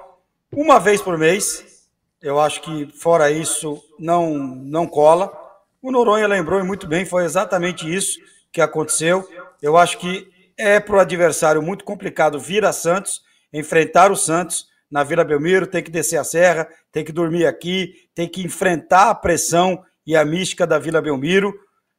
uma 0.53 0.79
vez 0.79 1.01
por 1.01 1.17
mês. 1.17 1.89
Eu 2.21 2.39
acho 2.39 2.61
que 2.61 2.87
fora 2.99 3.31
isso 3.31 3.83
não 3.99 4.35
não 4.37 4.87
cola. 4.87 5.33
O 5.81 5.91
Noronha 5.91 6.27
lembrou 6.27 6.61
e 6.61 6.63
muito 6.63 6.87
bem, 6.87 7.07
foi 7.07 7.25
exatamente 7.25 7.93
isso 7.93 8.19
que 8.53 8.61
aconteceu. 8.61 9.27
Eu 9.63 9.79
acho 9.79 9.97
que 9.97 10.31
é 10.57 10.79
para 10.79 10.97
o 10.97 11.01
adversário 11.01 11.63
muito 11.63 11.83
complicado 11.83 12.39
vir 12.39 12.65
a 12.65 12.73
Santos, 12.73 13.23
enfrentar 13.53 14.13
o 14.13 14.17
Santos 14.17 14.67
na 14.91 15.03
Vila 15.03 15.25
Belmiro, 15.25 15.67
tem 15.67 15.83
que 15.83 15.91
descer 15.91 16.19
a 16.19 16.25
serra, 16.25 16.69
tem 16.93 17.05
que 17.05 17.13
dormir 17.13 17.47
aqui, 17.47 18.07
tem 18.15 18.29
que 18.29 18.43
enfrentar 18.43 19.09
a 19.09 19.15
pressão 19.15 19.83
e 20.07 20.15
a 20.15 20.25
mística 20.27 20.67
da 20.67 20.79
Vila 20.79 21.01
Belmiro. 21.01 21.59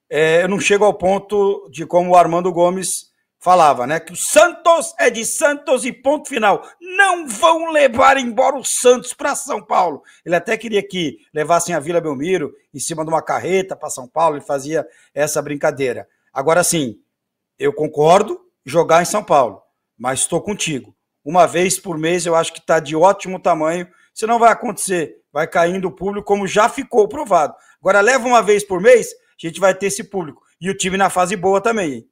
É, 0.09 0.43
eu 0.43 0.49
não 0.49 0.59
chego 0.59 0.85
ao 0.85 0.93
ponto 0.93 1.67
de 1.71 1.85
como 1.85 2.11
o 2.11 2.15
Armando 2.15 2.51
Gomes 2.51 3.13
falava, 3.39 3.85
né? 3.85 3.99
Que 3.99 4.11
o 4.11 4.15
Santos 4.15 4.93
é 4.97 5.09
de 5.09 5.23
Santos 5.23 5.85
e 5.85 5.91
ponto 5.91 6.27
final. 6.27 6.67
Não 6.81 7.27
vão 7.27 7.71
levar 7.71 8.17
embora 8.17 8.55
o 8.55 8.65
Santos 8.65 9.13
para 9.13 9.35
São 9.35 9.61
Paulo. 9.61 10.01
Ele 10.25 10.35
até 10.35 10.57
queria 10.57 10.81
que 10.81 11.19
levassem 11.31 11.75
a 11.75 11.79
Vila 11.79 12.01
Belmiro 12.01 12.53
em 12.73 12.79
cima 12.79 13.03
de 13.03 13.09
uma 13.09 13.21
carreta 13.21 13.75
para 13.75 13.89
São 13.89 14.07
Paulo, 14.07 14.37
ele 14.37 14.43
fazia 14.45 14.83
essa 15.13 15.41
brincadeira. 15.43 16.07
Agora 16.33 16.63
sim, 16.63 16.99
eu 17.57 17.71
concordo 17.71 18.41
jogar 18.65 19.03
em 19.03 19.05
São 19.05 19.23
Paulo, 19.23 19.61
mas 19.97 20.21
estou 20.21 20.41
contigo. 20.41 20.95
Uma 21.23 21.45
vez 21.45 21.79
por 21.79 21.97
mês 21.97 22.25
eu 22.25 22.35
acho 22.35 22.51
que 22.51 22.59
está 22.59 22.79
de 22.79 22.95
ótimo 22.95 23.39
tamanho. 23.39 23.87
Se 24.13 24.25
não 24.25 24.39
vai 24.39 24.51
acontecer, 24.51 25.17
vai 25.31 25.47
caindo 25.47 25.87
o 25.87 25.91
público, 25.91 26.25
como 26.25 26.47
já 26.47 26.67
ficou 26.67 27.07
provado. 27.07 27.53
Agora 27.79 28.01
leva 28.01 28.27
uma 28.27 28.41
vez 28.41 28.63
por 28.63 28.81
mês, 28.81 29.09
a 29.43 29.47
gente 29.49 29.59
vai 29.59 29.73
ter 29.75 29.87
esse 29.87 30.03
público. 30.03 30.41
E 30.59 30.69
o 30.69 30.77
time 30.77 30.97
na 30.97 31.09
fase 31.09 31.35
boa 31.35 31.61
também. 31.61 31.93
hein? 31.93 32.07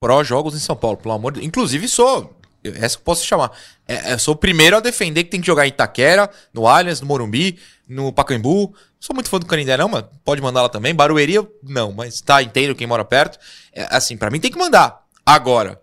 Pró-jogos 0.00 0.54
em 0.54 0.58
São 0.58 0.76
Paulo, 0.76 0.96
pelo 0.96 1.14
amor 1.14 1.32
de 1.32 1.44
Inclusive, 1.44 1.88
sou. 1.88 2.38
Essa 2.62 2.96
eu 2.96 3.02
posso 3.02 3.24
chamar. 3.24 3.52
É, 3.86 4.12
eu 4.12 4.18
sou 4.18 4.34
o 4.34 4.36
primeiro 4.36 4.76
a 4.76 4.80
defender 4.80 5.24
que 5.24 5.30
tem 5.30 5.40
que 5.40 5.46
jogar 5.46 5.64
em 5.66 5.70
Itaquera, 5.70 6.30
no 6.52 6.66
Allianz, 6.66 7.00
no 7.00 7.06
Morumbi, 7.06 7.58
no 7.88 8.12
Pacaembu. 8.12 8.74
Sou 9.00 9.14
muito 9.14 9.30
fã 9.30 9.38
do 9.38 9.46
Canindé, 9.46 9.76
não, 9.76 9.88
mas 9.88 10.04
pode 10.24 10.42
mandar 10.42 10.62
lá 10.62 10.68
também. 10.68 10.94
Barueri, 10.94 11.34
não, 11.62 11.92
mas 11.92 12.20
tá, 12.20 12.42
entendo 12.42 12.74
quem 12.74 12.86
mora 12.86 13.04
perto. 13.04 13.38
É, 13.72 13.86
assim, 13.90 14.16
pra 14.16 14.30
mim 14.30 14.40
tem 14.40 14.50
que 14.50 14.58
mandar. 14.58 15.04
Agora, 15.24 15.80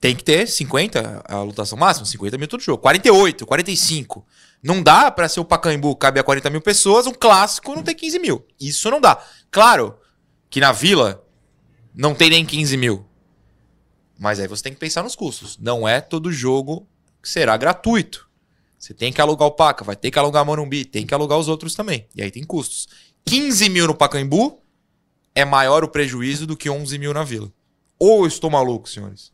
tem 0.00 0.16
que 0.16 0.24
ter 0.24 0.46
50, 0.46 1.22
a 1.26 1.42
lotação 1.42 1.78
máxima, 1.78 2.06
50 2.06 2.38
mil 2.38 2.48
todo 2.48 2.62
jogo. 2.62 2.82
48, 2.82 3.46
45. 3.46 4.26
Não 4.64 4.82
dá 4.82 5.10
pra 5.10 5.28
ser 5.28 5.40
o 5.40 5.44
Pacaembu, 5.44 5.94
cabe 5.94 6.18
a 6.18 6.24
40 6.24 6.48
mil 6.48 6.62
pessoas, 6.62 7.06
um 7.06 7.12
clássico 7.12 7.74
não 7.74 7.82
ter 7.82 7.94
15 7.94 8.18
mil. 8.18 8.46
Isso 8.58 8.90
não 8.90 8.98
dá. 8.98 9.22
Claro 9.50 9.94
que 10.48 10.58
na 10.58 10.72
Vila 10.72 11.22
não 11.94 12.14
tem 12.14 12.30
nem 12.30 12.46
15 12.46 12.74
mil. 12.78 13.04
Mas 14.18 14.40
aí 14.40 14.48
você 14.48 14.62
tem 14.62 14.72
que 14.72 14.80
pensar 14.80 15.02
nos 15.02 15.14
custos. 15.14 15.58
Não 15.58 15.86
é 15.86 16.00
todo 16.00 16.32
jogo 16.32 16.88
que 17.22 17.28
será 17.28 17.58
gratuito. 17.58 18.26
Você 18.78 18.94
tem 18.94 19.12
que 19.12 19.20
alugar 19.20 19.48
o 19.48 19.52
Paca, 19.52 19.84
vai 19.84 19.96
ter 19.96 20.10
que 20.10 20.18
alugar 20.18 20.46
Morumbi, 20.46 20.86
tem 20.86 21.06
que 21.06 21.12
alugar 21.12 21.38
os 21.38 21.46
outros 21.46 21.74
também. 21.74 22.08
E 22.14 22.22
aí 22.22 22.30
tem 22.30 22.42
custos. 22.42 22.88
15 23.26 23.68
mil 23.68 23.86
no 23.86 23.94
Pacaembu 23.94 24.62
é 25.34 25.44
maior 25.44 25.84
o 25.84 25.88
prejuízo 25.88 26.46
do 26.46 26.56
que 26.56 26.70
11 26.70 26.98
mil 26.98 27.12
na 27.12 27.22
Vila. 27.22 27.52
Ou 27.98 28.26
estou 28.26 28.48
maluco, 28.48 28.88
senhores? 28.88 29.30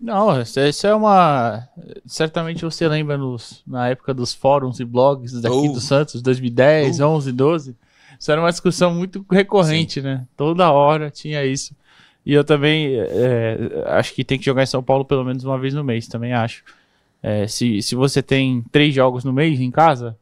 Não, 0.00 0.40
isso 0.40 0.60
isso 0.60 0.86
é 0.86 0.94
uma. 0.94 1.66
Certamente 2.04 2.62
você 2.64 2.86
lembra 2.88 3.16
nos, 3.16 3.62
na 3.66 3.88
época 3.88 4.12
dos 4.12 4.34
fóruns 4.34 4.80
e 4.80 4.84
blogs 4.84 5.32
daqui 5.40 5.54
Oh. 5.56 5.72
do 5.72 5.80
Santos, 5.80 6.20
2010, 6.20 7.00
11, 7.00 7.32
12. 7.32 7.76
Isso 8.18 8.30
era 8.30 8.40
uma 8.40 8.50
discussão 8.50 8.92
muito 8.92 9.24
recorrente, 9.30 10.00
né? 10.02 10.26
Toda 10.36 10.70
hora 10.70 11.10
tinha 11.10 11.44
isso. 11.44 11.74
E 12.26 12.32
eu 12.32 12.42
também 12.44 12.94
é, 12.96 13.84
acho 13.86 14.14
que 14.14 14.24
tem 14.24 14.38
que 14.38 14.44
jogar 14.44 14.62
em 14.62 14.66
São 14.66 14.82
Paulo 14.82 15.04
pelo 15.04 15.24
menos 15.24 15.44
uma 15.44 15.58
vez 15.58 15.74
no 15.74 15.84
mês, 15.84 16.06
também 16.08 16.32
acho. 16.32 16.62
É, 17.22 17.46
se, 17.46 17.80
se 17.82 17.94
você 17.94 18.22
tem 18.22 18.62
três 18.70 18.94
jogos 18.94 19.24
no 19.24 19.32
mês 19.32 19.58
em 19.60 19.70
casa, 19.70 20.16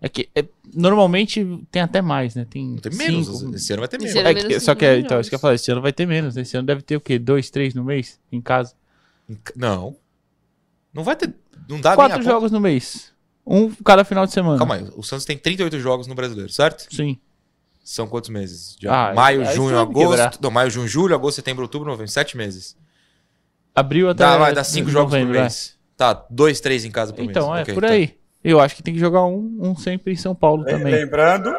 é 0.00 0.08
que 0.08 0.28
é, 0.34 0.44
normalmente 0.74 1.44
tem 1.70 1.82
até 1.82 2.00
mais, 2.02 2.34
né? 2.34 2.46
Tem, 2.48 2.76
Tem 2.76 2.94
menos. 2.96 3.38
cinco, 3.38 3.54
Esse 3.54 3.72
ano 3.72 3.80
vai 3.80 3.88
ter 3.88 3.98
menos. 3.98 4.16
é 4.16 4.22
menos 4.22 4.44
que- 4.44 4.60
só 4.60 4.74
que, 4.74 4.84
é, 4.84 4.88
milhões. 4.92 5.04
então, 5.04 5.20
isso 5.20 5.28
que 5.30 5.34
eu 5.36 5.40
falei, 5.40 5.56
esse 5.56 5.70
ano 5.70 5.80
vai 5.82 5.92
ter 5.92 6.06
menos. 6.06 6.36
né? 6.36 6.42
Esse 6.42 6.56
ano 6.56 6.66
deve 6.66 6.82
ter 6.82 6.96
o 6.96 7.00
quê? 7.00 7.18
Dois, 7.18 7.50
três 7.50 7.74
no 7.74 7.84
mês 7.84 8.18
em 8.32 8.40
casa? 8.40 8.74
Não. 9.56 9.96
Não 10.92 11.04
vai 11.04 11.16
ter. 11.16 11.32
Não 11.68 11.80
dá 11.80 11.94
Quatro 11.94 12.18
nem 12.18 12.26
a 12.26 12.30
jogos 12.30 12.50
no 12.50 12.60
mês. 12.60 13.12
Um 13.46 13.70
cada 13.84 14.04
final 14.04 14.26
de 14.26 14.32
semana. 14.32 14.58
Calma 14.58 14.74
aí. 14.76 14.88
O 14.96 15.02
Santos 15.02 15.24
tem 15.24 15.36
38 15.38 15.78
jogos 15.80 16.06
no 16.06 16.14
brasileiro, 16.14 16.52
certo? 16.52 16.86
Sim. 16.94 17.18
São 17.82 18.06
quantos 18.06 18.30
meses? 18.30 18.76
De 18.76 18.86
Ah, 18.88 19.12
maio, 19.14 19.40
aí 19.46 19.54
junho, 19.54 19.68
você 19.70 19.74
vai 19.74 19.84
me 19.86 19.90
agosto. 19.90 20.10
quebrar. 20.10 20.34
Não, 20.42 20.50
maio, 20.50 20.70
junho, 20.70 20.86
julho, 20.88 21.14
agosto, 21.14 21.36
setembro, 21.36 21.62
outubro, 21.62 21.88
novembro. 21.88 22.10
Sete 22.10 22.36
meses. 22.36 22.76
Abril 23.74 24.08
até. 24.10 24.24
Dá, 24.24 24.36
vai 24.36 24.52
dar 24.54 24.64
cinco 24.64 24.90
jogos 24.90 25.10
por 25.12 25.18
novembro, 25.18 25.38
é. 25.38 25.42
mês. 25.42 25.76
Tá, 25.96 26.24
dois, 26.30 26.60
três 26.60 26.84
em 26.84 26.90
casa 26.90 27.12
por 27.12 27.20
mês. 27.20 27.30
Então, 27.30 27.54
é, 27.56 27.62
Ok, 27.62 27.74
por 27.74 27.82
tá. 27.82 27.90
aí. 27.90 28.16
Eu 28.42 28.58
acho 28.60 28.74
que 28.74 28.82
tem 28.82 28.94
que 28.94 29.00
jogar 29.00 29.24
um, 29.24 29.58
um 29.60 29.76
sempre 29.76 30.12
em 30.12 30.16
São 30.16 30.34
Paulo 30.34 30.64
também. 30.64 30.92
Lembrando 30.94 31.52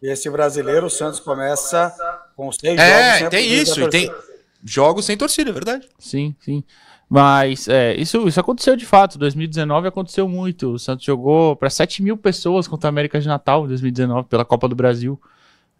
que 0.00 0.06
esse 0.06 0.28
brasileiro, 0.30 0.86
o 0.86 0.90
Santos 0.90 1.20
começa 1.20 1.94
com 2.36 2.50
seis 2.50 2.76
jogos. 2.76 2.92
É, 2.92 3.18
sem 3.18 3.26
a 3.26 3.30
tem 3.30 3.52
isso. 3.52 3.80
E 3.80 3.88
tem 3.90 4.06
torcida. 4.08 4.34
jogos 4.64 5.04
sem 5.04 5.16
torcida, 5.16 5.50
é 5.50 5.52
verdade. 5.52 5.88
Sim, 5.98 6.34
sim. 6.40 6.64
Mas 7.08 7.68
é, 7.68 7.94
isso, 8.00 8.26
isso 8.26 8.40
aconteceu 8.40 8.74
de 8.76 8.86
fato. 8.86 9.18
2019 9.18 9.88
aconteceu 9.88 10.28
muito. 10.28 10.72
O 10.72 10.78
Santos 10.78 11.04
jogou 11.04 11.54
para 11.54 11.70
7 11.70 12.02
mil 12.02 12.16
pessoas 12.16 12.66
contra 12.66 12.88
a 12.88 12.90
América 12.90 13.20
de 13.20 13.28
Natal 13.28 13.64
em 13.64 13.68
2019 13.68 14.28
pela 14.28 14.44
Copa 14.44 14.68
do 14.68 14.74
Brasil. 14.74 15.20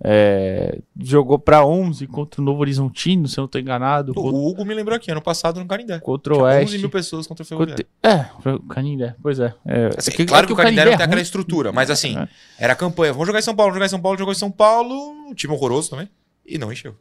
É, 0.03 0.81
jogou 1.01 1.39
para 1.39 1.65
11 1.65 2.07
contra 2.09 2.41
o 2.41 2.45
Novo 2.45 2.61
Horizontino, 2.61 3.29
se 3.29 3.39
eu 3.39 3.43
não 3.43 3.47
estou 3.47 3.61
enganado. 3.61 4.11
O 4.13 4.15
Contra, 4.15 4.37
Hugo 4.37 4.65
me 4.65 4.75
lembrou 4.75 4.97
aqui, 4.97 5.11
ano 5.11 5.23
passado 5.23 5.61
no 5.61 5.67
Canindé. 5.67 6.01
contra 6.01 6.35
o 6.35 6.37
Tinha 6.39 6.47
11 6.49 6.57
Oeste. 6.59 6.79
mil 6.79 6.91
pessoas 6.91 7.27
contra 7.27 7.43
o 7.43 7.47
Ferroviário. 7.47 7.87
É, 8.03 8.27
Canindé, 8.69 9.15
pois 9.23 9.39
é. 9.39 9.55
é, 9.65 9.91
Assim, 9.97 10.11
é 10.11 10.15
que- 10.15 10.27
claro 10.27 10.45
é 10.45 10.47
que, 10.49 10.53
o 10.53 10.57
Canindé 10.57 10.85
não 10.85 10.93
é 10.93 10.97
tem 10.97 11.07
aquela 11.07 11.21
estrutura, 11.23 11.73
mas 11.73 11.91
assim, 11.91 12.17
era 12.59 12.73
a 12.73 12.77
campanha. 12.77 13.13
Vamos 13.13 13.27
jogar 13.29 13.39
em 13.39 13.43
São 13.43 13.55
Paulo, 13.55 13.73
jogar 13.73 13.87
em 13.87 13.89
São 13.89 14.01
Paulo, 14.01 14.19
jogou 14.19 14.33
em 14.33 14.37
São 14.37 14.51
Paulo, 14.51 14.95
um 15.29 15.33
time 15.35 15.55
horroroso 15.55 15.91
também. 15.91 16.09
E 16.45 16.59
não 16.59 16.73
encheu. 16.73 16.95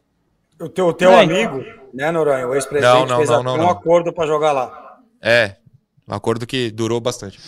O 0.60 0.68
teu, 0.68 0.86
o 0.86 0.92
teu 0.92 1.10
É. 1.10 1.22
amigo, 1.22 1.64
né, 1.92 2.10
Noronha, 2.10 2.46
o 2.46 2.54
ex-presidente, 2.54 2.94
Não, 3.00 3.06
não, 3.06 3.16
fez 3.16 3.28
não, 3.28 3.42
não, 3.42 3.54
um 3.54 3.58
não. 3.58 3.70
acordo 3.70 4.12
para 4.12 4.26
jogar 4.26 4.52
lá. 4.52 4.98
É, 5.20 5.56
um 6.08 6.14
acordo 6.14 6.46
que 6.46 6.70
durou 6.70 7.00
bastante. 7.00 7.38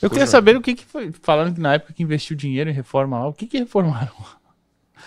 Eu 0.00 0.08
queria 0.08 0.26
saber 0.26 0.56
o 0.56 0.60
que, 0.60 0.74
que 0.74 0.84
foi. 0.84 1.12
Falando 1.22 1.54
que 1.54 1.60
na 1.60 1.74
época 1.74 1.92
que 1.92 2.02
investiu 2.02 2.36
dinheiro 2.36 2.70
em 2.70 2.72
reforma 2.72 3.18
lá, 3.18 3.28
o 3.28 3.32
que, 3.34 3.46
que 3.46 3.58
reformaram? 3.58 4.12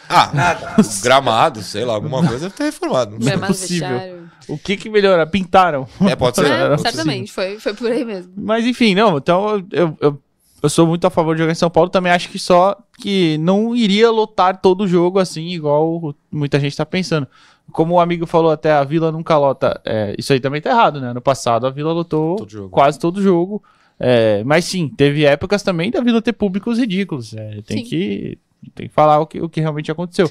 Ah, 0.09 0.31
Nada. 0.33 0.75
gramado, 1.01 1.61
sei 1.61 1.85
lá, 1.85 1.93
alguma 1.93 2.19
coisa 2.19 2.45
deve 2.49 2.55
ter 2.55 2.65
reformado. 2.65 3.11
Não. 3.11 3.19
Gramado, 3.19 3.53
possível. 3.53 3.87
vestiário. 3.87 4.31
O 4.49 4.57
que 4.57 4.75
que 4.75 4.89
melhora? 4.89 5.25
Pintaram. 5.25 5.87
É, 6.01 6.15
pode 6.15 6.35
ser. 6.35 6.45
É, 6.51 6.77
certamente, 6.77 7.31
foi, 7.31 7.59
foi 7.59 7.73
por 7.73 7.89
aí 7.89 8.03
mesmo. 8.03 8.33
Mas 8.35 8.65
enfim, 8.65 8.93
não. 8.93 9.17
Então 9.17 9.63
eu, 9.71 9.97
eu, 10.01 10.21
eu 10.61 10.69
sou 10.69 10.85
muito 10.87 11.05
a 11.05 11.09
favor 11.09 11.35
de 11.35 11.39
jogar 11.41 11.51
em 11.51 11.55
São 11.55 11.69
Paulo. 11.69 11.89
Também 11.89 12.11
acho 12.11 12.29
que 12.29 12.37
só 12.39 12.77
que 12.99 13.37
não 13.39 13.75
iria 13.75 14.09
lotar 14.11 14.61
todo 14.61 14.81
o 14.81 14.87
jogo 14.87 15.19
assim, 15.19 15.47
igual 15.47 16.13
muita 16.31 16.59
gente 16.59 16.75
tá 16.77 16.85
pensando. 16.85 17.27
Como 17.71 17.93
o 17.95 17.99
amigo 17.99 18.25
falou 18.25 18.51
até, 18.51 18.71
a 18.73 18.83
Vila 18.83 19.11
nunca 19.11 19.37
lota. 19.37 19.79
É, 19.85 20.13
isso 20.17 20.33
aí 20.33 20.39
também 20.39 20.59
tá 20.61 20.69
errado, 20.71 20.99
né? 20.99 21.13
No 21.13 21.21
passado 21.21 21.65
a 21.65 21.69
Vila 21.69 21.93
lotou 21.93 22.35
Todo 22.35 22.49
jogo. 22.51 22.69
quase 22.69 22.99
todo 22.99 23.21
jogo. 23.21 23.63
É, 23.99 24.43
mas 24.43 24.65
sim, 24.65 24.89
teve 24.89 25.25
épocas 25.25 25.61
também 25.63 25.89
da 25.91 26.01
Vila 26.01 26.21
ter 26.21 26.33
públicos 26.33 26.77
ridículos. 26.79 27.33
É, 27.35 27.61
tem, 27.61 27.77
Sim. 27.77 27.83
que, 27.89 28.37
tem 28.75 28.87
que 28.87 28.93
falar 28.93 29.19
o 29.19 29.27
que, 29.27 29.39
o 29.41 29.47
que 29.47 29.61
realmente 29.61 29.91
aconteceu. 29.91 30.29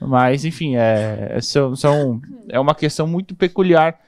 Mas, 0.00 0.44
enfim, 0.44 0.76
é, 0.76 1.28
é, 1.36 1.40
são, 1.40 1.74
são- 1.74 2.20
é 2.48 2.60
uma 2.60 2.74
questão 2.74 3.06
muito 3.06 3.34
peculiar 3.34 3.98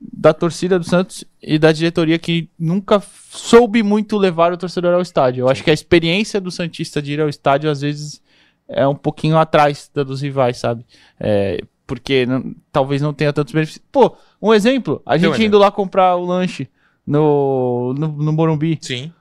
da 0.00 0.32
torcida 0.32 0.78
do 0.78 0.84
Santos 0.84 1.24
e 1.42 1.58
da 1.58 1.72
diretoria 1.72 2.18
que 2.18 2.48
nunca 2.58 3.02
soube 3.30 3.82
muito 3.82 4.16
levar 4.16 4.52
o 4.52 4.56
torcedor 4.56 4.94
ao 4.94 5.02
estádio. 5.02 5.42
Eu 5.42 5.48
acho 5.48 5.62
que 5.62 5.70
a 5.70 5.74
experiência 5.74 6.40
do 6.40 6.50
Santista 6.50 7.02
de 7.02 7.12
ir 7.12 7.20
ao 7.20 7.28
estádio, 7.28 7.70
às 7.70 7.82
vezes, 7.82 8.22
é 8.68 8.86
um 8.86 8.94
pouquinho 8.94 9.36
atrás 9.36 9.90
da 9.94 10.02
dos 10.02 10.22
rivais, 10.22 10.56
sabe? 10.56 10.84
É, 11.18 11.60
porque 11.86 12.24
não- 12.24 12.54
talvez 12.72 13.02
não 13.02 13.12
tenha 13.12 13.32
tantos 13.32 13.52
benefícios. 13.52 13.84
Pô, 13.92 14.16
um 14.40 14.54
exemplo, 14.54 15.02
a 15.04 15.16
gente 15.18 15.44
indo 15.44 15.58
lá 15.58 15.70
comprar 15.70 16.16
o 16.16 16.24
lanche 16.24 16.66
no, 17.06 17.94
no, 17.98 18.08
no 18.08 18.32
Morumbi. 18.32 18.78
Sim. 18.80 19.12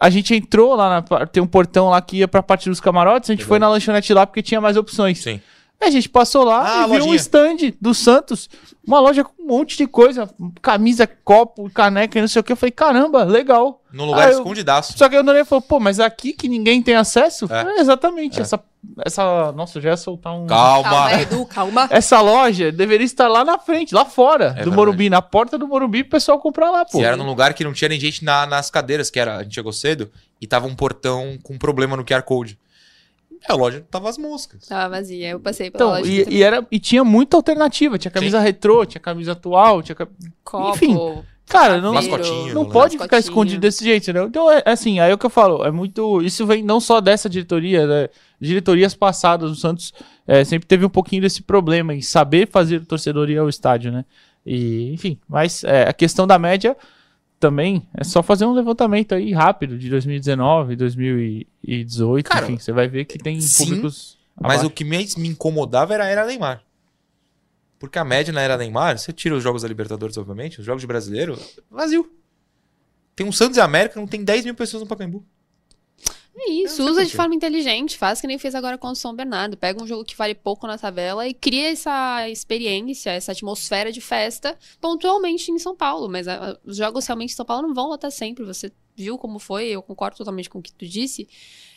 a 0.00 0.10
gente 0.10 0.34
entrou 0.34 0.74
lá 0.74 1.02
na. 1.10 1.26
Tem 1.26 1.42
um 1.42 1.46
portão 1.46 1.88
lá 1.90 2.00
que 2.02 2.18
ia 2.18 2.28
pra 2.28 2.42
parte 2.42 2.68
dos 2.68 2.80
camarotes. 2.80 3.30
A 3.30 3.34
gente 3.34 3.44
foi 3.44 3.58
na 3.58 3.68
lanchonete 3.68 4.12
lá 4.12 4.26
porque 4.26 4.42
tinha 4.42 4.60
mais 4.60 4.76
opções. 4.76 5.18
Sim. 5.22 5.40
A 5.84 5.90
gente 5.90 6.08
passou 6.08 6.44
lá 6.44 6.62
Ah, 6.62 6.84
e 6.86 6.90
viu 6.90 6.94
um 6.94 6.98
lojinha. 7.10 7.16
stand 7.16 7.56
do 7.80 7.94
Santos. 7.94 8.48
Uma 8.86 9.00
loja 9.00 9.24
com 9.24 9.42
um 9.42 9.46
monte 9.46 9.76
de 9.76 9.86
coisa. 9.86 10.28
Camisa, 10.60 11.06
copo, 11.06 11.70
caneca 11.70 12.18
e 12.18 12.20
não 12.20 12.28
sei 12.28 12.40
o 12.40 12.42
que. 12.44 12.52
Eu 12.52 12.56
falei, 12.56 12.70
caramba, 12.72 13.24
legal. 13.24 13.80
Num 13.92 14.04
lugar 14.06 14.26
Aí 14.26 14.32
eu- 14.32 14.38
escondidaço. 14.38 14.96
Só 14.98 15.08
que 15.08 15.16
eu 15.16 15.22
não 15.22 15.44
falou, 15.44 15.62
pô, 15.62 15.80
mas 15.80 16.00
aqui 16.00 16.32
que 16.32 16.48
ninguém 16.48 16.82
tem 16.82 16.94
acesso? 16.94 17.46
É. 17.50 17.62
É, 17.62 17.80
exatamente. 17.80 18.38
É. 18.38 18.42
Essa, 18.42 18.60
essa. 19.06 19.52
Nossa, 19.52 19.78
eu 19.78 19.82
já 19.82 19.90
ia 19.90 19.96
soltar 19.96 20.34
um. 20.34 20.46
Calma. 20.46 20.82
Calma, 20.90 21.12
Edu, 21.22 21.46
calma. 21.46 21.86
Essa 21.90 22.20
loja 22.20 22.70
deveria 22.72 23.04
estar 23.06 23.28
lá 23.28 23.44
na 23.44 23.58
frente, 23.58 23.94
lá 23.94 24.04
fora 24.04 24.46
É 24.46 24.48
do 24.48 24.54
verdade. 24.56 24.76
Morumbi, 24.76 25.08
na 25.08 25.22
porta 25.22 25.56
do 25.56 25.66
Morumbi, 25.68 26.02
pro 26.02 26.10
pessoal 26.10 26.38
comprar 26.38 26.70
lá, 26.70 26.84
pô. 26.84 26.98
Se 26.98 27.04
era 27.04 27.16
num 27.16 27.26
lugar 27.26 27.54
que 27.54 27.64
não 27.64 27.72
tinha 27.72 27.88
nem 27.88 27.98
gente 28.00 28.24
na- 28.24 28.46
nas 28.46 28.70
cadeiras, 28.70 29.10
que 29.10 29.18
era, 29.18 29.36
a 29.36 29.42
gente 29.42 29.54
chegou 29.54 29.72
cedo, 29.72 30.10
e 30.40 30.46
tava 30.46 30.66
um 30.66 30.74
portão 30.74 31.38
com 31.42 31.56
problema 31.56 31.96
no 31.96 32.04
QR 32.04 32.22
Code. 32.22 32.58
É, 33.48 33.52
a 33.52 33.56
loja 33.56 33.84
tava 33.90 34.08
as 34.08 34.16
moscas. 34.18 34.66
Tava 34.66 34.96
vazia, 34.96 35.30
eu 35.30 35.40
passei 35.40 35.70
pela 35.70 35.84
Então, 35.84 35.98
loja. 35.98 36.30
e, 36.30 36.36
e 36.38 36.42
era, 36.42 36.66
e 36.70 36.78
tinha 36.78 37.04
muita 37.04 37.36
alternativa. 37.36 37.98
Tinha 37.98 38.10
camisa 38.10 38.40
retrô, 38.40 38.84
tinha 38.86 39.00
camisa 39.00 39.32
atual, 39.32 39.82
tinha. 39.82 39.96
Copo, 40.42 40.74
Enfim, 40.76 40.96
Cara, 41.46 41.78
não, 41.78 41.92
Mascotinho, 41.92 42.54
não 42.54 42.64
né? 42.64 42.70
pode 42.72 42.96
ficar 42.98 43.18
escondido 43.18 43.60
desse 43.60 43.84
jeito, 43.84 44.04
entendeu? 44.04 44.26
Então, 44.26 44.50
é 44.50 44.62
assim, 44.64 44.98
aí 44.98 45.10
é 45.10 45.14
o 45.14 45.18
que 45.18 45.26
eu 45.26 45.30
falo, 45.30 45.64
é 45.64 45.70
muito. 45.70 46.22
Isso 46.22 46.46
vem 46.46 46.62
não 46.62 46.80
só 46.80 47.00
dessa 47.00 47.28
diretoria, 47.28 47.86
né? 47.86 48.08
Diretorias 48.40 48.94
passadas, 48.94 49.50
o 49.50 49.54
Santos 49.54 49.92
é, 50.26 50.42
sempre 50.42 50.66
teve 50.66 50.86
um 50.86 50.90
pouquinho 50.90 51.20
desse 51.22 51.42
problema 51.42 51.94
em 51.94 52.00
saber 52.00 52.48
fazer 52.48 52.76
o 52.78 52.86
torcedor 52.86 53.28
ir 53.28 53.38
ao 53.38 53.48
estádio, 53.48 53.92
né? 53.92 54.04
E, 54.44 54.92
enfim, 54.92 55.18
mas 55.28 55.62
é, 55.64 55.82
a 55.88 55.92
questão 55.92 56.26
da 56.26 56.38
média 56.38 56.76
também 57.44 57.86
é 57.92 58.02
só 58.02 58.22
fazer 58.22 58.46
um 58.46 58.54
levantamento 58.54 59.14
aí 59.14 59.30
rápido 59.30 59.76
de 59.76 59.90
2019, 59.90 60.76
2018, 60.76 62.26
Cara, 62.26 62.46
enfim, 62.46 62.58
você 62.58 62.72
vai 62.72 62.88
ver 62.88 63.04
que 63.04 63.18
tem 63.18 63.38
sim, 63.38 63.66
públicos. 63.66 64.18
Mas 64.34 64.60
abaixo. 64.60 64.66
o 64.68 64.70
que 64.70 64.82
mais 64.82 65.14
me 65.14 65.28
incomodava 65.28 65.92
era 65.92 66.04
a 66.04 66.08
era 66.08 66.24
Neymar. 66.24 66.62
Porque 67.78 67.98
a 67.98 68.04
média 68.04 68.32
na 68.32 68.40
era 68.40 68.56
Neymar, 68.56 68.96
você 68.96 69.12
tira 69.12 69.34
os 69.34 69.42
jogos 69.42 69.60
da 69.60 69.68
Libertadores, 69.68 70.16
obviamente, 70.16 70.60
os 70.60 70.64
jogos 70.64 70.80
de 70.80 70.86
brasileiro, 70.86 71.38
vazio. 71.70 72.10
Tem 73.14 73.26
um 73.26 73.32
Santos 73.32 73.58
e 73.58 73.60
América, 73.60 74.00
não 74.00 74.06
tem 74.06 74.24
10 74.24 74.46
mil 74.46 74.54
pessoas 74.54 74.82
no 74.82 74.88
Pacaembu. 74.88 75.22
É 76.36 76.50
isso, 76.50 76.84
usa 76.84 77.06
de 77.06 77.14
forma 77.14 77.34
inteligente, 77.34 77.96
faz 77.96 78.20
que 78.20 78.26
nem 78.26 78.38
fez 78.38 78.56
agora 78.56 78.76
com 78.76 78.88
o 78.88 78.94
São 78.94 79.14
Bernardo. 79.14 79.56
Pega 79.56 79.82
um 79.82 79.86
jogo 79.86 80.04
que 80.04 80.16
vale 80.16 80.34
pouco 80.34 80.66
na 80.66 80.76
tabela 80.76 81.26
e 81.28 81.32
cria 81.32 81.70
essa 81.70 82.28
experiência, 82.28 83.10
essa 83.10 83.30
atmosfera 83.32 83.92
de 83.92 84.00
festa 84.00 84.58
pontualmente 84.80 85.52
em 85.52 85.58
São 85.58 85.76
Paulo. 85.76 86.08
Mas 86.08 86.26
ah, 86.26 86.58
os 86.64 86.76
jogos 86.76 87.06
realmente 87.06 87.32
em 87.32 87.36
São 87.36 87.46
Paulo 87.46 87.68
não 87.68 87.74
vão 87.74 87.88
lotar 87.88 88.10
sempre. 88.10 88.44
Você 88.44 88.72
viu 88.96 89.16
como 89.16 89.38
foi, 89.38 89.66
eu 89.66 89.82
concordo 89.82 90.16
totalmente 90.16 90.50
com 90.50 90.58
o 90.58 90.62
que 90.62 90.72
tu 90.72 90.86
disse. 90.86 91.28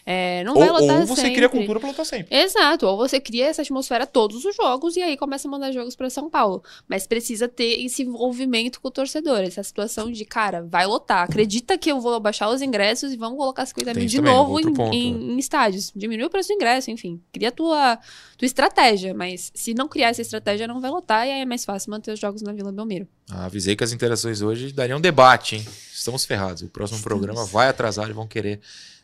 É, 0.10 0.42
não 0.46 0.54
Ou, 0.54 0.60
vai 0.60 0.70
lotar 0.70 1.02
ou 1.02 1.06
você 1.06 1.20
sempre. 1.24 1.36
cria 1.36 1.50
cultura 1.50 1.82
pra 1.82 1.90
lutar 1.90 2.06
sempre. 2.06 2.34
Exato, 2.34 2.86
ou 2.88 2.96
você 2.96 3.20
cria 3.20 3.48
essa 3.48 3.62
atmosfera 3.62 4.08
todos 4.08 4.46
os 4.46 4.56
jogos 4.56 4.96
e 4.96 5.02
aí 5.02 5.18
começa 5.18 5.50
a 5.50 5.52
mandar 5.52 5.70
jogos 5.74 5.98
pra 5.98 6.10
São 6.10 6.30
Paulo. 6.30 6.64
Mas 6.88 7.06
precisa 7.06 7.46
ter 7.50 7.84
esse 7.84 8.04
envolvimento 8.04 8.80
com 8.80 8.88
o 8.88 8.92
torcedor, 8.92 9.40
essa 9.40 9.62
situação 9.62 10.10
de, 10.10 10.24
cara, 10.24 10.64
vai 10.64 10.86
lotar. 10.88 11.24
Acredita 11.26 11.78
que 11.78 11.92
eu 11.92 12.00
vou 12.00 12.18
baixar 12.22 12.48
os 12.50 12.62
ingressos 12.62 13.12
e 13.12 13.18
vamos 13.18 13.38
colocar 13.38 13.66
50 13.66 13.92
Tem 13.94 14.00
mil 14.00 14.08
de 14.10 14.16
também, 14.16 14.32
novo 14.34 14.60
em, 14.62 14.96
em- 14.96 15.32
em 15.34 15.38
estádios. 15.40 15.92
Diminui 15.94 16.26
o 16.28 16.30
preço 16.30 16.48
do 16.48 16.54
ingresso, 16.54 16.90
enfim. 16.90 17.20
Cria 17.34 17.50
a 17.50 17.52
tua, 17.52 18.00
tua 18.38 18.46
estratégia, 18.46 19.14
mas 19.14 19.52
se 19.54 19.74
não 19.74 19.90
criar 19.90 20.08
essa 20.08 20.22
estratégia, 20.22 20.70
não 20.70 20.80
vai 20.80 20.90
lotar 20.90 21.28
e 21.28 21.32
aí 21.34 21.42
é 21.42 21.46
mais 21.46 21.66
fácil 21.66 21.92
manter 21.92 22.12
os 22.14 22.20
jogos 22.20 22.42
na 22.42 22.54
Vila 22.54 22.72
Belmiro. 22.72 23.06
Ah, 23.30 23.44
avisei 23.48 23.76
que 23.76 23.84
as 23.84 23.92
interações 23.92 24.42
hoje 24.42 24.72
dariam 24.72 25.02
debate, 25.02 25.58
hein? 25.58 25.66
Estamos 25.94 26.24
ferrados. 26.24 26.62
O 26.62 26.70
próximo 26.70 27.02
programa 27.02 27.44
vai 27.44 27.68
atrasar 27.68 28.10
e 28.10 28.14
vão 28.14 28.26
querer 28.26 28.62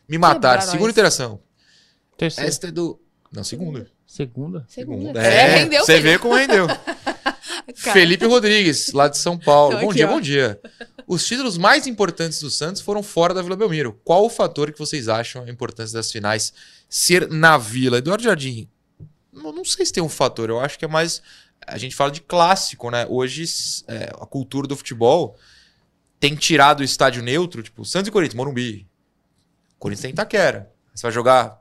me 0.08 0.18
matar. 0.18 0.62
Segunda 0.62 0.90
interação. 0.90 1.40
Terceiro. 2.16 2.48
Esta 2.48 2.68
é 2.68 2.70
do. 2.70 3.00
Não, 3.32 3.42
segunda. 3.42 3.90
Segunda? 4.06 4.64
Segunda. 4.68 5.20
É, 5.20 5.56
rendeu, 5.56 5.84
você 5.84 6.00
vê 6.00 6.18
como 6.18 6.34
rendeu. 6.34 6.66
Felipe 7.74 8.26
Rodrigues, 8.26 8.92
lá 8.92 9.08
de 9.08 9.18
São 9.18 9.38
Paulo. 9.38 9.74
Então, 9.74 9.84
bom 9.86 9.90
aqui, 9.90 9.96
dia, 9.96 10.06
ó. 10.06 10.12
bom 10.12 10.20
dia. 10.20 10.60
Os 11.06 11.26
títulos 11.26 11.58
mais 11.58 11.86
importantes 11.86 12.40
do 12.40 12.50
Santos 12.50 12.80
foram 12.80 13.02
fora 13.02 13.34
da 13.34 13.42
Vila 13.42 13.56
Belmiro. 13.56 13.98
Qual 14.04 14.24
o 14.24 14.30
fator 14.30 14.72
que 14.72 14.78
vocês 14.78 15.08
acham 15.08 15.44
a 15.44 15.50
importância 15.50 15.94
das 15.94 16.12
finais 16.12 16.52
ser 16.88 17.28
na 17.28 17.58
Vila? 17.58 17.98
Eduardo 17.98 18.22
Jardim, 18.22 18.68
não, 19.34 19.52
não 19.52 19.64
sei 19.64 19.84
se 19.84 19.92
tem 19.92 20.02
um 20.02 20.08
fator. 20.08 20.48
Eu 20.48 20.60
acho 20.60 20.78
que 20.78 20.84
é 20.84 20.88
mais. 20.88 21.20
A 21.66 21.76
gente 21.78 21.96
fala 21.96 22.10
de 22.10 22.20
clássico, 22.20 22.90
né? 22.90 23.06
Hoje, 23.08 23.44
é, 23.88 24.04
a 24.20 24.26
cultura 24.26 24.68
do 24.68 24.76
futebol 24.76 25.36
tem 26.20 26.36
tirado 26.36 26.80
o 26.80 26.84
estádio 26.84 27.22
neutro, 27.22 27.62
tipo 27.62 27.84
Santos 27.84 28.08
e 28.08 28.12
Corinthians, 28.12 28.36
Morumbi. 28.36 28.86
Corinthians 29.78 30.02
tem 30.02 30.10
Itaquera. 30.10 30.70
Você 30.94 31.02
vai 31.02 31.12
jogar 31.12 31.58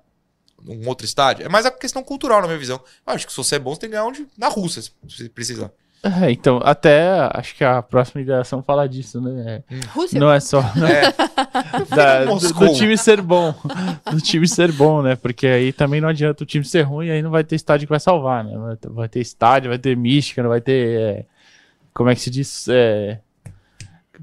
num 0.64 0.88
outro 0.88 1.06
estádio. 1.06 1.46
É 1.46 1.50
mais 1.50 1.66
a 1.66 1.72
questão 1.72 2.04
cultural, 2.04 2.42
na 2.42 2.48
minha 2.48 2.60
visão. 2.60 2.80
Eu 3.06 3.14
acho 3.14 3.26
que 3.26 3.34
se 3.34 3.38
você 3.38 3.56
é 3.56 3.60
bom, 3.60 3.74
você 3.74 3.82
tem 3.82 3.90
que 3.90 3.96
ganhar 3.96 4.06
onde, 4.08 4.26
na 4.38 4.48
Rússia, 4.48 4.82
se 4.82 4.92
você 5.08 5.28
precisar. 5.30 5.72
É, 6.22 6.30
então, 6.32 6.60
até 6.64 7.08
acho 7.34 7.56
que 7.56 7.64
a 7.64 7.82
próxima 7.82 8.22
interação 8.22 8.62
fala 8.62 8.88
disso, 8.90 9.22
né? 9.22 9.64
É, 9.70 9.80
Rússia. 9.94 10.20
Não 10.20 10.30
é 10.32 10.40
só 10.42 10.62
né, 10.76 11.04
É. 11.06 11.96
da- 11.96 12.26
do, 12.26 12.38
do 12.54 12.74
time 12.74 12.98
ser 12.98 13.22
bom. 13.22 13.56
Do 14.12 14.20
time 14.20 14.46
ser 14.48 14.70
bom, 14.74 15.02
né? 15.02 15.16
Porque 15.16 15.48
aí 15.48 15.72
também 15.72 16.02
não 16.02 16.10
adianta 16.10 16.44
o 16.44 16.46
time 16.46 16.66
ser 16.66 16.82
ruim, 16.82 17.10
aí 17.10 17.22
não 17.22 17.32
vai 17.32 17.44
ter 17.46 17.56
estádio 17.56 17.88
que 17.88 17.92
vai 17.92 18.02
salvar, 18.02 18.44
né? 18.44 18.58
Vai 18.58 18.76
ter, 18.76 18.90
vai 18.90 19.08
ter 19.10 19.20
estádio, 19.22 19.70
vai 19.70 19.80
ter 19.80 19.96
mística, 19.96 20.44
não 20.44 20.50
vai 20.50 20.60
ter. 20.60 21.00
é, 21.00 21.26
como 21.94 22.10
é 22.10 22.16
que 22.16 22.22
se 22.22 22.30
diz? 22.30 22.68
É, 22.68 23.20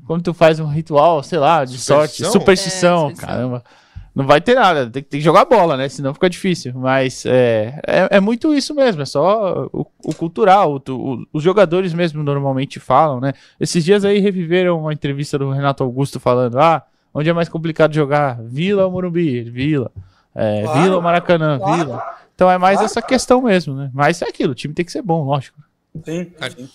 quando 0.06 0.22
tu 0.22 0.34
faz 0.34 0.58
um 0.60 0.66
ritual, 0.66 1.22
sei 1.22 1.38
lá, 1.38 1.64
de 1.64 1.78
sorte, 1.78 2.22
Superstição? 2.24 2.28
É, 2.28 2.32
superstição. 2.32 3.14
caramba. 3.14 3.64
Não 4.12 4.26
vai 4.26 4.40
ter 4.40 4.54
nada, 4.56 4.90
tem, 4.90 5.02
que- 5.02 5.08
tem 5.08 5.20
que 5.20 5.24
jogar 5.24 5.44
bola, 5.44 5.76
né? 5.76 5.88
Senão 5.88 6.12
fica 6.12 6.28
difícil. 6.28 6.72
Mas 6.74 7.24
é, 7.24 7.80
é, 7.86 8.08
é 8.16 8.20
muito 8.20 8.52
isso 8.52 8.74
mesmo, 8.74 9.00
é 9.02 9.04
só 9.04 9.68
o, 9.72 9.86
o 10.04 10.14
cultural. 10.14 10.74
o- 10.88 10.92
o- 10.92 11.26
os 11.32 11.42
jogadores 11.42 11.94
mesmo 11.94 12.22
normalmente 12.22 12.80
falam, 12.80 13.20
né? 13.20 13.32
Esses 13.58 13.84
dias 13.84 14.04
aí 14.04 14.18
reviveram 14.18 14.80
uma 14.80 14.92
entrevista 14.92 15.38
do 15.38 15.50
Renato 15.50 15.84
Augusto 15.84 16.18
falando: 16.18 16.58
ah, 16.58 16.82
onde 17.14 17.30
é 17.30 17.32
mais 17.32 17.48
complicado 17.48 17.94
jogar? 17.94 18.40
Vila 18.42 18.84
ou 18.84 18.90
Morumbi? 18.90 19.42
Vila. 19.44 19.92
É, 20.34 20.62
Claro, 20.64 20.82
Vila 20.82 20.96
ou 20.96 21.02
Maracanã? 21.02 21.58
claro. 21.58 21.76
Vila. 21.84 22.02
Então 22.34 22.50
é 22.50 22.58
mais 22.58 22.78
Claro. 22.78 22.86
essa 22.86 23.02
questão 23.02 23.42
mesmo, 23.42 23.74
né? 23.76 23.90
Mas 23.94 24.20
é 24.22 24.28
aquilo, 24.28 24.52
o 24.52 24.54
time 24.56 24.74
tem 24.74 24.84
que 24.84 24.90
ser 24.92 25.02
bom, 25.02 25.22
lógico. 25.24 25.58
Sim, 26.04 26.26
sim. 26.56 26.68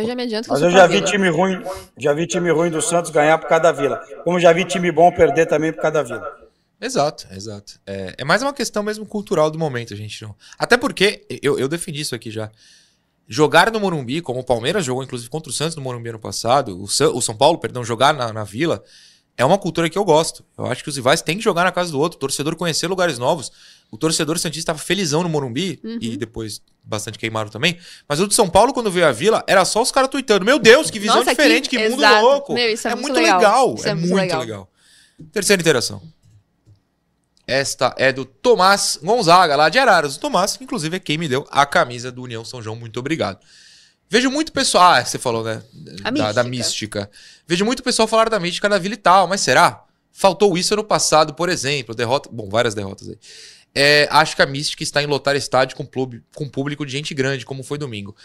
Eu 0.00 0.06
já 0.06 0.14
me 0.14 0.22
adianto 0.22 0.44
que 0.48 0.50
Mas 0.52 0.62
eu 0.62 0.70
já 0.70 0.86
vi 0.86 0.94
Vila. 0.96 1.06
time 1.06 1.28
ruim, 1.28 1.62
já 1.98 2.12
vi 2.12 2.26
time 2.26 2.50
ruim 2.50 2.70
do 2.70 2.80
Santos 2.82 3.10
ganhar 3.10 3.38
por 3.38 3.48
causa 3.48 3.62
da 3.64 3.72
Vila. 3.72 3.96
Como 4.24 4.38
já 4.40 4.52
vi 4.52 4.64
time 4.64 4.90
bom 4.92 5.10
perder 5.12 5.46
também 5.46 5.72
por 5.72 5.80
causa 5.82 5.94
da 5.94 6.02
Vila. 6.02 6.48
Exato, 6.80 7.26
exato. 7.32 7.80
É, 7.86 8.14
é 8.18 8.24
mais 8.24 8.40
uma 8.42 8.52
questão 8.52 8.82
mesmo 8.82 9.04
cultural 9.04 9.50
do 9.50 9.58
momento, 9.58 9.92
a 9.92 9.96
gente 9.96 10.22
não. 10.22 10.34
Até 10.58 10.76
porque, 10.76 11.24
eu, 11.42 11.58
eu 11.58 11.66
defendi 11.68 12.00
isso 12.00 12.14
aqui 12.14 12.30
já. 12.30 12.50
Jogar 13.26 13.70
no 13.72 13.80
Morumbi, 13.80 14.22
como 14.22 14.40
o 14.40 14.44
Palmeiras 14.44 14.84
jogou, 14.84 15.02
inclusive, 15.02 15.28
contra 15.28 15.50
o 15.50 15.52
Santos 15.52 15.76
no 15.76 15.82
Morumbi 15.82 16.08
ano 16.10 16.18
passado, 16.18 16.80
o, 16.82 16.88
Sa- 16.88 17.10
o 17.10 17.20
São 17.20 17.36
Paulo, 17.36 17.58
perdão, 17.58 17.84
jogar 17.84 18.14
na, 18.14 18.32
na 18.32 18.44
Vila, 18.44 18.82
é 19.36 19.44
uma 19.44 19.58
cultura 19.58 19.90
que 19.90 19.98
eu 19.98 20.04
gosto. 20.04 20.44
Eu 20.56 20.66
acho 20.66 20.82
que 20.82 20.88
os 20.88 20.96
rivais 20.96 21.20
têm 21.20 21.36
que 21.36 21.42
jogar 21.44 21.64
na 21.64 21.72
casa 21.72 21.90
do 21.92 21.98
outro, 22.00 22.16
o 22.16 22.20
torcedor 22.20 22.56
conhecer 22.56 22.86
lugares 22.86 23.18
novos. 23.18 23.52
O 23.90 23.96
torcedor 23.96 24.38
Santista 24.38 24.72
estava 24.72 24.78
felizão 24.78 25.22
no 25.22 25.28
Morumbi, 25.28 25.80
Uhum. 25.82 25.98
e 26.00 26.16
depois 26.16 26.60
bastante 26.84 27.18
queimaram 27.18 27.48
também. 27.50 27.78
Mas 28.08 28.20
o 28.20 28.26
de 28.28 28.34
São 28.34 28.48
Paulo, 28.48 28.72
quando 28.74 28.90
veio 28.90 29.06
a 29.06 29.12
Vila, 29.12 29.42
era 29.46 29.64
só 29.64 29.80
os 29.80 29.90
caras 29.90 30.10
tuitando. 30.10 30.44
Meu 30.44 30.58
Deus, 30.58 30.90
que 30.90 30.98
visão 30.98 31.16
Nossa, 31.16 31.30
diferente, 31.30 31.68
que- 31.68 31.76
que, 31.78 31.88
mundo 31.88 32.00
exato. 32.00 32.22
louco. 32.24 32.52
Meu, 32.54 32.70
isso 32.72 32.86
é 32.86 32.92
é 32.92 32.94
muito 32.94 33.14
legal. 33.14 33.38
legal. 33.38 33.74
Isso 33.74 33.86
é, 33.88 33.90
é 33.90 33.94
muito 33.94 34.14
legal. 34.14 34.40
legal. 34.40 34.70
Terceira 35.32 35.60
interação. 35.60 36.02
Esta 37.46 37.94
é 37.96 38.12
do 38.12 38.24
Tomás 38.26 38.98
Gonzaga, 39.02 39.56
lá 39.56 39.68
de 39.70 39.78
Araras. 39.78 40.16
O 40.16 40.20
Tomás, 40.20 40.58
inclusive, 40.60 40.96
é 40.96 41.00
quem 41.00 41.16
me 41.16 41.26
deu 41.26 41.46
a 41.50 41.64
camisa 41.64 42.12
do 42.12 42.22
União 42.22 42.44
São 42.44 42.60
João. 42.62 42.76
Muito 42.76 43.00
obrigado. 43.00 43.38
Vejo 44.10 44.30
muito 44.30 44.52
pessoal. 44.52 44.92
Ah, 44.94 45.04
você 45.04 45.18
falou, 45.18 45.42
né? 45.44 45.62
Da, 45.72 46.32
da 46.32 46.42
mística. 46.44 46.44
mística. 46.44 47.10
Vejo 47.46 47.64
muito 47.64 47.82
pessoal 47.82 48.06
falar 48.06 48.28
da 48.28 48.38
mística 48.38 48.68
da 48.68 48.78
Vila 48.78 48.94
e 48.94 48.98
tal, 48.98 49.26
mas 49.26 49.40
será? 49.40 49.82
Faltou 50.12 50.58
isso 50.58 50.74
ano 50.74 50.84
passado, 50.84 51.32
por 51.34 51.48
exemplo. 51.48 51.94
Derrota. 51.94 52.28
Bom, 52.32 52.48
várias 52.50 52.74
derrotas 52.74 53.08
aí. 53.08 53.18
É, 53.74 54.08
acho 54.10 54.34
que 54.34 54.42
a 54.42 54.46
mística 54.46 54.82
está 54.82 55.02
em 55.02 55.06
lotar 55.06 55.36
estádio 55.36 55.76
com, 55.76 55.86
clube, 55.86 56.22
com 56.34 56.48
público 56.48 56.84
de 56.84 56.92
gente 56.92 57.14
grande, 57.14 57.44
como 57.44 57.62
foi 57.62 57.78
domingo. 57.78 58.16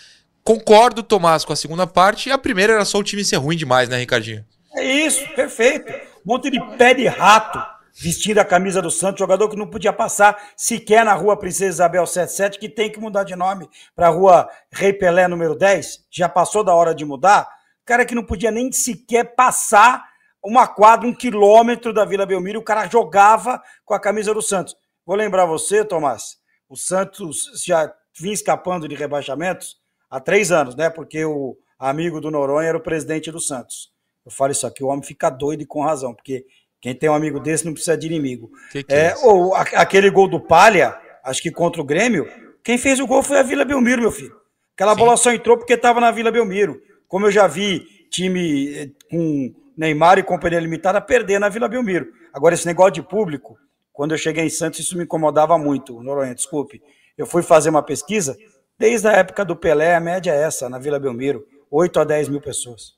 Concordo, 0.43 1.03
Tomás, 1.03 1.45
com 1.45 1.53
a 1.53 1.55
segunda 1.55 1.87
parte. 1.87 2.31
A 2.31 2.37
primeira 2.37 2.73
era 2.73 2.85
só 2.85 2.97
o 2.97 3.03
time 3.03 3.23
ser 3.23 3.37
ruim 3.37 3.55
demais, 3.55 3.87
né, 3.87 3.97
Ricardinho? 3.97 4.45
É 4.75 4.83
isso, 4.83 5.25
perfeito. 5.35 5.91
Um 6.25 6.33
monte 6.33 6.49
de 6.49 6.59
pé 6.77 6.93
de 6.93 7.07
rato 7.07 7.73
vestindo 7.95 8.39
a 8.39 8.45
camisa 8.45 8.81
do 8.81 8.89
Santos, 8.89 9.19
jogador 9.19 9.47
que 9.47 9.55
não 9.55 9.67
podia 9.67 9.93
passar 9.93 10.35
sequer 10.57 11.05
na 11.05 11.13
rua 11.13 11.37
Princesa 11.37 11.69
Isabel 11.69 12.05
77, 12.07 12.57
que 12.57 12.67
tem 12.67 12.91
que 12.91 12.99
mudar 12.99 13.23
de 13.23 13.35
nome 13.35 13.69
para 13.95 14.07
a 14.07 14.09
rua 14.09 14.49
Rei 14.71 14.91
Pelé 14.91 15.27
número 15.27 15.55
10. 15.55 16.05
Já 16.09 16.27
passou 16.27 16.63
da 16.63 16.73
hora 16.73 16.95
de 16.95 17.05
mudar. 17.05 17.47
Cara 17.85 18.05
que 18.05 18.15
não 18.15 18.23
podia 18.23 18.49
nem 18.49 18.71
sequer 18.71 19.35
passar 19.35 20.03
uma 20.43 20.67
quadra, 20.67 21.07
um 21.07 21.13
quilômetro 21.13 21.93
da 21.93 22.03
Vila 22.03 22.25
Belmiro, 22.25 22.59
o 22.59 22.63
cara 22.63 22.87
jogava 22.87 23.61
com 23.85 23.93
a 23.93 23.99
camisa 23.99 24.33
do 24.33 24.41
Santos. 24.41 24.75
Vou 25.05 25.15
lembrar 25.15 25.45
você, 25.45 25.83
Tomás, 25.83 26.37
o 26.69 26.75
Santos 26.75 27.45
já 27.65 27.93
vinha 28.17 28.33
escapando 28.33 28.87
de 28.87 28.95
rebaixamentos 28.95 29.77
há 30.09 30.19
três 30.19 30.51
anos, 30.51 30.75
né? 30.75 30.89
Porque 30.89 31.23
o 31.25 31.57
amigo 31.77 32.21
do 32.21 32.31
Noronha 32.31 32.69
era 32.69 32.77
o 32.77 32.81
presidente 32.81 33.31
do 33.31 33.39
Santos. 33.39 33.91
Eu 34.25 34.31
falo 34.31 34.51
isso 34.51 34.65
aqui, 34.65 34.83
o 34.83 34.87
homem 34.87 35.03
fica 35.03 35.29
doido 35.29 35.61
e 35.61 35.65
com 35.65 35.81
razão, 35.83 36.13
porque 36.13 36.45
Quem 36.81 36.93
tem 36.93 37.09
um 37.09 37.13
amigo 37.13 37.39
desse 37.39 37.63
não 37.65 37.71
precisa 37.71 37.95
de 37.97 38.07
inimigo. 38.07 38.51
Que 38.69 38.83
que 38.83 38.93
é 38.93 39.05
É, 39.11 39.15
ou 39.23 39.55
a- 39.55 39.61
aquele 39.61 40.09
gol 40.09 40.27
do 40.27 40.37
Palha, 40.37 40.99
acho 41.23 41.41
que 41.41 41.49
contra 41.49 41.81
o 41.81 41.85
Grêmio, 41.85 42.27
quem 42.61 42.77
fez 42.77 42.99
o 42.99 43.07
gol 43.07 43.23
foi 43.23 43.39
a 43.39 43.43
Vila 43.43 43.63
Belmiro, 43.63 44.01
meu 44.01 44.11
filho. 44.11 44.35
Aquela 44.75 44.93
bola 44.93 45.15
só 45.15 45.31
entrou 45.31 45.57
porque 45.57 45.75
estava 45.75 46.01
na 46.01 46.11
Vila 46.11 46.29
Belmiro. 46.29 46.81
Como 47.07 47.25
eu 47.27 47.31
já 47.31 47.47
vi 47.47 47.87
time 48.11 48.75
eh, 48.75 48.89
com 49.09 49.53
Neymar 49.77 50.19
e 50.19 50.23
companhia 50.23 50.59
limitada 50.59 50.99
perder 50.99 51.39
na 51.39 51.47
Vila 51.47 51.69
Belmiro. 51.69 52.11
Agora, 52.33 52.53
esse 52.53 52.65
negócio 52.65 52.91
de 52.95 53.01
público, 53.01 53.57
quando 53.93 54.11
eu 54.11 54.17
cheguei 54.17 54.43
em 54.43 54.49
Santos, 54.49 54.79
isso 54.79 54.97
me 54.97 55.03
incomodava 55.03 55.57
muito, 55.57 56.01
Noronha, 56.01 56.33
desculpe. 56.33 56.81
Eu 57.15 57.27
fui 57.27 57.43
fazer 57.43 57.69
uma 57.69 57.83
pesquisa, 57.83 58.35
desde 58.77 59.07
a 59.07 59.11
época 59.11 59.45
do 59.45 59.55
Pelé, 59.55 59.95
a 59.95 59.99
média 59.99 60.31
é 60.31 60.41
essa, 60.41 60.67
na 60.67 60.79
Vila 60.79 60.99
Belmiro, 60.99 61.47
8 61.69 61.99
a 61.99 62.03
10 62.03 62.29
mil 62.29 62.41
pessoas. 62.41 62.95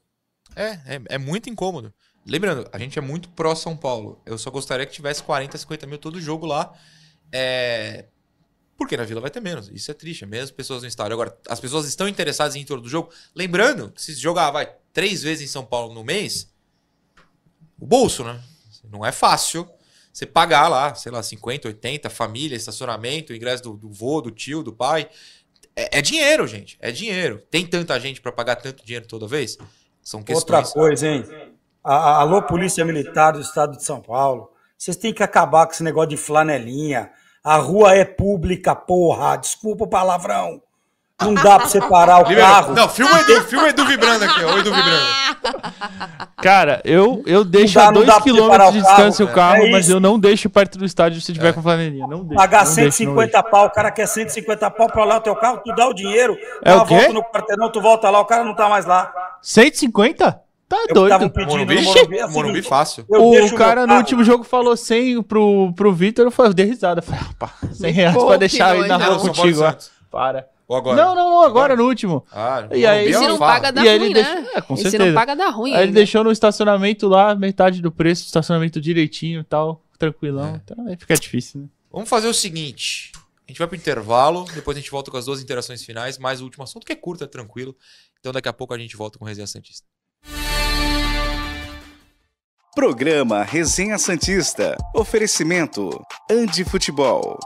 É, 0.56 0.96
é, 0.96 1.02
é 1.10 1.18
muito 1.18 1.50
incômodo. 1.50 1.94
Lembrando, 2.26 2.68
a 2.72 2.80
gente 2.80 2.98
é 2.98 3.02
muito 3.02 3.30
pró-São 3.30 3.76
Paulo. 3.76 4.22
Eu 4.26 4.38
só 4.38 4.50
gostaria 4.50 4.86
que 4.86 4.94
tivesse 4.94 5.22
40, 5.22 5.58
50 5.58 5.86
mil 5.86 5.98
todo 5.98 6.20
jogo 6.20 6.46
lá. 6.46 6.74
É... 7.32 8.06
Porque 8.78 8.98
na 8.98 9.04
Vila 9.04 9.22
vai 9.22 9.30
ter 9.30 9.42
menos. 9.42 9.70
Isso 9.70 9.92
é 9.92 9.94
triste, 9.94 10.24
é 10.24 10.28
menos 10.28 10.50
pessoas 10.50 10.82
no 10.82 10.88
estádio. 10.88 11.14
Agora, 11.14 11.38
as 11.48 11.60
pessoas 11.60 11.86
estão 11.86 12.08
interessadas 12.08 12.56
em 12.56 12.66
torno 12.66 12.84
do 12.84 12.90
jogo. 12.90 13.12
Lembrando 13.36 13.92
que 13.92 14.02
se 14.02 14.14
jogar, 14.16 14.50
vai, 14.50 14.74
três 14.92 15.22
vezes 15.22 15.48
em 15.48 15.52
São 15.52 15.66
Paulo 15.66 15.94
no 15.94 16.04
mês, 16.04 16.52
o 17.80 17.86
bolso, 17.86 18.24
né? 18.24 18.42
Não 18.90 19.06
é 19.06 19.12
fácil 19.12 19.70
você 20.16 20.26
pagar 20.26 20.70
lá, 20.70 20.96
sei 20.96 21.12
lá, 21.12 21.22
50, 21.22 21.68
80, 21.68 22.10
família, 22.10 22.56
estacionamento, 22.56 23.34
ingresso 23.34 23.64
do, 23.64 23.74
do 23.74 23.90
vô, 23.90 24.22
do 24.22 24.32
tio, 24.32 24.64
do 24.64 24.72
pai. 24.72 25.10
É, 25.76 25.98
é 25.98 26.02
dinheiro, 26.02 26.48
gente. 26.48 26.78
É 26.80 26.90
dinheiro. 26.90 27.44
Tem 27.52 27.68
tanta 27.68 28.00
gente 28.00 28.22
pra 28.22 28.32
pagar 28.32 28.56
tanto 28.56 28.86
dinheiro 28.86 29.06
toda 29.06 29.28
vez? 29.28 29.58
São 30.02 30.22
Outra 30.22 30.34
questões. 30.62 30.72
coisa, 30.72 31.06
hein? 31.06 31.26
A, 31.84 31.94
a- 31.96 32.22
alô, 32.22 32.42
Polícia 32.42 32.86
Militar 32.86 33.34
do 33.34 33.42
Estado 33.42 33.76
de 33.76 33.84
São 33.84 34.02
Paulo. 34.02 34.50
Vocês 34.78 34.96
têm 34.96 35.14
que 35.14 35.22
acabar 35.22 35.66
com 35.66 35.74
esse 35.74 35.84
negócio 35.84 36.12
de 36.12 36.18
flanelinha. 36.18 37.12
A 37.44 37.58
rua 37.58 37.94
é 37.94 38.06
pública, 38.06 38.74
porra. 38.74 39.36
Desculpa 39.36 39.84
o 39.84 39.90
palavrão. 39.90 40.64
Não 41.22 41.34
dá 41.34 41.58
pra 41.60 41.68
você 41.70 41.80
parar 41.80 42.20
o 42.26 42.28
Libera- 42.28 42.46
carro. 42.46 42.74
Não, 42.74 42.90
filma 42.90 43.16
o 43.16 43.18
Edu, 43.22 43.42
filma 43.46 43.70
Edu 43.70 43.86
vibrando 43.86 44.26
aqui, 44.26 44.44
ó. 44.44 44.54
O 44.54 44.60
Edu 44.60 44.74
vibrando. 44.74 45.06
Cara, 46.42 46.82
eu, 46.84 47.24
eu 47.26 47.46
deixo 47.46 47.76
dá- 47.76 47.84
a 47.84 47.86
não 47.86 47.94
2 47.94 48.08
dá 48.08 48.14
pra 48.16 48.24
km 48.24 48.36
separar 48.42 48.72
de 48.72 48.80
o 48.80 48.84
carro, 48.84 48.96
distância 48.96 49.26
o 49.26 49.30
é. 49.30 49.32
carro, 49.32 49.64
É 49.64 49.72
mas 49.72 49.90
eu 49.90 50.00
não 50.02 50.20
deixo 50.20 50.50
perto 50.50 50.78
do 50.78 50.84
estádio 50.84 51.22
se 51.22 51.32
tiver 51.34 51.54
com 51.54 51.62
flanelinha. 51.62 52.06
Não 52.06 52.20
deixo. 52.26 52.36
Pagar 52.36 52.66
não 52.66 52.76
deixo, 52.76 52.82
não 53.06 53.14
150 53.16 53.44
pau, 53.44 53.66
o 53.66 53.70
cara 53.70 53.92
quer 53.92 54.08
150 54.08 54.70
pau 54.72 54.88
pra 54.88 55.04
olhar 55.04 55.18
o 55.18 55.22
teu 55.22 55.36
carro, 55.38 55.62
tu 55.64 55.74
dá 55.74 55.88
o 55.88 55.94
dinheiro, 55.94 56.38
É 56.62 56.72
dá 56.72 56.76
o 56.76 56.78
uma 56.80 56.86
quê? 56.86 56.96
volta 56.96 57.14
no 57.14 57.24
quarteirão, 57.24 57.72
tu 57.72 57.82
volta 57.82 58.10
lá, 58.10 58.20
o 58.20 58.26
cara 58.26 58.44
não 58.44 58.54
tá 58.54 58.68
mais 58.68 58.86
lá. 58.86 59.12
150? 59.42 60.42
Tá 60.68 60.78
Eu 60.90 60.96
doido. 60.96 61.10
tava 61.12 61.30
pedindo 61.30 61.52
Morumbi? 61.60 61.82
Morumbi, 61.82 62.18
é 62.18 62.26
o 62.26 62.30
Morumbi 62.32 62.62
fácil. 62.62 63.06
O 63.08 63.56
cara 63.56 63.88
no 63.88 63.96
último 63.96 64.22
jogo 64.24 64.44
falou 64.44 64.76
100 64.76 65.24
pro, 65.24 65.72
pro 65.76 65.94
Vitor, 65.94 66.26
eu 66.26 66.32
falei, 66.32 66.50
eu 66.50 66.54
dei 66.56 66.66
risada. 66.66 67.00
Eu 67.00 67.04
falei, 67.04 67.22
ah, 67.24 67.34
pá, 67.40 67.50
100 67.72 67.92
reais 67.94 68.18
pra 68.22 68.36
deixar 68.38 68.72
aí 68.74 68.86
na 68.88 68.98
rua 68.98 69.20
contigo. 69.20 69.62
Para. 70.12 70.48
Ou 70.68 70.76
agora? 70.76 70.96
Não, 70.98 71.14
não, 71.16 71.30
não, 71.30 71.42
agora 71.44 71.76
no 71.76 71.86
último. 71.86 72.26
Ah, 72.32 72.68
E 72.72 72.86
aí- 72.86 73.10
é 73.10 73.14
Se 73.18 73.28
não 73.28 73.38
paga, 73.38 73.72
E 73.84 73.88
ele 73.88 74.06
ruim, 74.06 74.14
né? 74.14 74.48
é, 74.56 74.62
com 74.62 74.74
E 74.74 74.78
se 74.78 74.84
certeza. 74.84 75.06
não 75.06 75.14
paga, 75.14 75.36
dá 75.36 75.50
ruim 75.50 75.74
Aí 75.76 75.84
ele 75.84 75.92
deixou 75.92 76.24
no 76.24 76.32
estacionamento 76.32 77.08
lá, 77.08 77.36
metade 77.36 77.82
do 77.82 77.92
preço, 77.92 78.26
estacionamento 78.26 78.82
direitinho 78.82 79.42
e 79.42 79.44
tal, 79.44 79.82
tranquilão. 80.00 80.56
É. 80.56 80.62
Então 80.64 80.88
aí 80.88 80.98
fica 80.98 81.14
difícil, 81.16 81.62
né? 81.62 81.68
Vamos 81.92 82.10
fazer 82.10 82.28
o 82.28 82.34
seguinte. 82.34 83.12
A 83.48 83.52
gente 83.52 83.60
vai 83.60 83.68
pro 83.68 83.78
intervalo, 83.78 84.46
depois 84.56 84.76
a 84.76 84.80
gente 84.80 84.90
volta 84.90 85.12
com 85.12 85.18
as 85.18 85.26
duas 85.26 85.40
interações 85.40 85.84
finais, 85.84 86.18
mais 86.18 86.42
o 86.42 86.46
último 86.46 86.64
assunto, 86.64 86.84
que 86.84 86.92
é 86.92 86.96
curto, 86.96 87.24
é 87.24 87.28
tranquilo. 87.28 87.76
Então 88.20 88.32
daqui 88.32 88.50
a 88.50 88.54
pouco 88.54 88.74
a 88.74 88.78
gente 88.78 88.98
volta 88.98 89.20
com 89.20 89.26
o 89.26 89.28
Resenha 89.28 89.46
Santista. 89.46 89.86
Programa 92.74 93.44
Resenha 93.44 93.98
Santista. 94.00 94.76
Oferecimento: 94.96 95.90
Andi 96.30 96.66
Futebol. 96.66 97.38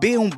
B1 0.00 0.36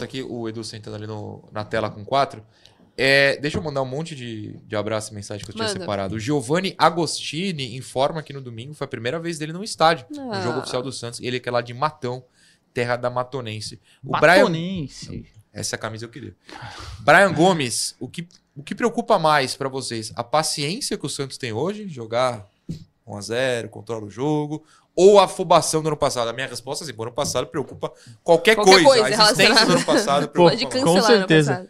Tá 0.00 0.04
aqui 0.06 0.22
o 0.22 0.48
Edu 0.48 0.64
sentando 0.64 0.96
ali 0.96 1.06
no- 1.06 1.42
na 1.52 1.64
tela 1.64 1.88
com 1.90 2.04
quatro. 2.04 2.42
É, 2.96 3.36
deixa 3.38 3.56
eu 3.56 3.62
mandar 3.62 3.80
um 3.82 3.86
monte 3.86 4.14
de, 4.14 4.56
de 4.66 4.76
abraço 4.76 5.12
e 5.12 5.14
mensagem 5.14 5.44
que 5.44 5.50
eu 5.50 5.54
tinha 5.54 5.66
Manda. 5.68 5.78
separado. 5.80 6.14
O 6.16 6.18
Giovanni 6.18 6.74
Agostini 6.76 7.76
informa 7.76 8.22
que 8.22 8.32
no 8.32 8.40
domingo 8.42 8.74
foi 8.74 8.84
a 8.84 8.88
primeira 8.88 9.18
vez 9.18 9.38
dele 9.38 9.52
no 9.52 9.64
estádio, 9.64 10.04
no 10.10 10.32
Ah. 10.32 10.42
jogo 10.42 10.58
oficial 10.58 10.82
do 10.82 10.92
Santos. 10.92 11.18
Ele 11.20 11.40
que 11.40 11.48
é 11.48 11.52
lá 11.52 11.62
de 11.62 11.72
Matão, 11.72 12.22
terra 12.74 12.96
da 12.96 13.08
Matonense. 13.08 13.80
O 14.04 14.10
Brian, 14.18 14.40
Matonense. 14.40 15.24
essa 15.52 15.78
camisa 15.78 16.04
eu 16.04 16.08
queria. 16.10 16.34
Brian 17.00 17.32
Gomes, 17.32 17.94
o 17.98 18.06
que, 18.08 18.28
o 18.54 18.62
que 18.62 18.74
preocupa 18.74 19.18
mais 19.18 19.54
pra 19.54 19.68
vocês? 19.68 20.12
A 20.14 20.22
paciência 20.22 20.98
que 20.98 21.06
o 21.06 21.08
Santos 21.08 21.38
tem 21.38 21.52
hoje, 21.52 21.88
jogar 21.88 22.46
1x0, 23.06 23.68
controla 23.68 24.04
o 24.06 24.10
jogo, 24.10 24.62
ou 25.00 25.18
a 25.18 25.24
afobação 25.24 25.82
do 25.82 25.88
ano 25.88 25.96
passado? 25.96 26.28
A 26.28 26.32
minha 26.32 26.46
resposta 26.46 26.84
é 26.84 26.88
assim, 26.88 26.94
o 26.98 27.02
ano 27.02 27.12
passado 27.12 27.46
preocupa 27.46 27.92
qualquer, 28.22 28.54
Qualquer 28.56 28.82
coisa. 28.84 28.84
coisa 28.84 29.04
A 29.04 29.10
existência 29.30 29.66
do 29.66 29.72
ano 29.72 29.84
passado 29.84 30.28
Pô, 30.28 30.42
Pode 30.44 30.56
preocupa. 30.66 30.78
cancelar 30.84 31.02
com 31.02 31.06
certeza. 31.18 31.50
passado. 31.52 31.68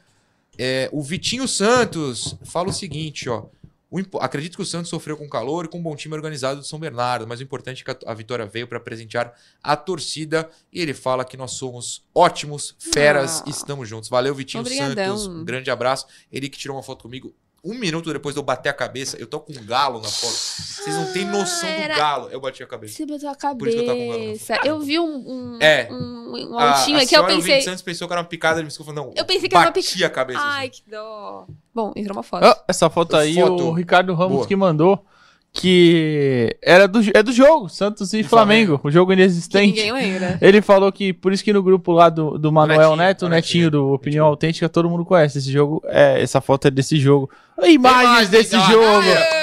É, 0.59 0.89
o 0.93 1.03
Vitinho 1.03 1.47
Santos 1.49 2.37
fala 2.45 2.69
o 2.69 2.73
seguinte, 2.73 3.29
ó. 3.29 3.45
O 3.93 3.99
impo- 3.99 4.19
acredito 4.21 4.55
que 4.57 4.63
o 4.63 4.65
Santos 4.65 4.89
sofreu 4.89 5.17
com 5.17 5.29
calor 5.29 5.65
e 5.65 5.69
com 5.69 5.79
um 5.79 5.83
bom 5.83 5.97
time 5.97 6.15
organizado 6.15 6.61
do 6.61 6.65
São 6.67 6.79
Bernardo, 6.79 7.27
mas 7.27 7.41
o 7.41 7.43
importante 7.43 7.83
é 7.83 7.85
que 7.95 8.07
a, 8.07 8.13
a 8.13 8.15
vitória 8.15 8.47
veio 8.47 8.69
para 8.69 8.79
presentear 8.79 9.33
a 9.61 9.75
torcida 9.77 10.49
e 10.73 10.81
ele 10.81 10.95
fala 10.95 11.25
que 11.25 11.37
nós 11.37 11.53
somos 11.53 12.05
ótimos, 12.15 12.77
feras, 12.79 13.43
Ah. 13.45 13.51
estamos 13.51 13.89
juntos. 13.89 14.09
Valeu, 14.09 14.33
Vitinho 14.33 14.61
Obrigadão. 14.61 15.19
Santos. 15.19 15.27
Um 15.27 15.45
grande 15.45 15.73
abraço. 15.73 16.07
Ele 16.31 16.49
que 16.49 16.57
tirou 16.57 16.77
uma 16.77 16.85
foto 16.85 17.03
comigo. 17.03 17.35
Um 17.63 17.75
minuto 17.75 18.11
depois 18.13 18.35
de 18.35 18.39
eu 18.41 18.43
bater 18.43 18.71
a 18.71 18.73
cabeça, 18.73 19.19
eu 19.19 19.27
tô 19.27 19.39
com 19.39 19.53
um 19.53 19.65
galo 19.67 20.01
na 20.01 20.09
foto. 20.09 20.33
Vocês 20.33 20.97
não 20.97 21.13
têm 21.13 21.27
noção 21.27 21.69
Ah, 21.69 21.73
era- 21.73 21.95
do 21.95 21.99
galo. 22.01 22.29
Eu 22.31 22.41
bati 22.41 22.63
a 22.63 22.67
cabeça. 22.67 22.95
Você 22.95 23.05
bateu 23.05 23.29
a 23.29 23.55
Por 23.55 23.69
isso 23.69 23.77
que 23.77 23.83
eu 23.83 23.87
tava 23.87 23.99
com 23.99 24.07
galo 24.09 24.19
na 24.23 24.25
cabeça. 24.27 24.61
Eu 24.65 24.81
vi 24.81 24.99
um, 24.99 25.05
um, 25.05 25.59
É. 25.61 25.87
um, 25.91 26.53
um 26.53 26.59
A- 26.59 26.79
altinho 26.79 26.99
a 26.99 27.03
aqui, 27.03 27.15
eu 27.15 27.23
pensei... 27.25 27.37
ouvinte 27.37 27.65
Santos 27.65 27.83
pensou 27.83 28.09
que 28.09 28.15
era 28.15 28.21
uma 28.23 28.27
picada, 28.29 28.61
ele 28.61 28.69
me 28.69 28.75
falou, 28.75 28.95
não. 28.95 29.13
Eu 29.15 29.27
pensei 29.27 29.47
que 29.49 29.55
era 29.55 29.67
uma 29.67 29.73
bati 29.73 30.05
a 30.05 30.09
cabeça. 30.11 30.41
Ai, 30.43 30.69
assim. 30.69 30.83
que 30.85 30.91
dó. 30.91 31.47
Bom, 31.75 31.93
entrou 31.95 32.17
uma 32.17 32.23
foto. 32.23 32.45
Ó, 32.47 32.55
essa 32.67 32.89
foto 32.89 33.15
aí, 33.17 33.35
Foto. 33.35 33.65
o 33.67 33.73
Ricardo 33.73 34.15
Ramos 34.15 34.37
Boa. 34.37 34.47
que 34.47 34.57
mandou, 34.57 35.05
que 35.53 36.57
era 36.63 36.87
do, 36.87 37.01
é 37.13 37.23
do 37.23 37.33
jogo, 37.33 37.69
Santos 37.69 38.13
e, 38.13 38.23
Flamengo, 38.23 38.79
Flamengo. 38.79 38.81
o 38.85 38.91
jogo 38.91 39.13
que 39.13 39.19
inexistente. 39.19 39.67
ninguém 39.67 39.93
lembra. 39.93 40.39
Ele 40.41 40.63
falou 40.63 40.93
que 40.93 41.13
por 41.13 41.33
isso 41.33 41.43
que 41.43 41.53
no 41.53 41.63
grupo 41.63 41.93
lá 41.93 42.09
do, 42.09 42.39
do 42.39 42.53
Manuel 42.53 42.91
Netinho, 42.91 42.97
Neto, 42.97 43.27
o 43.27 43.29
Netinho. 43.29 43.65
Netinho 43.65 43.71
do 43.71 43.93
Opinião 43.93 44.27
Autêntica, 44.27 44.69
todo 44.69 44.89
mundo 44.89 45.05
conhece 45.05 45.39
esse 45.39 45.51
jogo. 45.51 45.83
É, 45.87 46.23
essa 46.23 46.41
foto 46.41 46.69
é 46.69 46.71
desse 46.71 46.97
jogo. 46.97 47.29
Imagens 47.59 47.75
Imagens, 47.75 48.29
desse 48.31 48.59
jogo. 48.71 49.40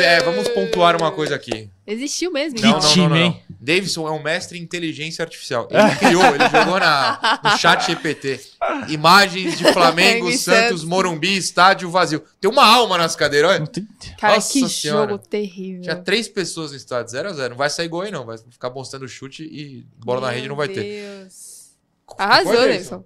É, 0.00 0.20
vamos 0.22 0.48
pontuar 0.48 0.96
uma 0.96 1.12
coisa 1.12 1.34
aqui. 1.34 1.70
Existiu 1.86 2.32
mesmo. 2.32 2.56
Que 2.56 2.62
Não, 2.62 2.70
então. 2.70 2.82
não, 2.82 2.92
time, 2.92 3.08
não, 3.08 3.16
não, 3.16 3.16
hein? 3.16 3.42
Davidson 3.60 4.08
é 4.08 4.10
um 4.10 4.22
mestre 4.22 4.58
em 4.58 4.62
inteligência 4.62 5.22
artificial. 5.22 5.68
Ele 5.70 5.96
criou, 5.96 6.24
ele 6.34 6.48
jogou 6.48 6.80
na, 6.80 7.40
no 7.44 7.58
chat 7.58 7.86
GPT. 7.86 8.40
Imagens 8.88 9.58
de 9.58 9.72
Flamengo, 9.72 10.32
Santos. 10.32 10.84
Morumbi, 10.84 11.36
estádio 11.36 11.90
vazio. 11.90 12.24
Tem 12.40 12.50
uma 12.50 12.64
alma 12.64 12.96
nas 12.96 13.14
cadeiras, 13.14 13.50
olha. 13.50 13.70
Cara, 14.18 14.36
Nossa 14.36 14.52
que 14.52 14.68
Senhora. 14.68 15.12
jogo 15.12 15.26
terrível. 15.26 15.82
Tinha 15.82 15.96
três 15.96 16.28
pessoas 16.28 16.70
no 16.70 16.76
estádio, 16.76 17.10
0 17.10 17.28
a 17.28 17.32
0 17.32 17.50
Não 17.50 17.56
vai 17.56 17.68
sair 17.68 17.88
gol 17.88 18.02
aí, 18.02 18.10
não. 18.10 18.24
Vai 18.24 18.38
ficar 18.38 18.70
mostrando 18.70 19.06
chute 19.08 19.42
e 19.42 19.86
bola 20.04 20.20
na 20.22 20.30
rede 20.30 20.48
não 20.48 20.56
vai 20.56 20.68
ter. 20.68 20.82
Deus. 20.82 21.72
Arrasou, 22.16 22.52
Pode, 22.52 22.68
Davidson. 22.68 23.04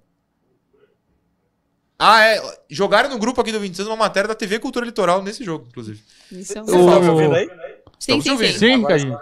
Ah, 1.97 2.25
é. 2.25 2.41
Jogaram 2.69 3.09
no 3.09 3.17
grupo 3.17 3.39
aqui 3.41 3.51
do 3.51 3.59
26 3.59 3.87
uma 3.87 3.95
matéria 3.95 4.27
da 4.27 4.35
TV 4.35 4.59
Cultura 4.59 4.85
Litoral 4.85 5.21
nesse 5.23 5.43
jogo, 5.43 5.65
inclusive. 5.69 6.01
Isso 6.31 6.57
é 6.57 6.61
um... 6.61 6.65
Você 6.65 6.73
tá 6.77 6.99
me 6.99 7.09
ouvindo 7.09 7.35
aí? 7.35 7.49
Sim, 7.99 8.21
sim, 8.21 8.31
ouvindo. 8.31 8.51
sim. 8.53 8.59
Sim, 8.59 8.77
Ricardinho. 8.81 9.17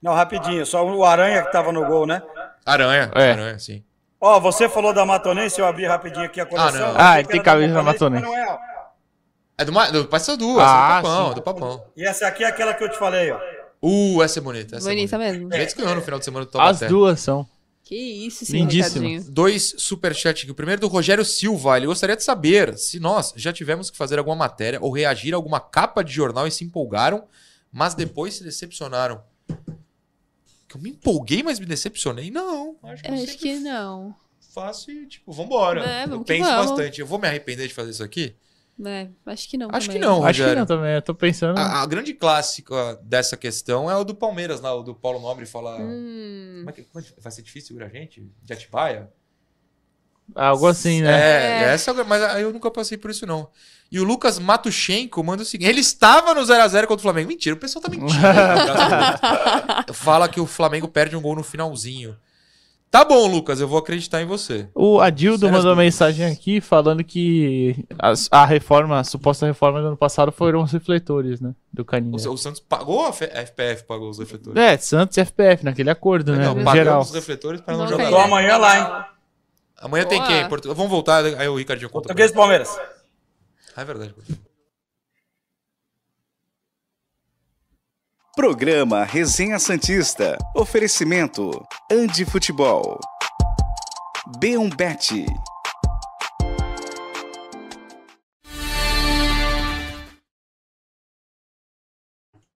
Não, 0.00 0.14
rapidinho, 0.14 0.64
só 0.66 0.84
o 0.84 1.04
Aranha 1.04 1.42
que 1.42 1.52
tava 1.52 1.72
no 1.72 1.84
gol, 1.86 2.06
né? 2.06 2.22
Aranha, 2.64 3.10
É. 3.14 3.32
Aranha, 3.32 3.58
sim. 3.58 3.82
Ó, 4.20 4.38
você 4.38 4.68
falou 4.68 4.92
da 4.94 5.04
Matonense, 5.04 5.60
eu 5.60 5.66
abri 5.66 5.84
rapidinho 5.84 6.24
aqui 6.26 6.40
a 6.40 6.46
coleção. 6.46 6.72
não. 6.80 6.88
eu 6.90 6.94
Ah, 6.96 7.18
ele 7.18 7.26
que 7.26 7.32
tem 7.32 7.42
camisa 7.42 7.74
da 7.74 7.82
Matonense, 7.82 8.24
não 8.24 8.36
é. 8.36 8.58
É 9.58 9.64
do, 9.64 9.72
do 9.92 10.08
Paysandu, 10.08 10.60
essa 10.60 10.70
Ah, 10.70 10.98
é 10.98 11.00
do 11.00 11.02
Papão, 11.02 11.28
sim. 11.28 11.34
do 11.34 11.42
Papão. 11.42 11.84
E 11.96 12.04
essa 12.06 12.26
aqui 12.26 12.44
é 12.44 12.46
aquela 12.46 12.72
que 12.74 12.82
eu 12.84 12.88
te 12.88 12.98
falei, 12.98 13.30
ó. 13.32 13.38
Uh, 13.82 14.22
essa 14.22 14.38
é 14.38 14.42
bonita. 14.42 14.76
Essa 14.76 14.88
Bonita 14.88 15.16
é 15.16 15.18
bonita. 15.18 15.38
mesmo. 15.38 15.54
A 15.54 15.58
gente 15.58 15.76
ganhou 15.76 15.94
no 15.96 16.02
final 16.02 16.18
de 16.20 16.24
semana 16.24 16.44
do 16.46 16.48
As 16.48 16.52
Taubaté. 16.52 16.86
duas 16.86 17.20
são. 17.20 17.46
Que 17.84 17.96
isso, 17.96 18.44
sim, 18.44 18.58
Lindíssimo. 18.58 19.04
Ricardinho. 19.06 19.32
Dois 19.32 19.74
superchats 19.76 20.42
aqui. 20.42 20.50
O 20.50 20.54
primeiro 20.54 20.80
do 20.80 20.86
Rogério 20.86 21.24
Silva. 21.24 21.76
Ele 21.76 21.86
gostaria 21.86 22.16
de 22.16 22.22
saber 22.22 22.78
se 22.78 23.00
nós 23.00 23.32
já 23.36 23.52
tivemos 23.52 23.90
que 23.90 23.96
fazer 23.96 24.18
alguma 24.18 24.36
matéria 24.36 24.78
ou 24.80 24.90
reagir 24.92 25.32
a 25.34 25.36
alguma 25.36 25.60
capa 25.60 26.02
de 26.02 26.12
jornal 26.12 26.46
e 26.46 26.50
se 26.50 26.64
empolgaram, 26.64 27.24
mas 27.72 27.94
depois 27.94 28.34
se 28.34 28.44
decepcionaram. 28.44 29.20
Que 30.68 30.76
eu 30.76 30.80
me 30.80 30.90
empolguei, 30.90 31.42
mas 31.42 31.58
me 31.58 31.66
decepcionei? 31.66 32.30
Não. 32.30 32.76
Acho 32.84 33.02
que 33.02 33.10
eu 33.10 33.14
Eu 33.14 33.22
acho 33.24 33.38
que 33.38 33.58
não. 33.58 34.14
faço 34.54 34.90
e, 34.90 35.06
tipo, 35.06 35.32
vambora. 35.32 35.84
É, 35.84 36.04
eu 36.04 36.08
vamos 36.10 36.24
que 36.26 36.32
penso 36.32 36.48
vamos. 36.48 36.70
bastante. 36.70 37.00
Eu 37.00 37.06
vou 37.06 37.18
me 37.18 37.26
arrepender 37.28 37.66
de 37.68 37.74
fazer 37.74 37.90
isso 37.90 38.04
aqui? 38.04 38.34
É, 38.84 39.08
acho 39.26 39.48
que 39.48 39.56
não. 39.58 39.68
Acho 39.70 39.88
que 39.90 39.98
também. 39.98 40.08
não, 40.08 40.24
Acho 40.24 40.42
que 40.44 40.54
não 40.54 40.66
também, 40.66 40.94
eu 40.94 41.02
tô 41.02 41.14
pensando. 41.14 41.58
A, 41.58 41.82
a 41.82 41.86
grande 41.86 42.14
clássica 42.14 42.98
dessa 43.02 43.36
questão 43.36 43.90
é 43.90 43.96
o 43.96 44.02
do 44.04 44.14
Palmeiras 44.14 44.60
lá, 44.60 44.74
o 44.74 44.82
do 44.82 44.94
Paulo 44.94 45.20
Nobre 45.20 45.46
falar. 45.46 45.78
Hum, 45.80 46.56
Como 46.60 46.70
é 46.70 46.72
que, 46.72 46.82
como 46.84 47.04
é 47.04 47.08
que- 47.08 47.20
vai 47.20 47.30
ser 47.30 47.42
difícil 47.42 47.68
segurar 47.68 47.86
a 47.86 47.88
gente? 47.90 48.26
De 48.42 48.52
Atibaia? 48.52 49.10
Algo 50.34 50.66
assim, 50.66 51.02
né? 51.02 51.10
É, 51.12 51.74
essa, 51.74 51.92
mas 52.04 52.40
eu 52.40 52.52
nunca 52.52 52.70
passei 52.70 52.96
por 52.96 53.10
isso, 53.10 53.26
não. 53.26 53.48
E 53.90 54.00
o 54.00 54.04
Lucas 54.04 54.38
Matuchenko 54.38 55.22
manda 55.22 55.42
o 55.42 55.46
seguinte: 55.46 55.68
ele 55.68 55.80
estava 55.80 56.32
no 56.32 56.40
0x0 56.40 56.86
contra 56.86 56.94
o 56.96 56.98
Flamengo. 57.00 57.28
Mentira, 57.28 57.54
o 57.54 57.58
pessoal 57.58 57.82
tá 57.82 57.90
mentindo. 57.90 58.10
Fala 59.92 60.28
que 60.28 60.40
o 60.40 60.46
Flamengo 60.46 60.88
perde 60.88 61.14
um 61.16 61.20
gol 61.20 61.36
no 61.36 61.42
finalzinho. 61.42 62.16
Tá 62.92 63.06
bom, 63.06 63.26
Lucas, 63.26 63.58
eu 63.58 63.66
vou 63.66 63.78
acreditar 63.78 64.20
em 64.20 64.26
você. 64.26 64.68
O 64.74 65.00
Adildo 65.00 65.46
mandou 65.46 65.62
dúvidas. 65.62 65.78
mensagem 65.78 66.26
aqui 66.26 66.60
falando 66.60 67.02
que 67.02 67.86
as- 67.98 68.28
a, 68.30 68.44
reforma, 68.44 68.98
a 69.00 69.04
suposta 69.04 69.46
reforma 69.46 69.80
do 69.80 69.86
ano 69.88 69.96
passado 69.96 70.30
foram 70.30 70.62
os 70.62 70.72
refletores, 70.72 71.40
né? 71.40 71.54
Do 71.72 71.86
Canindé. 71.86 72.28
O, 72.28 72.32
o 72.32 72.36
Santos 72.36 72.60
pagou 72.60 73.06
a 73.06 73.08
F- 73.08 73.24
a 73.32 73.40
FPF, 73.46 73.84
pagou 73.84 74.10
os 74.10 74.18
refletores. 74.18 74.62
É, 74.62 74.76
Santos 74.76 75.16
e 75.16 75.20
FPF, 75.24 75.64
naquele 75.64 75.88
acordo, 75.88 76.32
né? 76.36 76.44
Não, 76.44 76.52
pagamos 76.54 76.72
geral. 76.74 77.00
os 77.00 77.14
refletores 77.14 77.62
para 77.62 77.72
não 77.72 77.84
Não 77.84 77.88
jogar. 77.88 78.04
tem. 78.04 78.12
Tô 78.12 78.18
amanhã 78.20 78.58
lá, 78.58 78.78
hein? 78.78 79.04
Amanhã 79.80 80.04
tem 80.04 80.18
Boa. 80.18 80.30
quem? 80.30 80.48
Portu- 80.50 80.74
Vamos 80.74 80.90
voltar, 80.90 81.24
aí 81.24 81.48
o 81.48 81.56
Ricardinho 81.56 81.88
conta. 81.88 82.08
Português 82.08 82.30
e 82.30 82.34
Palmeiras. 82.34 82.68
Ah, 83.74 83.80
é 83.80 83.84
verdade. 83.86 84.14
Programa 88.34 89.04
Resenha 89.04 89.58
Santista. 89.58 90.38
Oferecimento: 90.56 91.50
Andi 91.90 92.24
Futebol. 92.24 92.98
B1 94.38 94.74
Bet. 94.74 95.26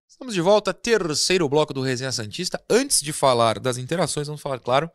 Estamos 0.08 0.32
de 0.32 0.40
volta, 0.40 0.72
terceiro 0.72 1.46
bloco 1.46 1.74
do 1.74 1.82
Resenha 1.82 2.10
Santista. 2.10 2.58
Antes 2.70 3.02
de 3.02 3.12
falar 3.12 3.58
das 3.58 3.76
interações, 3.76 4.28
vamos 4.28 4.40
falar, 4.40 4.58
claro, 4.58 4.90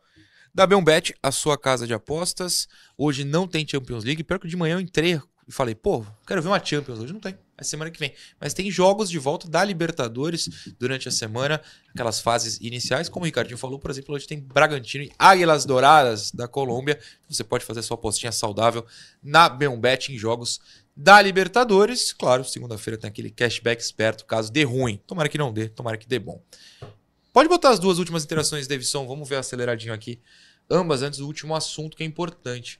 da 0.52 0.66
Bet, 0.66 1.14
a 1.22 1.30
sua 1.30 1.56
casa 1.56 1.86
de 1.86 1.94
apostas. 1.94 2.66
Hoje 2.98 3.22
não 3.22 3.46
tem 3.46 3.64
Champions 3.64 4.02
League. 4.02 4.24
Pior 4.24 4.40
que 4.40 4.48
de 4.48 4.56
manhã 4.56 4.74
eu 4.74 4.80
entrei 4.80 5.20
e 5.46 5.52
falei, 5.52 5.76
pô, 5.76 6.04
quero 6.26 6.42
ver 6.42 6.48
uma 6.48 6.64
Champions. 6.64 6.98
Hoje 6.98 7.12
não 7.12 7.20
tem, 7.20 7.38
semana 7.64 7.90
que 7.90 7.98
vem. 7.98 8.12
Mas 8.40 8.54
tem 8.54 8.70
jogos 8.70 9.08
de 9.10 9.18
volta 9.18 9.48
da 9.48 9.64
Libertadores 9.64 10.48
durante 10.78 11.08
a 11.08 11.10
semana, 11.10 11.60
aquelas 11.90 12.20
fases 12.20 12.58
iniciais. 12.60 13.08
Como 13.08 13.24
o 13.24 13.26
Ricardinho 13.26 13.58
falou, 13.58 13.78
por 13.78 13.90
exemplo, 13.90 14.14
hoje 14.14 14.26
tem 14.26 14.40
Bragantino 14.40 15.04
e 15.04 15.12
Águilas 15.18 15.64
Douradas 15.64 16.30
da 16.30 16.48
Colômbia. 16.48 16.98
Você 17.28 17.44
pode 17.44 17.64
fazer 17.64 17.82
sua 17.82 17.94
apostinha 17.94 18.32
saudável 18.32 18.86
na 19.22 19.48
Bet 19.48 20.12
em 20.12 20.18
jogos 20.18 20.60
da 20.96 21.20
Libertadores. 21.20 22.12
Claro, 22.12 22.44
segunda-feira 22.44 22.98
tem 22.98 23.08
aquele 23.08 23.30
cashback 23.30 23.82
esperto, 23.82 24.24
caso 24.24 24.52
dê 24.52 24.64
ruim. 24.64 25.00
Tomara 25.06 25.28
que 25.28 25.38
não 25.38 25.52
dê, 25.52 25.68
tomara 25.68 25.96
que 25.96 26.06
dê 26.06 26.18
bom. 26.18 26.42
Pode 27.32 27.48
botar 27.48 27.70
as 27.70 27.78
duas 27.78 27.98
últimas 27.98 28.24
interações, 28.24 28.66
Davidson. 28.66 29.06
Vamos 29.06 29.28
ver 29.28 29.36
aceleradinho 29.36 29.94
aqui. 29.94 30.20
Ambas 30.70 31.02
antes 31.02 31.18
do 31.18 31.26
último 31.26 31.54
assunto 31.54 31.96
que 31.96 32.02
é 32.02 32.06
importante. 32.06 32.78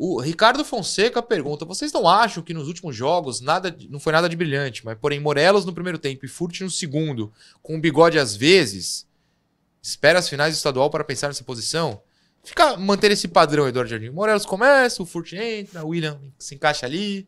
O 0.00 0.20
Ricardo 0.20 0.64
Fonseca 0.64 1.20
pergunta: 1.20 1.64
vocês 1.64 1.92
não 1.92 2.08
acham 2.08 2.40
que 2.40 2.54
nos 2.54 2.68
últimos 2.68 2.94
jogos 2.94 3.40
nada, 3.40 3.76
não 3.90 3.98
foi 3.98 4.12
nada 4.12 4.28
de 4.28 4.36
brilhante, 4.36 4.84
mas 4.84 4.96
porém 4.96 5.18
Morelos 5.18 5.64
no 5.64 5.72
primeiro 5.72 5.98
tempo 5.98 6.24
e 6.24 6.28
Furt 6.28 6.60
no 6.60 6.70
segundo, 6.70 7.32
com 7.60 7.76
o 7.76 7.80
bigode 7.80 8.16
às 8.16 8.36
vezes, 8.36 9.08
espera 9.82 10.20
as 10.20 10.28
finais 10.28 10.54
do 10.54 10.56
estadual 10.56 10.88
para 10.88 11.02
pensar 11.02 11.26
nessa 11.26 11.42
posição? 11.42 12.00
Fica 12.44 12.76
manter 12.76 13.10
esse 13.10 13.26
padrão, 13.26 13.66
Eduardo 13.66 13.90
Jardim. 13.90 14.10
Morelos 14.10 14.46
começa, 14.46 15.02
o 15.02 15.06
Furt 15.06 15.32
entra, 15.32 15.84
o 15.84 15.88
William 15.88 16.20
se 16.38 16.54
encaixa 16.54 16.86
ali. 16.86 17.26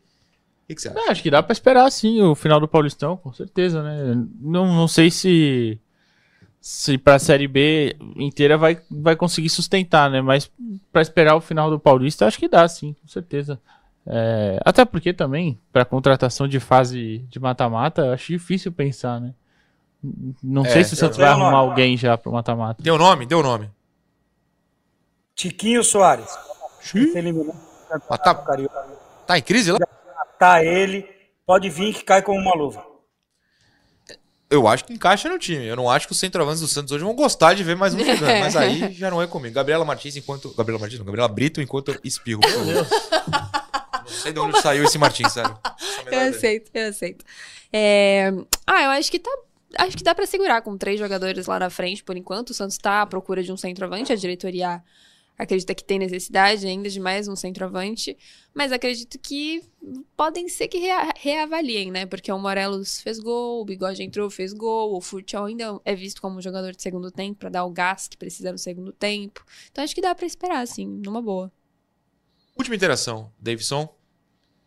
O 0.64 0.68
que, 0.68 0.76
que 0.76 0.82
você 0.82 0.88
acha? 0.90 0.98
É, 1.00 1.10
acho 1.10 1.22
que 1.24 1.30
dá 1.30 1.42
pra 1.42 1.52
esperar 1.52 1.90
sim 1.90 2.22
o 2.22 2.36
final 2.36 2.60
do 2.60 2.68
Paulistão, 2.68 3.16
com 3.16 3.32
certeza, 3.32 3.82
né? 3.82 4.14
Não, 4.40 4.72
não 4.72 4.86
sei 4.86 5.10
se 5.10 5.76
se 6.60 6.98
pra 6.98 7.18
Série 7.18 7.48
B 7.48 7.96
inteira 8.16 8.58
vai, 8.58 8.78
vai 8.90 9.16
conseguir 9.16 9.48
sustentar, 9.48 10.10
né? 10.10 10.20
Mas 10.20 10.50
pra 10.92 11.00
esperar 11.02 11.34
o 11.34 11.40
final 11.40 11.70
do 11.70 11.78
Paulista, 11.80 12.26
acho 12.26 12.38
que 12.38 12.48
dá 12.48 12.66
sim, 12.68 12.94
com 13.00 13.08
certeza. 13.08 13.58
É, 14.06 14.58
até 14.64 14.84
porque 14.84 15.12
também, 15.12 15.58
pra 15.72 15.84
contratação 15.84 16.46
de 16.48 16.58
fase 16.60 17.18
de 17.30 17.38
mata-mata, 17.38 18.12
acho 18.12 18.32
difícil 18.32 18.72
pensar, 18.72 19.20
né? 19.20 19.34
Não 20.42 20.64
É, 20.64 20.70
sei 20.70 20.84
se 20.84 20.94
o 20.94 20.96
Santos 20.96 21.18
vai 21.18 21.28
arrumar 21.28 21.50
nome. 21.52 21.70
alguém 21.70 21.96
já 21.96 22.16
pro 22.16 22.32
mata-mata. 22.32 22.82
Deu 22.82 22.96
nome? 22.98 23.26
Deu 23.26 23.42
nome. 23.42 23.70
Tiquinho 25.34 25.82
Soares. 25.84 26.30
Se 26.80 27.16
eliminou. 27.16 27.54
Ah, 28.08 28.16
tá, 28.18 28.34
Carioca. 28.34 28.86
tá 29.26 29.38
em 29.38 29.42
crise 29.42 29.72
lá? 29.72 29.78
Tá 30.38 30.64
ele. 30.64 31.06
Pode 31.44 31.68
vir 31.68 31.92
que 31.94 32.04
cai 32.04 32.22
como 32.22 32.38
uma 32.38 32.54
luva. 32.54 32.82
Eu 34.50 34.66
acho 34.66 34.84
que 34.84 34.92
encaixa 34.92 35.28
no 35.28 35.38
time. 35.38 35.64
Eu 35.64 35.76
não 35.76 35.88
acho 35.88 36.06
que 36.08 36.12
os 36.12 36.18
centroavantes 36.18 36.60
do 36.60 36.66
Santos 36.66 36.90
hoje 36.92 37.04
vão 37.04 37.14
gostar 37.14 37.54
de 37.54 37.62
ver 37.62 37.76
mais 37.76 37.94
um 37.94 37.98
jogando. 38.00 38.40
Mas 38.40 38.56
aí 38.56 38.92
já 38.98 39.08
não 39.10 39.22
é 39.22 39.26
comigo. 39.26 39.54
Gabriela 39.54 39.84
Martins 39.84 40.16
enquanto. 40.16 40.52
Gabriela 40.56 40.80
Martins, 40.80 40.98
não. 40.98 41.06
Gabriela 41.06 41.28
Brito 41.28 41.60
enquanto 41.60 41.92
eu 41.92 42.00
espirro. 42.02 42.40
por 42.40 42.50
favor. 42.50 42.86
Não 44.04 44.08
sei 44.08 44.32
de 44.32 44.40
onde 44.40 44.60
saiu 44.60 44.82
esse 44.84 44.98
Martins, 44.98 45.32
sério. 45.32 45.56
Eu 46.10 46.20
aceito, 46.30 46.70
eu 46.74 46.88
aceito. 46.88 47.24
É, 47.72 48.32
Ah, 48.66 48.82
eu 48.82 48.90
acho 48.90 49.10
que 49.10 49.18
tá. 49.20 49.30
Acho 49.78 49.96
que 49.96 50.02
dá 50.02 50.12
pra 50.16 50.26
segurar 50.26 50.62
com 50.62 50.76
três 50.76 50.98
jogadores 50.98 51.46
lá 51.46 51.60
na 51.60 51.70
frente, 51.70 52.02
por 52.02 52.16
enquanto. 52.16 52.50
O 52.50 52.54
Santos 52.54 52.76
tá 52.76 53.02
à 53.02 53.06
procura 53.06 53.40
de 53.44 53.52
um 53.52 53.56
centroavante. 53.56 54.12
A 54.12 54.16
diretoria 54.16 54.82
acredita 55.42 55.74
que 55.74 55.82
tem 55.82 55.98
necessidade 55.98 56.66
ainda 56.66 56.88
de 56.88 57.00
mais 57.00 57.26
um 57.28 57.34
centroavante. 57.34 58.16
Mas 58.52 58.72
acredito 58.72 59.18
que 59.18 59.62
podem 60.16 60.48
ser 60.48 60.68
que 60.68 60.78
rea- 60.78 61.12
reavaliem, 61.16 61.90
né? 61.90 62.04
Porque 62.06 62.30
o 62.30 62.38
Morelos 62.38 63.00
fez 63.00 63.18
gol, 63.18 63.62
o 63.62 63.64
Bigode 63.64 64.02
entrou, 64.02 64.28
fez 64.30 64.52
gol. 64.52 64.94
O 64.96 65.00
Furtial 65.00 65.46
ainda 65.46 65.80
é 65.84 65.94
visto 65.94 66.20
como 66.20 66.36
um 66.38 66.42
jogador 66.42 66.72
de 66.72 66.82
segundo 66.82 67.10
tempo 67.10 67.38
pra 67.40 67.48
dar 67.48 67.64
o 67.64 67.70
gás 67.70 68.06
que 68.06 68.16
precisa 68.16 68.52
no 68.52 68.58
segundo 68.58 68.92
tempo. 68.92 69.44
Então 69.70 69.82
acho 69.82 69.94
que 69.94 70.00
dá 70.02 70.14
pra 70.14 70.26
esperar, 70.26 70.60
assim, 70.60 70.86
numa 70.86 71.22
boa. 71.22 71.50
Última 72.56 72.76
interação, 72.76 73.32
Davidson. 73.38 73.88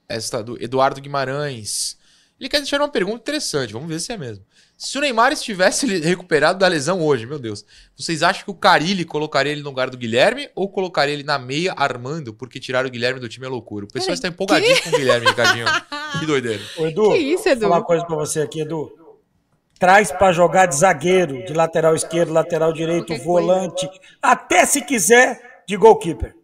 Esta 0.09 0.43
do 0.43 0.61
Eduardo 0.61 0.99
Guimarães. 0.99 1.97
Ele 2.39 2.49
quer 2.49 2.57
deixar 2.59 2.81
uma 2.81 2.89
pergunta 2.89 3.19
interessante, 3.19 3.71
vamos 3.71 3.87
ver 3.87 3.99
se 3.99 4.11
é 4.11 4.17
mesmo. 4.17 4.43
Se 4.83 4.97
o 4.97 5.01
Neymar 5.01 5.31
estivesse 5.31 5.87
recuperado 5.99 6.59
da 6.59 6.67
lesão 6.67 7.01
hoje, 7.01 7.25
meu 7.25 7.39
Deus, 7.39 7.65
vocês 7.95 8.21
acham 8.21 8.43
que 8.43 8.51
o 8.51 8.53
Carilli 8.53 9.05
colocaria 9.05 9.53
ele 9.53 9.61
no 9.61 9.69
lugar 9.69 9.89
do 9.89 9.97
Guilherme 9.97 10.49
ou 10.53 10.67
colocaria 10.69 11.13
ele 11.13 11.23
na 11.23 11.39
meia 11.39 11.73
armando 11.77 12.33
porque 12.33 12.59
tirar 12.59 12.85
o 12.85 12.89
Guilherme 12.89 13.17
do 13.17 13.29
time 13.29 13.45
é 13.45 13.49
loucura? 13.49 13.85
O 13.85 13.87
pessoal 13.87 14.13
está 14.13 14.27
empolgadinho 14.27 14.83
com 14.83 14.89
o 14.89 14.91
Guilherme, 14.91 15.27
Ricardinho. 15.27 15.65
Que 16.19 16.27
doideira. 16.27 16.61
Ô, 16.77 16.85
Edu, 16.85 17.11
Que 17.11 17.17
isso, 17.17 17.49
Edu? 17.49 17.61
vou 17.61 17.69
falar 17.69 17.79
uma 17.79 17.85
coisa 17.85 18.05
pra 18.05 18.15
você 18.17 18.41
aqui, 18.41 18.61
Edu. 18.61 18.91
Traz 19.79 20.11
pra 20.11 20.31
jogar 20.31 20.67
de 20.67 20.75
zagueiro, 20.75 21.43
de 21.45 21.53
lateral 21.53 21.95
esquerdo, 21.95 22.31
lateral 22.31 22.71
direito, 22.71 23.17
volante, 23.23 23.89
até 24.21 24.65
se 24.65 24.81
quiser 24.81 25.63
de 25.67 25.75
goalkeeper. 25.75 26.35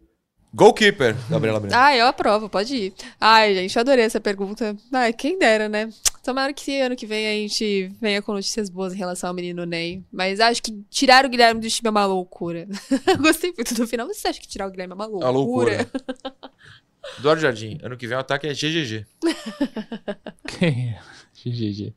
Goalkeeper, 0.52 1.14
Gabriela 1.28 1.60
Breno. 1.60 1.76
Ah, 1.76 1.94
eu 1.96 2.06
aprovo, 2.06 2.48
pode 2.48 2.74
ir. 2.74 2.94
Ai, 3.20 3.54
gente, 3.54 3.76
eu 3.76 3.80
adorei 3.80 4.04
essa 4.04 4.20
pergunta. 4.20 4.74
Ai, 4.92 5.12
quem 5.12 5.38
dera, 5.38 5.68
né? 5.68 5.88
Tomara 6.22 6.52
que 6.52 6.80
ano 6.80 6.94
que 6.94 7.06
vem 7.06 7.26
a 7.26 7.32
gente 7.32 7.90
venha 8.00 8.20
com 8.20 8.32
notícias 8.32 8.68
boas 8.68 8.92
em 8.92 8.96
relação 8.96 9.28
ao 9.28 9.34
menino 9.34 9.64
Ney. 9.64 10.04
Mas 10.12 10.38
acho 10.38 10.62
que 10.62 10.84
tirar 10.90 11.24
o 11.24 11.28
Guilherme 11.28 11.60
do 11.60 11.68
time 11.68 11.88
é 11.88 11.90
uma 11.90 12.04
loucura. 12.06 12.68
Gostei 13.18 13.52
muito 13.56 13.74
do 13.74 13.86
final. 13.86 14.06
Você 14.06 14.28
acha 14.28 14.40
que 14.40 14.46
tirar 14.46 14.66
o 14.66 14.70
Guilherme 14.70 14.92
é 14.92 14.94
uma 14.94 15.06
loucura? 15.06 15.26
A 15.26 15.30
loucura. 15.30 15.90
Eduardo 17.18 17.40
Jardim, 17.40 17.78
ano 17.82 17.96
que 17.96 18.06
vem 18.06 18.16
o 18.16 18.20
ataque 18.20 18.46
é 18.46 18.52
GGG. 18.52 19.06
Quem 20.46 20.90
é? 20.90 21.00
GGG. 21.34 21.94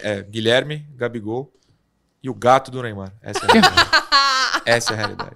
É, 0.00 0.22
Guilherme, 0.22 0.86
Gabigol 0.94 1.52
e 2.22 2.30
o 2.30 2.34
gato 2.34 2.70
do 2.70 2.80
Neymar. 2.82 3.12
Essa 3.20 3.44
é 3.44 3.48
a 3.48 3.52
realidade. 3.52 3.90
Essa 4.64 4.92
é 4.92 4.94
a 4.94 4.96
realidade. 4.96 5.32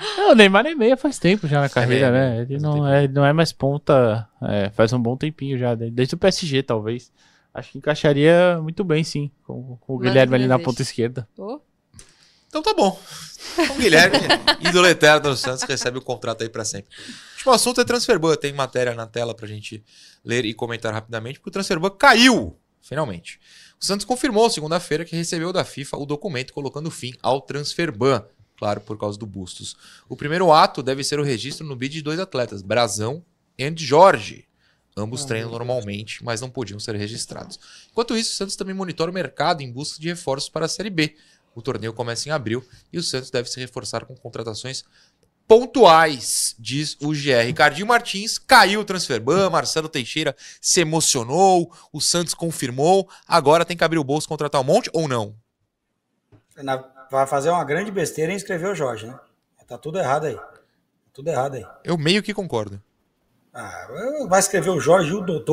Não, 0.16 0.32
o 0.32 0.34
Neymar 0.34 0.66
é 0.66 0.74
meia 0.74 0.96
faz 0.96 1.18
tempo 1.18 1.46
já 1.46 1.60
na 1.60 1.68
carreira, 1.68 2.10
meia, 2.10 2.34
né? 2.36 2.42
Ele 2.42 2.56
um 2.56 2.60
não 2.60 2.86
é, 2.86 3.04
ele 3.04 3.12
não 3.12 3.24
é 3.24 3.32
mais 3.32 3.52
ponta 3.52 4.28
é, 4.42 4.70
faz 4.70 4.92
um 4.92 4.98
bom 5.00 5.16
tempinho 5.16 5.58
já, 5.58 5.74
de- 5.74 5.90
desde 5.90 6.14
o 6.14 6.18
PSG, 6.18 6.62
talvez. 6.62 7.12
Acho 7.54 7.72
que 7.72 7.78
encaixaria 7.78 8.58
muito 8.62 8.84
bem, 8.84 9.02
sim, 9.02 9.30
com, 9.44 9.76
com 9.80 9.92
o 9.94 9.96
Manda 9.96 10.08
Guilherme 10.10 10.34
ali 10.34 10.46
na 10.46 10.58
ponta 10.58 10.82
esquerda. 10.82 11.26
Ô, 11.38 11.60
Então 12.48 12.62
tá 12.62 12.74
bom. 12.74 13.00
Então, 13.58 13.74
o 13.76 13.78
Guilherme, 13.78 14.18
ídolo 14.68 14.86
eterno 14.86 15.20
do 15.30 15.36
Santos, 15.36 15.62
recebe 15.62 15.96
o 15.98 16.02
contrato 16.02 16.42
aí 16.42 16.48
pra 16.50 16.64
sempre. 16.64 16.90
O 16.96 17.32
último 17.36 17.52
assunto 17.52 17.80
é 17.80 17.84
Transferban. 17.84 18.36
Tem 18.36 18.52
matéria 18.52 18.94
na 18.94 19.06
tela 19.06 19.34
pra 19.34 19.46
gente 19.46 19.82
ler 20.24 20.44
e 20.44 20.52
comentar 20.52 20.92
rapidamente, 20.92 21.38
porque 21.38 21.48
o 21.48 21.52
Transferban 21.52 21.90
caiu, 21.90 22.58
finalmente. 22.82 23.40
O 23.80 23.84
Santos 23.84 24.04
confirmou 24.04 24.50
segunda-feira 24.50 25.04
que 25.04 25.16
recebeu 25.16 25.52
da 25.52 25.64
FIFA 25.64 25.96
o 25.98 26.04
documento 26.06 26.52
colocando 26.52 26.90
fim 26.90 27.12
ao 27.22 27.40
Transferban. 27.40 28.22
Claro, 28.58 28.80
por 28.80 28.98
causa 28.98 29.18
do 29.18 29.26
Bustos. 29.26 29.76
O 30.08 30.16
primeiro 30.16 30.50
ato 30.52 30.82
deve 30.82 31.04
ser 31.04 31.20
o 31.20 31.22
registro 31.22 31.66
no 31.66 31.76
bid 31.76 31.92
de 31.94 32.02
dois 32.02 32.18
atletas, 32.18 32.62
Brazão 32.62 33.24
e 33.58 33.72
Jorge. 33.76 34.46
Ambos 34.96 35.26
treinam 35.26 35.50
normalmente, 35.50 36.24
mas 36.24 36.40
não 36.40 36.48
podiam 36.48 36.80
ser 36.80 36.96
registrados. 36.96 37.60
Enquanto 37.90 38.16
isso, 38.16 38.32
o 38.32 38.34
Santos 38.34 38.56
também 38.56 38.74
monitora 38.74 39.10
o 39.10 39.14
mercado 39.14 39.60
em 39.60 39.70
busca 39.70 40.00
de 40.00 40.08
reforços 40.08 40.48
para 40.48 40.64
a 40.64 40.68
Série 40.68 40.88
B. 40.88 41.14
O 41.54 41.60
torneio 41.60 41.92
começa 41.92 42.28
em 42.28 42.32
abril 42.32 42.64
e 42.90 42.98
o 42.98 43.02
Santos 43.02 43.30
deve 43.30 43.50
se 43.50 43.60
reforçar 43.60 44.06
com 44.06 44.16
contratações 44.16 44.84
pontuais, 45.46 46.54
diz 46.58 46.96
o 47.00 47.10
GR. 47.12 47.44
Ricardinho 47.46 47.86
Martins 47.86 48.38
caiu 48.38 48.80
o 48.80 48.84
transferban, 48.84 49.48
Marcelo 49.50 49.88
Teixeira 49.88 50.34
se 50.60 50.80
emocionou, 50.80 51.72
o 51.92 52.00
Santos 52.00 52.34
confirmou, 52.34 53.08
agora 53.28 53.64
tem 53.64 53.76
que 53.76 53.84
abrir 53.84 53.98
o 53.98 54.04
bolso 54.04 54.26
e 54.26 54.28
contratar 54.28 54.60
um 54.60 54.64
monte 54.64 54.90
ou 54.92 55.06
não? 55.06 55.36
Na- 56.56 56.95
vai 57.10 57.26
fazer 57.26 57.50
uma 57.50 57.64
grande 57.64 57.90
besteira 57.90 58.32
em 58.32 58.36
escrever 58.36 58.68
o 58.70 58.74
Jorge, 58.74 59.06
né? 59.06 59.18
Tá 59.66 59.76
tudo 59.76 59.98
errado 59.98 60.26
aí. 60.26 60.38
tudo 61.12 61.28
errado 61.28 61.54
aí. 61.56 61.66
Eu 61.82 61.98
meio 61.98 62.22
que 62.22 62.32
concordo. 62.32 62.80
Ah, 63.52 63.88
vai 64.28 64.38
escrever 64.38 64.70
o 64.70 64.78
Jorge 64.78 65.10
e 65.10 65.14
o? 65.14 65.26
Eu 65.26 65.44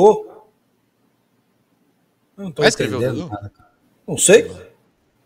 Não 2.38 2.52
tô 2.52 2.62
Vai 2.62 2.70
escrever 2.70 2.96
o 2.96 2.98
entendendo 3.00 3.22
Dodô? 3.22 3.34
nada. 3.34 3.52
Não 4.08 4.18
sei. 4.18 4.48
Não 4.50 4.62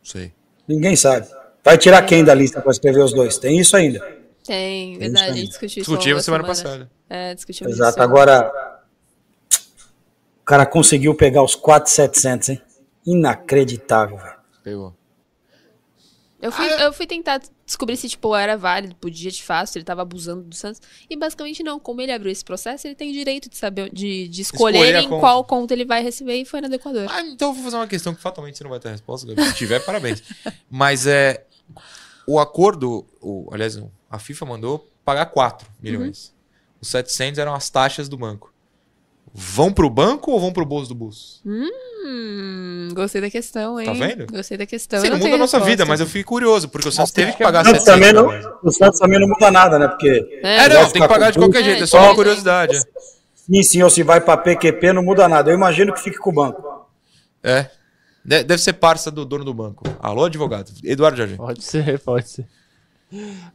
sei. 0.04 0.34
Ninguém 0.68 0.96
sabe. 0.96 1.28
Vai 1.64 1.78
tirar 1.78 2.02
quem 2.04 2.24
da 2.24 2.34
lista 2.34 2.62
para 2.62 2.72
escrever 2.72 3.02
os 3.04 3.12
dois? 3.14 3.38
Tem 3.38 3.60
isso 3.60 3.76
ainda. 3.76 4.00
Tem, 4.46 4.98
Tem 4.98 5.00
verdade, 5.00 5.16
isso 5.16 5.24
a 5.24 5.28
aí. 5.34 5.34
gente 5.40 5.48
discutiu 5.50 5.82
isso 5.82 5.92
Discutimos 5.92 6.24
semana 6.26 6.44
da 6.44 6.48
passada. 6.50 6.92
É, 7.10 7.34
discutimos 7.36 7.74
Exato. 7.74 7.92
isso. 7.98 8.02
Agora, 8.02 8.80
o 10.42 10.46
cara 10.46 10.66
conseguiu 10.66 11.14
pegar 11.14 11.44
os 11.44 11.56
4,700, 11.56 12.50
hein? 12.50 12.62
Inacreditável, 13.06 14.18
velho. 14.18 14.38
Pegou. 14.64 14.96
Eu 16.40 16.52
fui, 16.52 16.66
eu 16.84 16.94
fui 16.94 17.08
tentar 17.08 17.42
descobrir 17.66 17.98
se, 17.98 18.08
tipo, 18.08 18.36
era 18.36 18.56
válido, 18.56 18.94
podia 18.96 19.32
de 19.32 19.42
fato, 19.44 19.68
se 19.68 19.78
ele 19.78 19.86
tava 19.86 20.04
abusando 20.04 20.44
do 20.44 20.56
Santos. 20.56 20.80
E 21.10 21.18
basicamente 21.18 21.64
não. 21.64 21.80
Como 21.80 22.00
ele 22.00 22.12
abriu 22.12 22.32
esse 22.32 22.46
processo, 22.46 22.86
ele 22.86 22.94
tem 22.94 23.12
direito 23.12 23.50
de 23.50 23.58
saber, 23.58 23.90
de, 23.92 24.28
de 24.28 24.42
escolher, 24.44 24.78
Escolher 24.78 25.00
em 25.04 25.10
conta. 25.10 25.20
qual 25.20 25.44
conta 25.44 25.74
ele 25.74 25.84
vai 25.84 26.04
receber 26.04 26.36
e 26.36 26.46
foi 26.46 26.62
na 26.62 26.68
do 26.68 26.76
Equador. 26.76 27.08
Ah, 27.10 27.22
então 27.22 27.50
eu 27.50 27.54
vou 27.56 27.64
fazer 27.64 27.76
uma 27.78 27.88
questão 27.88 28.14
que 28.14 28.22
fatalmente 28.22 28.56
você 28.58 28.64
não 28.64 28.70
vai 28.70 28.80
ter 28.80 28.90
resposta. 28.90 29.28
Se 29.36 29.54
tiver, 29.56 29.80
parabéns. 29.86 30.22
Mas 30.70 31.08
é. 31.08 31.44
O 32.28 32.40
acordo, 32.40 33.06
o, 33.22 33.50
aliás, 33.52 33.82
a 34.10 34.20
FIFA 34.20 34.46
mandou 34.46 34.88
pagar 35.04 35.26
4 35.28 35.68
milhões. 35.82 36.36
Os 36.80 36.90
700 36.90 37.40
eram 37.40 37.56
as 37.56 37.70
taxas 37.70 38.08
do 38.08 38.18
banco. 38.18 38.54
Vão 39.34 39.72
pro 39.74 39.90
banco 39.90 40.32
ou 40.32 40.40
vão 40.40 40.52
pro 40.54 40.66
bolso 40.66 40.90
do 40.90 40.96
bolso? 40.96 41.42
Hum, 41.46 41.70
gostei 42.94 43.22
da 43.22 43.30
questão, 43.30 43.80
hein? 43.80 43.86
Tá 43.86 43.94
vendo? 43.94 44.28
Gostei 44.32 44.58
da 44.58 44.66
questão. 44.66 45.00
Sim, 45.02 45.10
não 45.10 45.18
muda 45.18 45.36
a 45.36 45.38
nossa 45.38 45.58
resposta. 45.58 45.70
vida, 45.70 45.86
mas 45.86 46.00
eu 46.00 46.06
fiquei 46.08 46.24
curioso, 46.24 46.68
porque 46.70 46.88
o 46.88 46.92
Santos 46.92 47.12
teve 47.12 47.34
que 47.34 47.44
pagar 47.44 47.62
O 47.64 47.66
Santos 47.66 47.84
700. 47.84 47.86
também 48.12 48.14
não, 48.44 48.60
o 48.64 48.72
Santos 48.72 49.00
também 49.00 49.20
não 49.20 49.28
muda 49.28 49.52
nada, 49.52 49.78
né? 49.80 49.88
Porque 49.88 50.40
É, 50.44 50.66
É, 50.66 50.70
não, 50.70 50.90
tem 50.90 51.02
que 51.02 51.08
pagar 51.08 51.32
de 51.32 51.38
qualquer 51.40 51.64
jeito, 51.64 51.80
é 51.82 51.84
É, 51.84 51.88
só 51.88 52.02
uma 52.04 52.16
curiosidade. 52.16 52.78
sim, 53.36 53.64
sim, 53.64 53.84
ou 53.84 53.90
se 53.90 54.04
vai 54.04 54.20
para 54.22 54.38
PQP 54.38 54.94
não 54.94 55.04
muda 55.04 55.28
nada. 55.28 55.50
Eu 55.52 55.56
imagino 55.56 55.94
que 55.94 56.02
fique 56.02 56.18
com 56.18 56.30
o 56.30 56.34
banco. 56.34 56.88
É. 57.44 57.70
De- 58.26 58.44
Deve 58.44 58.62
ser 58.62 58.74
parça 58.74 59.10
do 59.10 59.24
dono 59.26 59.46
do 59.46 59.54
banco. 59.54 59.84
Alô, 60.02 60.26
advogado. 60.26 60.72
Eduardo 60.84 61.18
Jardim. 61.18 61.38
Pode 61.38 61.64
ser, 61.64 62.00
pode 62.00 62.30
ser. 62.30 62.46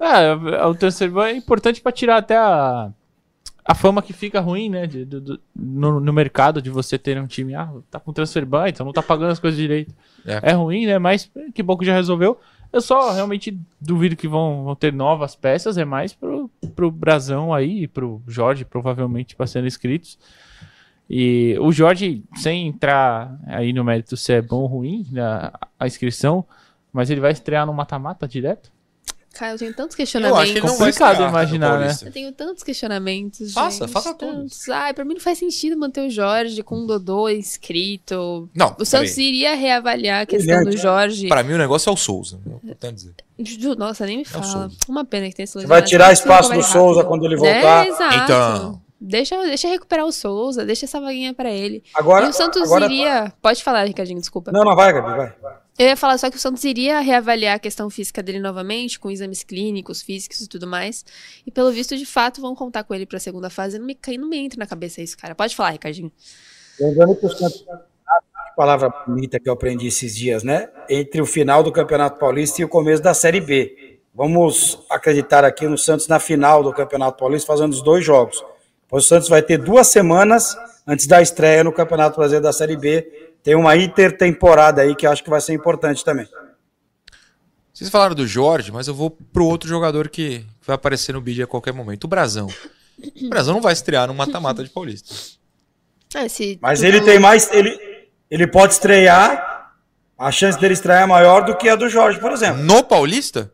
É, 0.00 0.64
o 0.66 0.74
transfer 0.74 1.10
ban 1.10 1.26
é 1.28 1.32
importante 1.36 1.80
pra 1.82 1.92
tirar 1.92 2.16
até 2.16 2.36
a, 2.36 2.88
a 3.64 3.74
fama 3.74 4.02
que 4.02 4.12
fica 4.12 4.40
ruim, 4.40 4.68
né? 4.68 4.86
de- 4.86 5.04
do- 5.04 5.20
do- 5.20 5.40
no, 5.54 6.00
no 6.00 6.12
mercado 6.12 6.60
de 6.60 6.68
você 6.70 6.98
ter 6.98 7.20
um 7.20 7.26
time, 7.26 7.54
ah, 7.54 7.70
tá 7.90 8.00
com 8.00 8.12
transfer 8.12 8.44
ban, 8.44 8.68
então 8.68 8.84
não 8.84 8.92
tá 8.92 9.02
pagando 9.02 9.30
as 9.30 9.38
coisas 9.38 9.58
direito. 9.58 9.94
É. 10.26 10.50
É, 10.50 10.52
ruim, 10.52 10.86
né? 10.86 10.98
Mas 10.98 11.30
que 11.54 11.62
bom 11.62 11.76
que 11.76 11.84
já 11.86 11.94
resolveu. 11.94 12.38
Eu 12.72 12.80
só 12.80 13.12
realmente 13.12 13.56
duvido 13.80 14.16
que 14.16 14.26
vão, 14.26 14.64
vão 14.64 14.74
ter 14.74 14.92
novas 14.92 15.36
peças, 15.36 15.76
é 15.76 15.84
mais 15.84 16.14
pro, 16.14 16.50
pro 16.74 16.90
Brasão 16.90 17.52
aí, 17.52 17.82
e 17.82 17.88
pro 17.88 18.22
Jorge, 18.26 18.64
provavelmente, 18.64 19.36
para 19.36 19.46
sendo 19.46 19.66
inscritos. 19.66 20.18
E 21.08 21.54
o 21.60 21.70
Jorge, 21.70 22.24
sem 22.36 22.68
entrar 22.68 23.38
aí 23.46 23.72
no 23.74 23.84
mérito 23.84 24.16
se 24.16 24.32
é 24.32 24.40
bom 24.40 24.60
ou 24.62 24.66
ruim, 24.66 25.06
né, 25.12 25.22
a 25.78 25.86
inscrição, 25.86 26.44
mas 26.90 27.10
ele 27.10 27.20
vai 27.20 27.32
estrear 27.32 27.66
no 27.66 27.74
mata-mata 27.74 28.26
direto? 28.26 28.71
Cara, 29.32 29.52
eu 29.52 29.58
tenho 29.58 29.72
tantos 29.74 29.94
Eu 29.94 29.96
questionamentos. 29.96 30.40
acho 30.42 30.52
que 30.52 30.60
não 30.60 30.66
vai 30.68 30.76
Complicado 30.76 31.10
estrear 31.12 31.30
imaginar, 31.30 31.78
né? 31.80 31.96
Eu 32.02 32.12
tenho 32.12 32.32
tantos 32.32 32.62
questionamentos. 32.62 33.52
Faça, 33.52 33.84
gente, 33.86 33.92
faça 33.92 34.14
tantos. 34.14 34.68
Ai, 34.68 34.92
pra 34.92 35.04
mim 35.04 35.14
não 35.14 35.20
faz 35.20 35.38
sentido 35.38 35.76
manter 35.76 36.06
o 36.06 36.10
Jorge 36.10 36.62
com 36.62 36.76
o 36.84 36.86
Dodô 36.86 37.28
inscrito. 37.28 38.48
Não, 38.54 38.76
O 38.78 38.84
Santos 38.84 39.12
peraí. 39.12 39.28
iria 39.28 39.54
reavaliar 39.54 40.22
a 40.22 40.26
questão 40.26 40.58
do 40.58 40.64
Brilhante, 40.64 40.82
Jorge. 40.82 41.28
Pra 41.28 41.42
mim 41.42 41.54
o 41.54 41.58
negócio 41.58 41.88
é 41.88 41.92
o 41.92 41.96
Souza. 41.96 42.38
É 42.46 42.50
importante 42.66 42.94
dizer. 42.94 43.76
Nossa, 43.76 44.06
nem 44.06 44.18
me 44.18 44.22
o 44.22 44.26
fala. 44.26 44.44
Souza. 44.44 44.70
Uma 44.88 45.04
pena 45.04 45.28
que 45.28 45.34
tem 45.34 45.44
esse 45.44 45.54
Você 45.54 45.66
vai 45.66 45.82
tirar 45.82 46.12
espaço 46.12 46.52
do 46.52 46.62
Souza 46.62 47.02
quando 47.04 47.24
ele 47.24 47.36
voltar. 47.36 47.86
É, 47.86 47.88
exato. 47.88 48.16
Então. 48.16 48.81
Deixa, 49.04 49.36
deixa 49.42 49.66
recuperar 49.66 50.06
o 50.06 50.12
Souza, 50.12 50.64
deixa 50.64 50.84
essa 50.84 51.00
vaguinha 51.00 51.34
pra 51.34 51.50
ele. 51.50 51.82
Agora, 51.92 52.24
e 52.24 52.28
o 52.28 52.32
Santos 52.32 52.62
agora... 52.62 52.84
iria. 52.84 53.32
Pode 53.42 53.60
falar, 53.64 53.84
Ricardinho, 53.84 54.20
desculpa. 54.20 54.52
Não, 54.52 54.64
não, 54.64 54.76
vai, 54.76 54.92
Gabi, 54.92 55.16
vai. 55.16 55.34
Eu 55.76 55.86
ia 55.86 55.96
falar 55.96 56.18
só 56.18 56.30
que 56.30 56.36
o 56.36 56.38
Santos 56.38 56.62
iria 56.62 57.00
reavaliar 57.00 57.56
a 57.56 57.58
questão 57.58 57.90
física 57.90 58.22
dele 58.22 58.38
novamente, 58.38 59.00
com 59.00 59.10
exames 59.10 59.42
clínicos, 59.42 60.02
físicos 60.02 60.42
e 60.42 60.48
tudo 60.48 60.68
mais. 60.68 61.04
E 61.44 61.50
pelo 61.50 61.72
visto, 61.72 61.96
de 61.96 62.06
fato, 62.06 62.40
vão 62.40 62.54
contar 62.54 62.84
com 62.84 62.94
ele 62.94 63.04
pra 63.04 63.18
segunda 63.18 63.50
fase. 63.50 63.76
Não 63.76 63.86
me, 63.86 63.98
não 64.16 64.28
me 64.28 64.38
entra 64.38 64.56
na 64.56 64.66
cabeça 64.66 65.02
isso, 65.02 65.18
cara. 65.18 65.34
Pode 65.34 65.56
falar, 65.56 65.70
Ricardinho. 65.70 66.12
Lembrando 66.78 67.16
que 67.16 67.26
o 67.26 67.30
Santos. 67.30 67.62
Que 67.62 68.56
palavra 68.56 68.88
bonita 69.04 69.40
que 69.40 69.48
eu 69.48 69.54
aprendi 69.54 69.88
esses 69.88 70.14
dias, 70.14 70.44
né? 70.44 70.68
Entre 70.88 71.20
o 71.20 71.26
final 71.26 71.64
do 71.64 71.72
Campeonato 71.72 72.20
Paulista 72.20 72.62
e 72.62 72.64
o 72.64 72.68
começo 72.68 73.02
da 73.02 73.14
Série 73.14 73.40
B. 73.40 73.98
Vamos 74.14 74.78
acreditar 74.88 75.44
aqui 75.44 75.66
no 75.66 75.76
Santos 75.76 76.06
na 76.06 76.20
final 76.20 76.62
do 76.62 76.72
Campeonato 76.72 77.18
Paulista, 77.18 77.48
fazendo 77.48 77.72
os 77.72 77.82
dois 77.82 78.04
jogos. 78.04 78.44
Pois 78.92 79.06
o 79.06 79.08
Santos 79.08 79.26
vai 79.30 79.40
ter 79.40 79.56
duas 79.56 79.86
semanas 79.86 80.54
antes 80.86 81.06
da 81.06 81.22
estreia 81.22 81.64
no 81.64 81.72
Campeonato 81.72 82.18
Brasileiro 82.18 82.44
da 82.44 82.52
Série 82.52 82.76
B. 82.76 83.30
Tem 83.42 83.54
uma 83.54 83.74
intertemporada 83.74 84.82
aí 84.82 84.94
que 84.94 85.06
eu 85.06 85.10
acho 85.10 85.24
que 85.24 85.30
vai 85.30 85.40
ser 85.40 85.54
importante 85.54 86.04
também. 86.04 86.28
Vocês 87.72 87.88
falaram 87.88 88.14
do 88.14 88.26
Jorge, 88.26 88.70
mas 88.70 88.88
eu 88.88 88.94
vou 88.94 89.10
pro 89.10 89.46
outro 89.46 89.66
jogador 89.66 90.10
que 90.10 90.44
vai 90.60 90.76
aparecer 90.76 91.14
no 91.14 91.22
vídeo 91.22 91.42
a 91.42 91.46
qualquer 91.46 91.72
momento. 91.72 92.04
O 92.04 92.08
Brasão. 92.08 92.48
O 93.22 93.28
Brasão 93.30 93.54
não 93.54 93.62
vai 93.62 93.72
estrear 93.72 94.06
no 94.08 94.12
mata-mata 94.12 94.62
de 94.62 94.68
Paulista. 94.68 95.14
Se 95.14 95.38
Mas 96.60 96.82
ele 96.82 97.00
tem 97.00 97.18
mais. 97.18 97.50
Ele, 97.50 97.74
ele 98.30 98.46
pode 98.46 98.74
estrear. 98.74 99.72
A 100.18 100.30
chance 100.30 100.60
dele 100.60 100.74
estrear 100.74 101.04
é 101.04 101.06
maior 101.06 101.46
do 101.46 101.56
que 101.56 101.66
a 101.66 101.76
do 101.76 101.88
Jorge, 101.88 102.20
por 102.20 102.30
exemplo. 102.30 102.62
No 102.62 102.84
Paulista? 102.84 103.50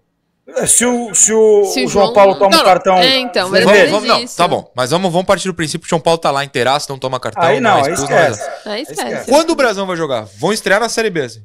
Se 0.66 0.86
o, 0.86 1.14
se 1.14 1.32
o, 1.32 1.64
Se 1.66 1.82
o 1.82 1.86
o 1.86 1.88
João, 1.88 2.04
João- 2.06 2.12
Paulo 2.14 2.34
toma 2.36 2.50
Não, 2.50 2.60
um 2.62 2.64
cartão. 2.64 2.96
É, 2.96 3.18
então, 3.18 3.50
mas 3.50 3.66
ele 3.66 3.90
Vamos, 3.90 4.08
não, 4.08 4.24
tá 4.26 4.48
bom. 4.48 4.72
Mas 4.74 4.90
vamos, 4.90 5.12
vamos 5.12 5.26
partir 5.26 5.46
do 5.46 5.54
princípio 5.54 5.80
que 5.82 5.86
o 5.86 5.90
São 5.90 6.00
Paulo 6.00 6.18
tá 6.18 6.30
lá 6.30 6.44
inteiraço, 6.44 6.90
não 6.90 6.98
toma 6.98 7.20
cartão. 7.20 7.42
Aí 7.42 7.60
não, 7.60 7.70
é 7.70 7.74
aí 7.74 7.82
não 7.82 7.90
é 7.90 7.92
esquece. 7.94 8.50
Ah, 8.64 8.80
esquece. 8.80 9.30
Quando 9.30 9.50
o 9.50 9.54
Brasão 9.54 9.86
vai 9.86 9.96
jogar? 9.96 10.22
Vão 10.38 10.52
estrear 10.52 10.80
na 10.80 10.88
Série 10.88 11.10
B. 11.10 11.20
assim. 11.22 11.42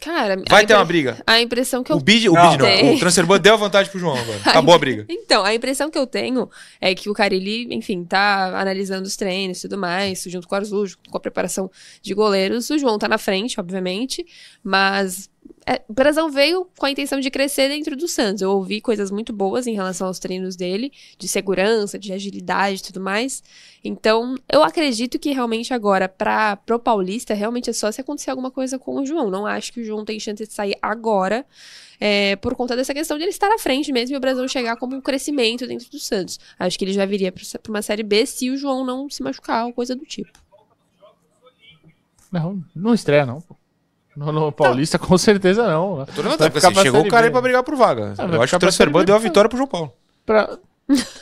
Cara, 0.00 0.42
Vai 0.48 0.64
ter 0.64 0.74
uma 0.74 0.84
briga. 0.84 1.18
A 1.26 1.40
impressão 1.42 1.84
que 1.84 1.92
eu 1.92 1.96
O 1.96 2.00
bid, 2.00 2.26
o 2.28 2.32
Não. 2.32 2.50
bid 2.56 2.62
não. 2.82 2.94
O 2.94 2.98
Transferban 2.98 3.38
deu 3.38 3.52
a 3.52 3.56
vantagem 3.58 3.90
pro 3.90 4.00
João 4.00 4.16
agora. 4.16 4.38
Acabou 4.46 4.74
a 4.74 4.78
briga. 4.78 5.04
Então, 5.10 5.44
a 5.44 5.54
impressão 5.54 5.90
que 5.90 5.98
eu 5.98 6.06
tenho 6.06 6.48
é 6.80 6.94
que 6.94 7.10
o 7.10 7.12
Carilli, 7.12 7.68
enfim, 7.74 8.02
tá 8.04 8.58
analisando 8.58 9.06
os 9.06 9.14
treinos 9.14 9.58
e 9.58 9.62
tudo 9.62 9.76
mais, 9.76 10.24
junto 10.26 10.48
com 10.48 10.54
o 10.54 10.58
Arzu, 10.58 10.86
junto 10.86 11.10
com 11.10 11.16
a 11.18 11.20
preparação 11.20 11.70
de 12.00 12.14
goleiros. 12.14 12.70
O 12.70 12.78
João 12.78 12.98
tá 12.98 13.08
na 13.08 13.18
frente, 13.18 13.60
obviamente, 13.60 14.24
mas 14.64 15.28
é, 15.70 15.80
o 15.86 15.92
Brasão 15.92 16.28
veio 16.28 16.66
com 16.76 16.84
a 16.84 16.90
intenção 16.90 17.20
de 17.20 17.30
crescer 17.30 17.68
dentro 17.68 17.96
do 17.96 18.08
Santos. 18.08 18.42
Eu 18.42 18.50
ouvi 18.50 18.80
coisas 18.80 19.08
muito 19.08 19.32
boas 19.32 19.68
em 19.68 19.72
relação 19.72 20.08
aos 20.08 20.18
treinos 20.18 20.56
dele, 20.56 20.92
de 21.16 21.28
segurança, 21.28 21.96
de 21.96 22.12
agilidade 22.12 22.80
e 22.80 22.82
tudo 22.82 23.00
mais. 23.00 23.40
Então, 23.84 24.34
eu 24.52 24.64
acredito 24.64 25.16
que 25.16 25.30
realmente 25.30 25.72
agora, 25.72 26.08
para 26.08 26.56
pro 26.56 26.80
Paulista, 26.80 27.34
realmente 27.34 27.70
é 27.70 27.72
só 27.72 27.92
se 27.92 28.00
acontecer 28.00 28.30
alguma 28.30 28.50
coisa 28.50 28.80
com 28.80 29.00
o 29.00 29.06
João. 29.06 29.30
Não 29.30 29.46
acho 29.46 29.72
que 29.72 29.80
o 29.80 29.84
João 29.84 30.04
tem 30.04 30.18
chance 30.18 30.44
de 30.44 30.52
sair 30.52 30.76
agora, 30.82 31.46
é, 32.00 32.34
por 32.34 32.56
conta 32.56 32.74
dessa 32.74 32.92
questão 32.92 33.16
de 33.16 33.22
ele 33.22 33.30
estar 33.30 33.54
à 33.54 33.58
frente 33.58 33.92
mesmo 33.92 34.16
e 34.16 34.16
o 34.16 34.20
Brasil 34.20 34.48
chegar 34.48 34.76
como 34.76 34.96
um 34.96 35.00
crescimento 35.00 35.68
dentro 35.68 35.88
do 35.88 36.00
Santos. 36.00 36.40
Acho 36.58 36.76
que 36.76 36.84
ele 36.84 36.92
já 36.92 37.06
viria 37.06 37.30
para 37.30 37.44
uma 37.68 37.80
Série 37.80 38.02
B 38.02 38.26
se 38.26 38.50
o 38.50 38.56
João 38.56 38.84
não 38.84 39.08
se 39.08 39.22
machucar 39.22 39.66
ou 39.66 39.72
coisa 39.72 39.94
do 39.94 40.04
tipo. 40.04 40.32
Não, 42.32 42.60
não 42.74 42.92
estreia, 42.92 43.24
não. 43.24 43.40
No, 44.26 44.32
no 44.32 44.52
Paulista, 44.52 44.98
com 44.98 45.16
certeza 45.16 45.66
não. 45.66 46.04
Tô 46.14 46.20
levantando, 46.20 46.50
porque 46.52 46.66
assim, 46.66 46.74
chegou 46.82 47.00
o 47.00 47.08
cara 47.08 47.26
aí 47.26 47.30
pra 47.32 47.40
brigar 47.40 47.62
por 47.62 47.74
vaga. 47.74 48.12
Ah, 48.18 48.24
eu 48.24 48.42
acho 48.42 48.42
que 48.42 48.46
ficar 48.46 48.56
o 48.56 48.58
pra 48.58 48.58
Transferban 48.58 48.72
Série 48.72 48.90
B, 48.90 49.04
deu 49.06 49.14
a 49.16 49.18
vitória 49.18 49.48
pro 49.48 49.56
João 49.56 49.66
Paulo. 49.68 49.92
Pra... 50.26 50.58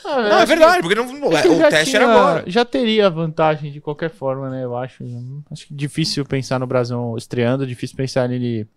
Ah, 0.03 0.21
Não, 0.29 0.39
é 0.39 0.45
verdade, 0.45 0.81
porque 0.81 0.95
não, 0.95 1.31
É 1.31 1.41
que 1.43 1.47
o 1.47 1.59
teste 1.59 1.91
tinha- 1.91 2.01
era 2.01 2.11
agora. 2.11 2.43
Já 2.47 2.65
teria 2.65 3.09
vantagem 3.09 3.71
de 3.71 3.79
qualquer 3.79 4.09
forma, 4.09 4.49
né? 4.49 4.63
Eu 4.65 4.75
acho. 4.75 5.03
Acho 5.51 5.67
que 5.67 5.73
difícil 5.73 6.25
pensar 6.25 6.59
no 6.59 6.67
Brasão 6.67 7.15
estreando, 7.15 7.65
difícil 7.65 7.95
pensar 7.95 8.27
nele 8.27 8.67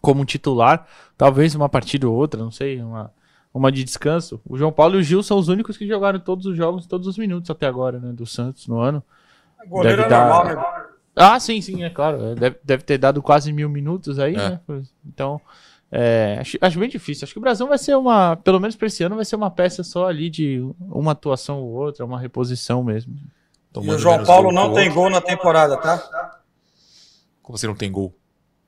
como 0.00 0.22
um 0.22 0.24
titular. 0.24 0.86
Talvez 1.18 1.54
uma 1.54 1.68
partida 1.68 2.08
ou 2.08 2.14
outra, 2.14 2.40
não 2.40 2.50
sei, 2.52 2.80
uma, 2.80 3.10
uma 3.52 3.70
de 3.72 3.82
descanso. 3.84 4.40
O 4.48 4.56
João 4.56 4.70
Paulo 4.72 4.94
e 4.94 4.98
o 5.00 5.02
Gil 5.02 5.22
são 5.22 5.36
os 5.36 5.48
únicos 5.48 5.76
que 5.76 5.86
jogaram 5.86 6.18
todos 6.20 6.46
os 6.46 6.56
jogos, 6.56 6.86
todos 6.86 7.06
os 7.08 7.18
minutos 7.18 7.50
até 7.50 7.66
agora, 7.66 7.98
né? 7.98 8.12
Do 8.12 8.24
Santos 8.24 8.68
no 8.68 8.78
ano. 8.80 9.02
Goleiro 9.68 10.02
Deve 10.02 10.06
é 10.06 10.08
dar- 10.16 10.28
normal, 10.28 10.44
né? 10.46 10.84
Ah, 11.16 11.38
sim, 11.38 11.60
sim, 11.60 11.84
é 11.84 11.90
claro. 11.90 12.24
É, 12.24 12.34
Deve, 12.34 12.56
deve 12.64 12.82
ter 12.82 12.98
dado 12.98 13.22
quase 13.22 13.52
mil 13.52 13.68
minutos 13.68 14.18
aí, 14.18 14.34
É. 14.34 14.48
né? 14.50 14.60
Então, 15.06 15.40
é, 15.92 16.38
acho, 16.40 16.58
acho 16.60 16.78
bem 16.78 16.88
difícil. 16.88 17.24
Acho 17.24 17.32
que 17.32 17.38
o 17.38 17.42
Brasil 17.42 17.66
vai 17.68 17.78
ser 17.78 17.94
uma, 17.96 18.36
pelo 18.36 18.58
menos 18.58 18.74
pra 18.74 18.86
esse 18.88 19.02
ano, 19.04 19.14
vai 19.16 19.24
ser 19.24 19.36
uma 19.36 19.50
peça 19.50 19.84
só 19.84 20.08
ali 20.08 20.28
de 20.28 20.60
uma 20.90 21.12
atuação 21.12 21.60
ou 21.60 21.70
outra, 21.70 22.04
uma 22.04 22.18
reposição 22.18 22.82
mesmo. 22.82 23.14
E 23.14 23.72
Tomando 23.72 23.96
o 23.96 23.98
João 23.98 24.24
Paulo 24.24 24.50
não 24.52 24.72
tem 24.72 24.92
gol 24.92 25.08
na 25.10 25.20
temporada, 25.20 25.76
tá? 25.76 26.40
Como 27.42 27.56
você 27.58 27.66
não 27.66 27.74
tem 27.74 27.90
gol? 27.92 28.12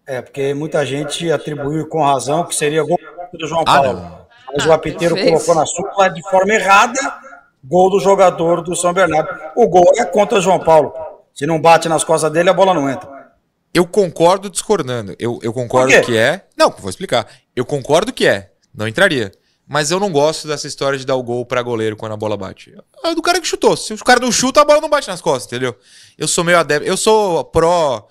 É, 0.06 0.22
porque 0.22 0.54
muita 0.54 0.86
gente 0.86 1.30
atribuiu 1.32 1.88
com 1.88 2.02
razão 2.04 2.44
que 2.44 2.54
seria 2.54 2.82
gol 2.84 2.98
do 3.32 3.46
João 3.46 3.62
Ah, 3.62 3.82
Paulo. 3.82 3.92
não. 4.00 4.26
Mas 4.56 4.64
o 4.66 4.72
apiteiro 4.72 5.16
colocou 5.16 5.54
na 5.56 5.66
súmula 5.66 6.08
de 6.08 6.22
forma 6.30 6.54
errada 6.54 7.00
gol 7.64 7.90
do 7.90 7.98
jogador 7.98 8.62
do 8.62 8.76
São 8.76 8.92
Bernardo. 8.92 9.28
O 9.56 9.66
gol 9.66 9.90
é 9.96 10.04
contra 10.04 10.38
o 10.38 10.40
João 10.40 10.60
Paulo. 10.60 10.92
Se 11.36 11.44
não 11.44 11.60
bate 11.60 11.86
nas 11.86 12.02
costas 12.02 12.32
dele, 12.32 12.48
a 12.48 12.54
bola 12.54 12.72
não 12.72 12.88
entra. 12.88 13.08
Eu 13.74 13.86
concordo 13.86 14.48
discordando. 14.48 15.14
Eu, 15.18 15.38
eu 15.42 15.52
concordo 15.52 15.92
que 16.00 16.16
é. 16.16 16.46
Não, 16.56 16.70
vou 16.70 16.88
explicar. 16.88 17.28
Eu 17.54 17.66
concordo 17.66 18.10
que 18.10 18.26
é. 18.26 18.52
Não 18.74 18.88
entraria. 18.88 19.30
Mas 19.68 19.90
eu 19.90 20.00
não 20.00 20.10
gosto 20.10 20.48
dessa 20.48 20.66
história 20.66 20.98
de 20.98 21.04
dar 21.04 21.14
o 21.14 21.22
gol 21.22 21.44
pra 21.44 21.60
goleiro 21.60 21.94
quando 21.94 22.12
a 22.12 22.16
bola 22.16 22.38
bate. 22.38 22.74
É 23.04 23.14
do 23.14 23.20
cara 23.20 23.38
que 23.38 23.46
chutou. 23.46 23.76
Se 23.76 23.92
o 23.92 23.98
cara 23.98 24.18
não 24.18 24.32
chuta, 24.32 24.62
a 24.62 24.64
bola 24.64 24.80
não 24.80 24.88
bate 24.88 25.08
nas 25.08 25.20
costas, 25.20 25.46
entendeu? 25.46 25.76
Eu 26.16 26.26
sou 26.26 26.42
meio 26.42 26.58
adepto. 26.58 26.88
Eu 26.88 26.96
sou 26.96 27.44
pró 27.44 28.08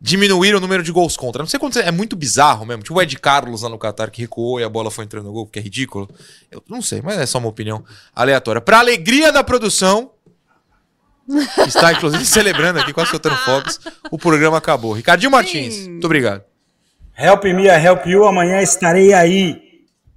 diminuir 0.00 0.56
o 0.56 0.60
número 0.60 0.82
de 0.82 0.90
gols 0.90 1.16
contra. 1.16 1.42
Não 1.42 1.48
sei 1.48 1.60
quanto 1.60 1.78
é 1.78 1.92
muito 1.92 2.16
bizarro 2.16 2.66
mesmo. 2.66 2.82
Tipo 2.82 2.98
o 2.98 3.00
Ed 3.00 3.16
Carlos 3.20 3.62
lá 3.62 3.68
no 3.68 3.78
Qatar 3.78 4.10
que 4.10 4.20
recuou 4.20 4.58
e 4.58 4.64
a 4.64 4.68
bola 4.68 4.90
foi 4.90 5.04
entrando 5.04 5.26
no 5.26 5.32
gol, 5.32 5.46
porque 5.46 5.60
é 5.60 5.62
ridículo. 5.62 6.10
Eu 6.50 6.60
não 6.68 6.82
sei, 6.82 7.00
mas 7.02 7.18
é 7.18 7.26
só 7.26 7.38
uma 7.38 7.48
opinião 7.48 7.84
aleatória. 8.12 8.60
Pra 8.60 8.80
alegria 8.80 9.30
da 9.30 9.44
produção, 9.44 10.10
que 10.23 10.23
está 11.66 11.92
inclusive 11.92 12.24
celebrando 12.24 12.80
aqui, 12.80 12.92
quase 12.92 13.10
soltando 13.10 13.36
fogos, 13.36 13.80
o 14.10 14.18
programa 14.18 14.58
acabou. 14.58 14.92
Ricardinho 14.92 15.30
Martins, 15.30 15.86
muito 15.86 16.04
obrigado. 16.04 16.42
Help 17.16 17.44
me, 17.44 17.66
I 17.66 17.84
help 17.84 18.06
you. 18.06 18.24
Amanhã 18.24 18.60
estarei 18.60 19.12
aí. 19.12 19.62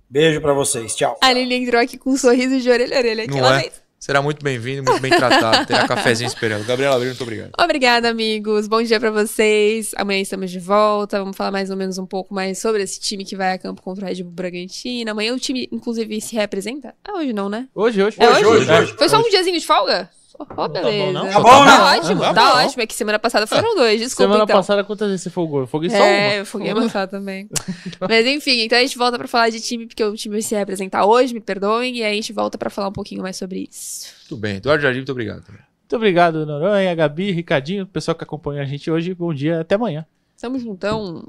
Beijo 0.09 0.41
pra 0.41 0.53
vocês. 0.53 0.95
Tchau. 0.95 1.17
A 1.21 1.31
Lili 1.31 1.55
entrou 1.55 1.79
aqui 1.79 1.97
com 1.97 2.11
um 2.11 2.17
sorriso 2.17 2.59
de 2.59 2.69
orelha 2.69 2.95
a 2.95 2.99
orelha. 2.99 3.27
Não 3.27 3.53
é? 3.53 3.59
vez. 3.61 3.87
Será 3.99 4.21
muito 4.21 4.43
bem-vindo, 4.43 4.83
muito 4.83 5.01
bem 5.01 5.11
tratado. 5.11 5.65
Terá 5.65 5.87
cafezinho 5.87 6.27
esperando. 6.27 6.65
Gabriela 6.65 6.95
Abril, 6.95 7.09
muito 7.09 7.23
obrigado. 7.23 7.51
Obrigada, 7.59 8.09
amigos. 8.09 8.67
Bom 8.67 8.81
dia 8.81 8.99
pra 8.99 9.09
vocês. 9.11 9.91
Amanhã 9.97 10.21
estamos 10.21 10.51
de 10.51 10.59
volta. 10.59 11.19
Vamos 11.19 11.35
falar 11.35 11.51
mais 11.51 11.69
ou 11.69 11.75
menos 11.75 11.97
um 11.97 12.05
pouco 12.05 12.33
mais 12.33 12.59
sobre 12.59 12.83
esse 12.83 12.99
time 12.99 13.25
que 13.25 13.35
vai 13.35 13.53
a 13.53 13.57
campo 13.57 13.81
contra 13.81 14.05
o 14.05 14.07
Red 14.07 14.23
Bull 14.23 14.31
Bragantino. 14.31 15.11
Amanhã 15.11 15.33
o 15.33 15.39
time, 15.39 15.67
inclusive, 15.71 16.21
se 16.21 16.35
representa? 16.35 16.95
Ah, 17.03 17.17
hoje 17.17 17.33
não, 17.33 17.49
né? 17.49 17.67
Hoje, 17.75 18.01
hoje. 18.01 18.17
É 18.19 18.29
hoje? 18.29 18.45
hoje, 18.45 18.71
hoje. 18.71 18.95
Foi 18.97 19.09
só 19.09 19.19
um 19.19 19.29
diazinho 19.29 19.59
de 19.59 19.65
folga? 19.65 20.09
Oh, 20.55 20.67
beleza. 20.67 21.11
não? 21.13 21.27
Tá 21.29 21.39
bom, 21.39 21.65
né? 21.65 21.71
Tá 21.71 21.85
ótimo, 21.97 22.21
Tá 22.21 22.33
tá 22.33 22.51
bom. 22.53 22.65
ótimo. 22.65 22.83
É 22.83 22.87
que 22.87 22.93
semana 22.93 23.19
passada 23.19 23.47
foram 23.47 23.75
dois, 23.75 23.99
desculpa 23.99 24.23
Semana 24.31 24.43
então. 24.43 24.55
passada, 24.57 24.83
quantas 24.83 25.07
vezes 25.09 25.23
você 25.23 25.29
folgou? 25.29 25.61
Eu 25.61 25.67
folguei 25.67 25.89
só 25.89 25.95
É, 25.97 26.27
uma. 26.27 26.35
eu 26.35 26.45
foguei 26.45 26.69
amassado 26.69 27.11
também. 27.11 27.49
Mas 28.07 28.25
enfim, 28.27 28.61
então 28.61 28.77
a 28.77 28.81
gente 28.81 28.97
volta 28.97 29.17
pra 29.17 29.27
falar 29.27 29.49
de 29.49 29.59
time, 29.59 29.87
porque 29.87 30.03
o 30.03 30.13
time 30.15 30.33
vai 30.35 30.41
se 30.41 30.55
representar 30.55 31.05
hoje, 31.05 31.33
me 31.33 31.39
perdoem, 31.41 31.97
e 31.97 32.03
aí 32.03 32.11
a 32.11 32.15
gente 32.15 32.31
volta 32.33 32.57
pra 32.57 32.69
falar 32.69 32.89
um 32.89 32.93
pouquinho 32.93 33.21
mais 33.21 33.35
sobre 33.37 33.67
isso. 33.69 34.13
Tudo 34.29 34.39
bem. 34.41 34.57
Eduardo 34.57 34.81
Jardim, 34.83 34.99
muito 34.99 35.11
obrigado. 35.11 35.43
Muito 35.47 35.95
obrigado, 35.95 36.45
Noronha, 36.45 36.93
Gabi, 36.93 37.31
Ricardinho, 37.31 37.83
o 37.83 37.87
pessoal 37.87 38.13
que 38.15 38.23
acompanha 38.23 38.61
a 38.61 38.65
gente 38.65 38.91
hoje. 38.91 39.13
Bom 39.13 39.33
dia, 39.33 39.61
até 39.61 39.75
amanhã. 39.75 40.05
Tamo 40.39 40.59
juntão. 40.59 41.23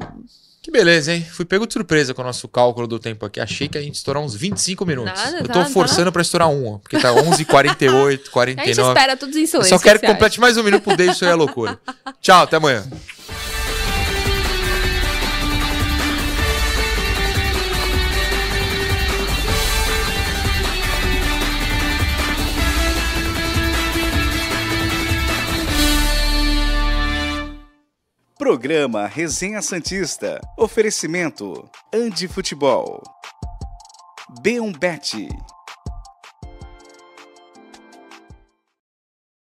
Que 0.69 0.73
beleza, 0.73 1.15
hein? 1.15 1.27
Fui 1.33 1.47
pego 1.47 1.67
de 1.67 1.73
surpresa 1.73 2.13
com 2.13 2.21
o 2.21 2.25
nosso 2.27 2.47
cálculo 2.47 2.87
do 2.87 2.99
tempo 2.99 3.25
aqui. 3.25 3.41
Achei 3.41 3.69
que 3.69 3.79
a 3.79 3.81
gente 3.81 3.95
estourar 3.95 4.23
uns 4.23 4.35
25 4.35 4.85
minutos. 4.85 5.19
Nada, 5.19 5.39
eu 5.39 5.47
tô 5.47 5.61
tá. 5.61 5.65
forçando 5.65 6.13
pra 6.13 6.21
estourar 6.21 6.51
um, 6.51 6.79
porque 6.79 6.99
tá 6.99 7.09
11h48, 7.09 7.89
A 8.05 8.11
gente 8.11 8.29
49. 8.29 8.77
espera 8.77 9.17
todos 9.17 9.35
em 9.35 9.49
Eu 9.51 9.65
só 9.65 9.79
quero 9.79 9.99
que 9.99 10.07
complete 10.07 10.39
mais 10.39 10.59
um 10.59 10.63
minuto 10.63 10.83
pro 10.83 10.95
Deixa 10.95 11.13
Isso 11.13 11.25
é 11.25 11.35
loucura. 11.35 11.81
Tchau, 12.21 12.43
até 12.43 12.57
amanhã. 12.57 12.85
Programa 28.39 29.07
Resenha 29.07 29.61
Santista. 29.61 30.41
Oferecimento 30.57 31.69
Andi 31.93 32.29
Futebol. 32.29 33.03
B1 34.41 34.79
Bet. 34.79 35.58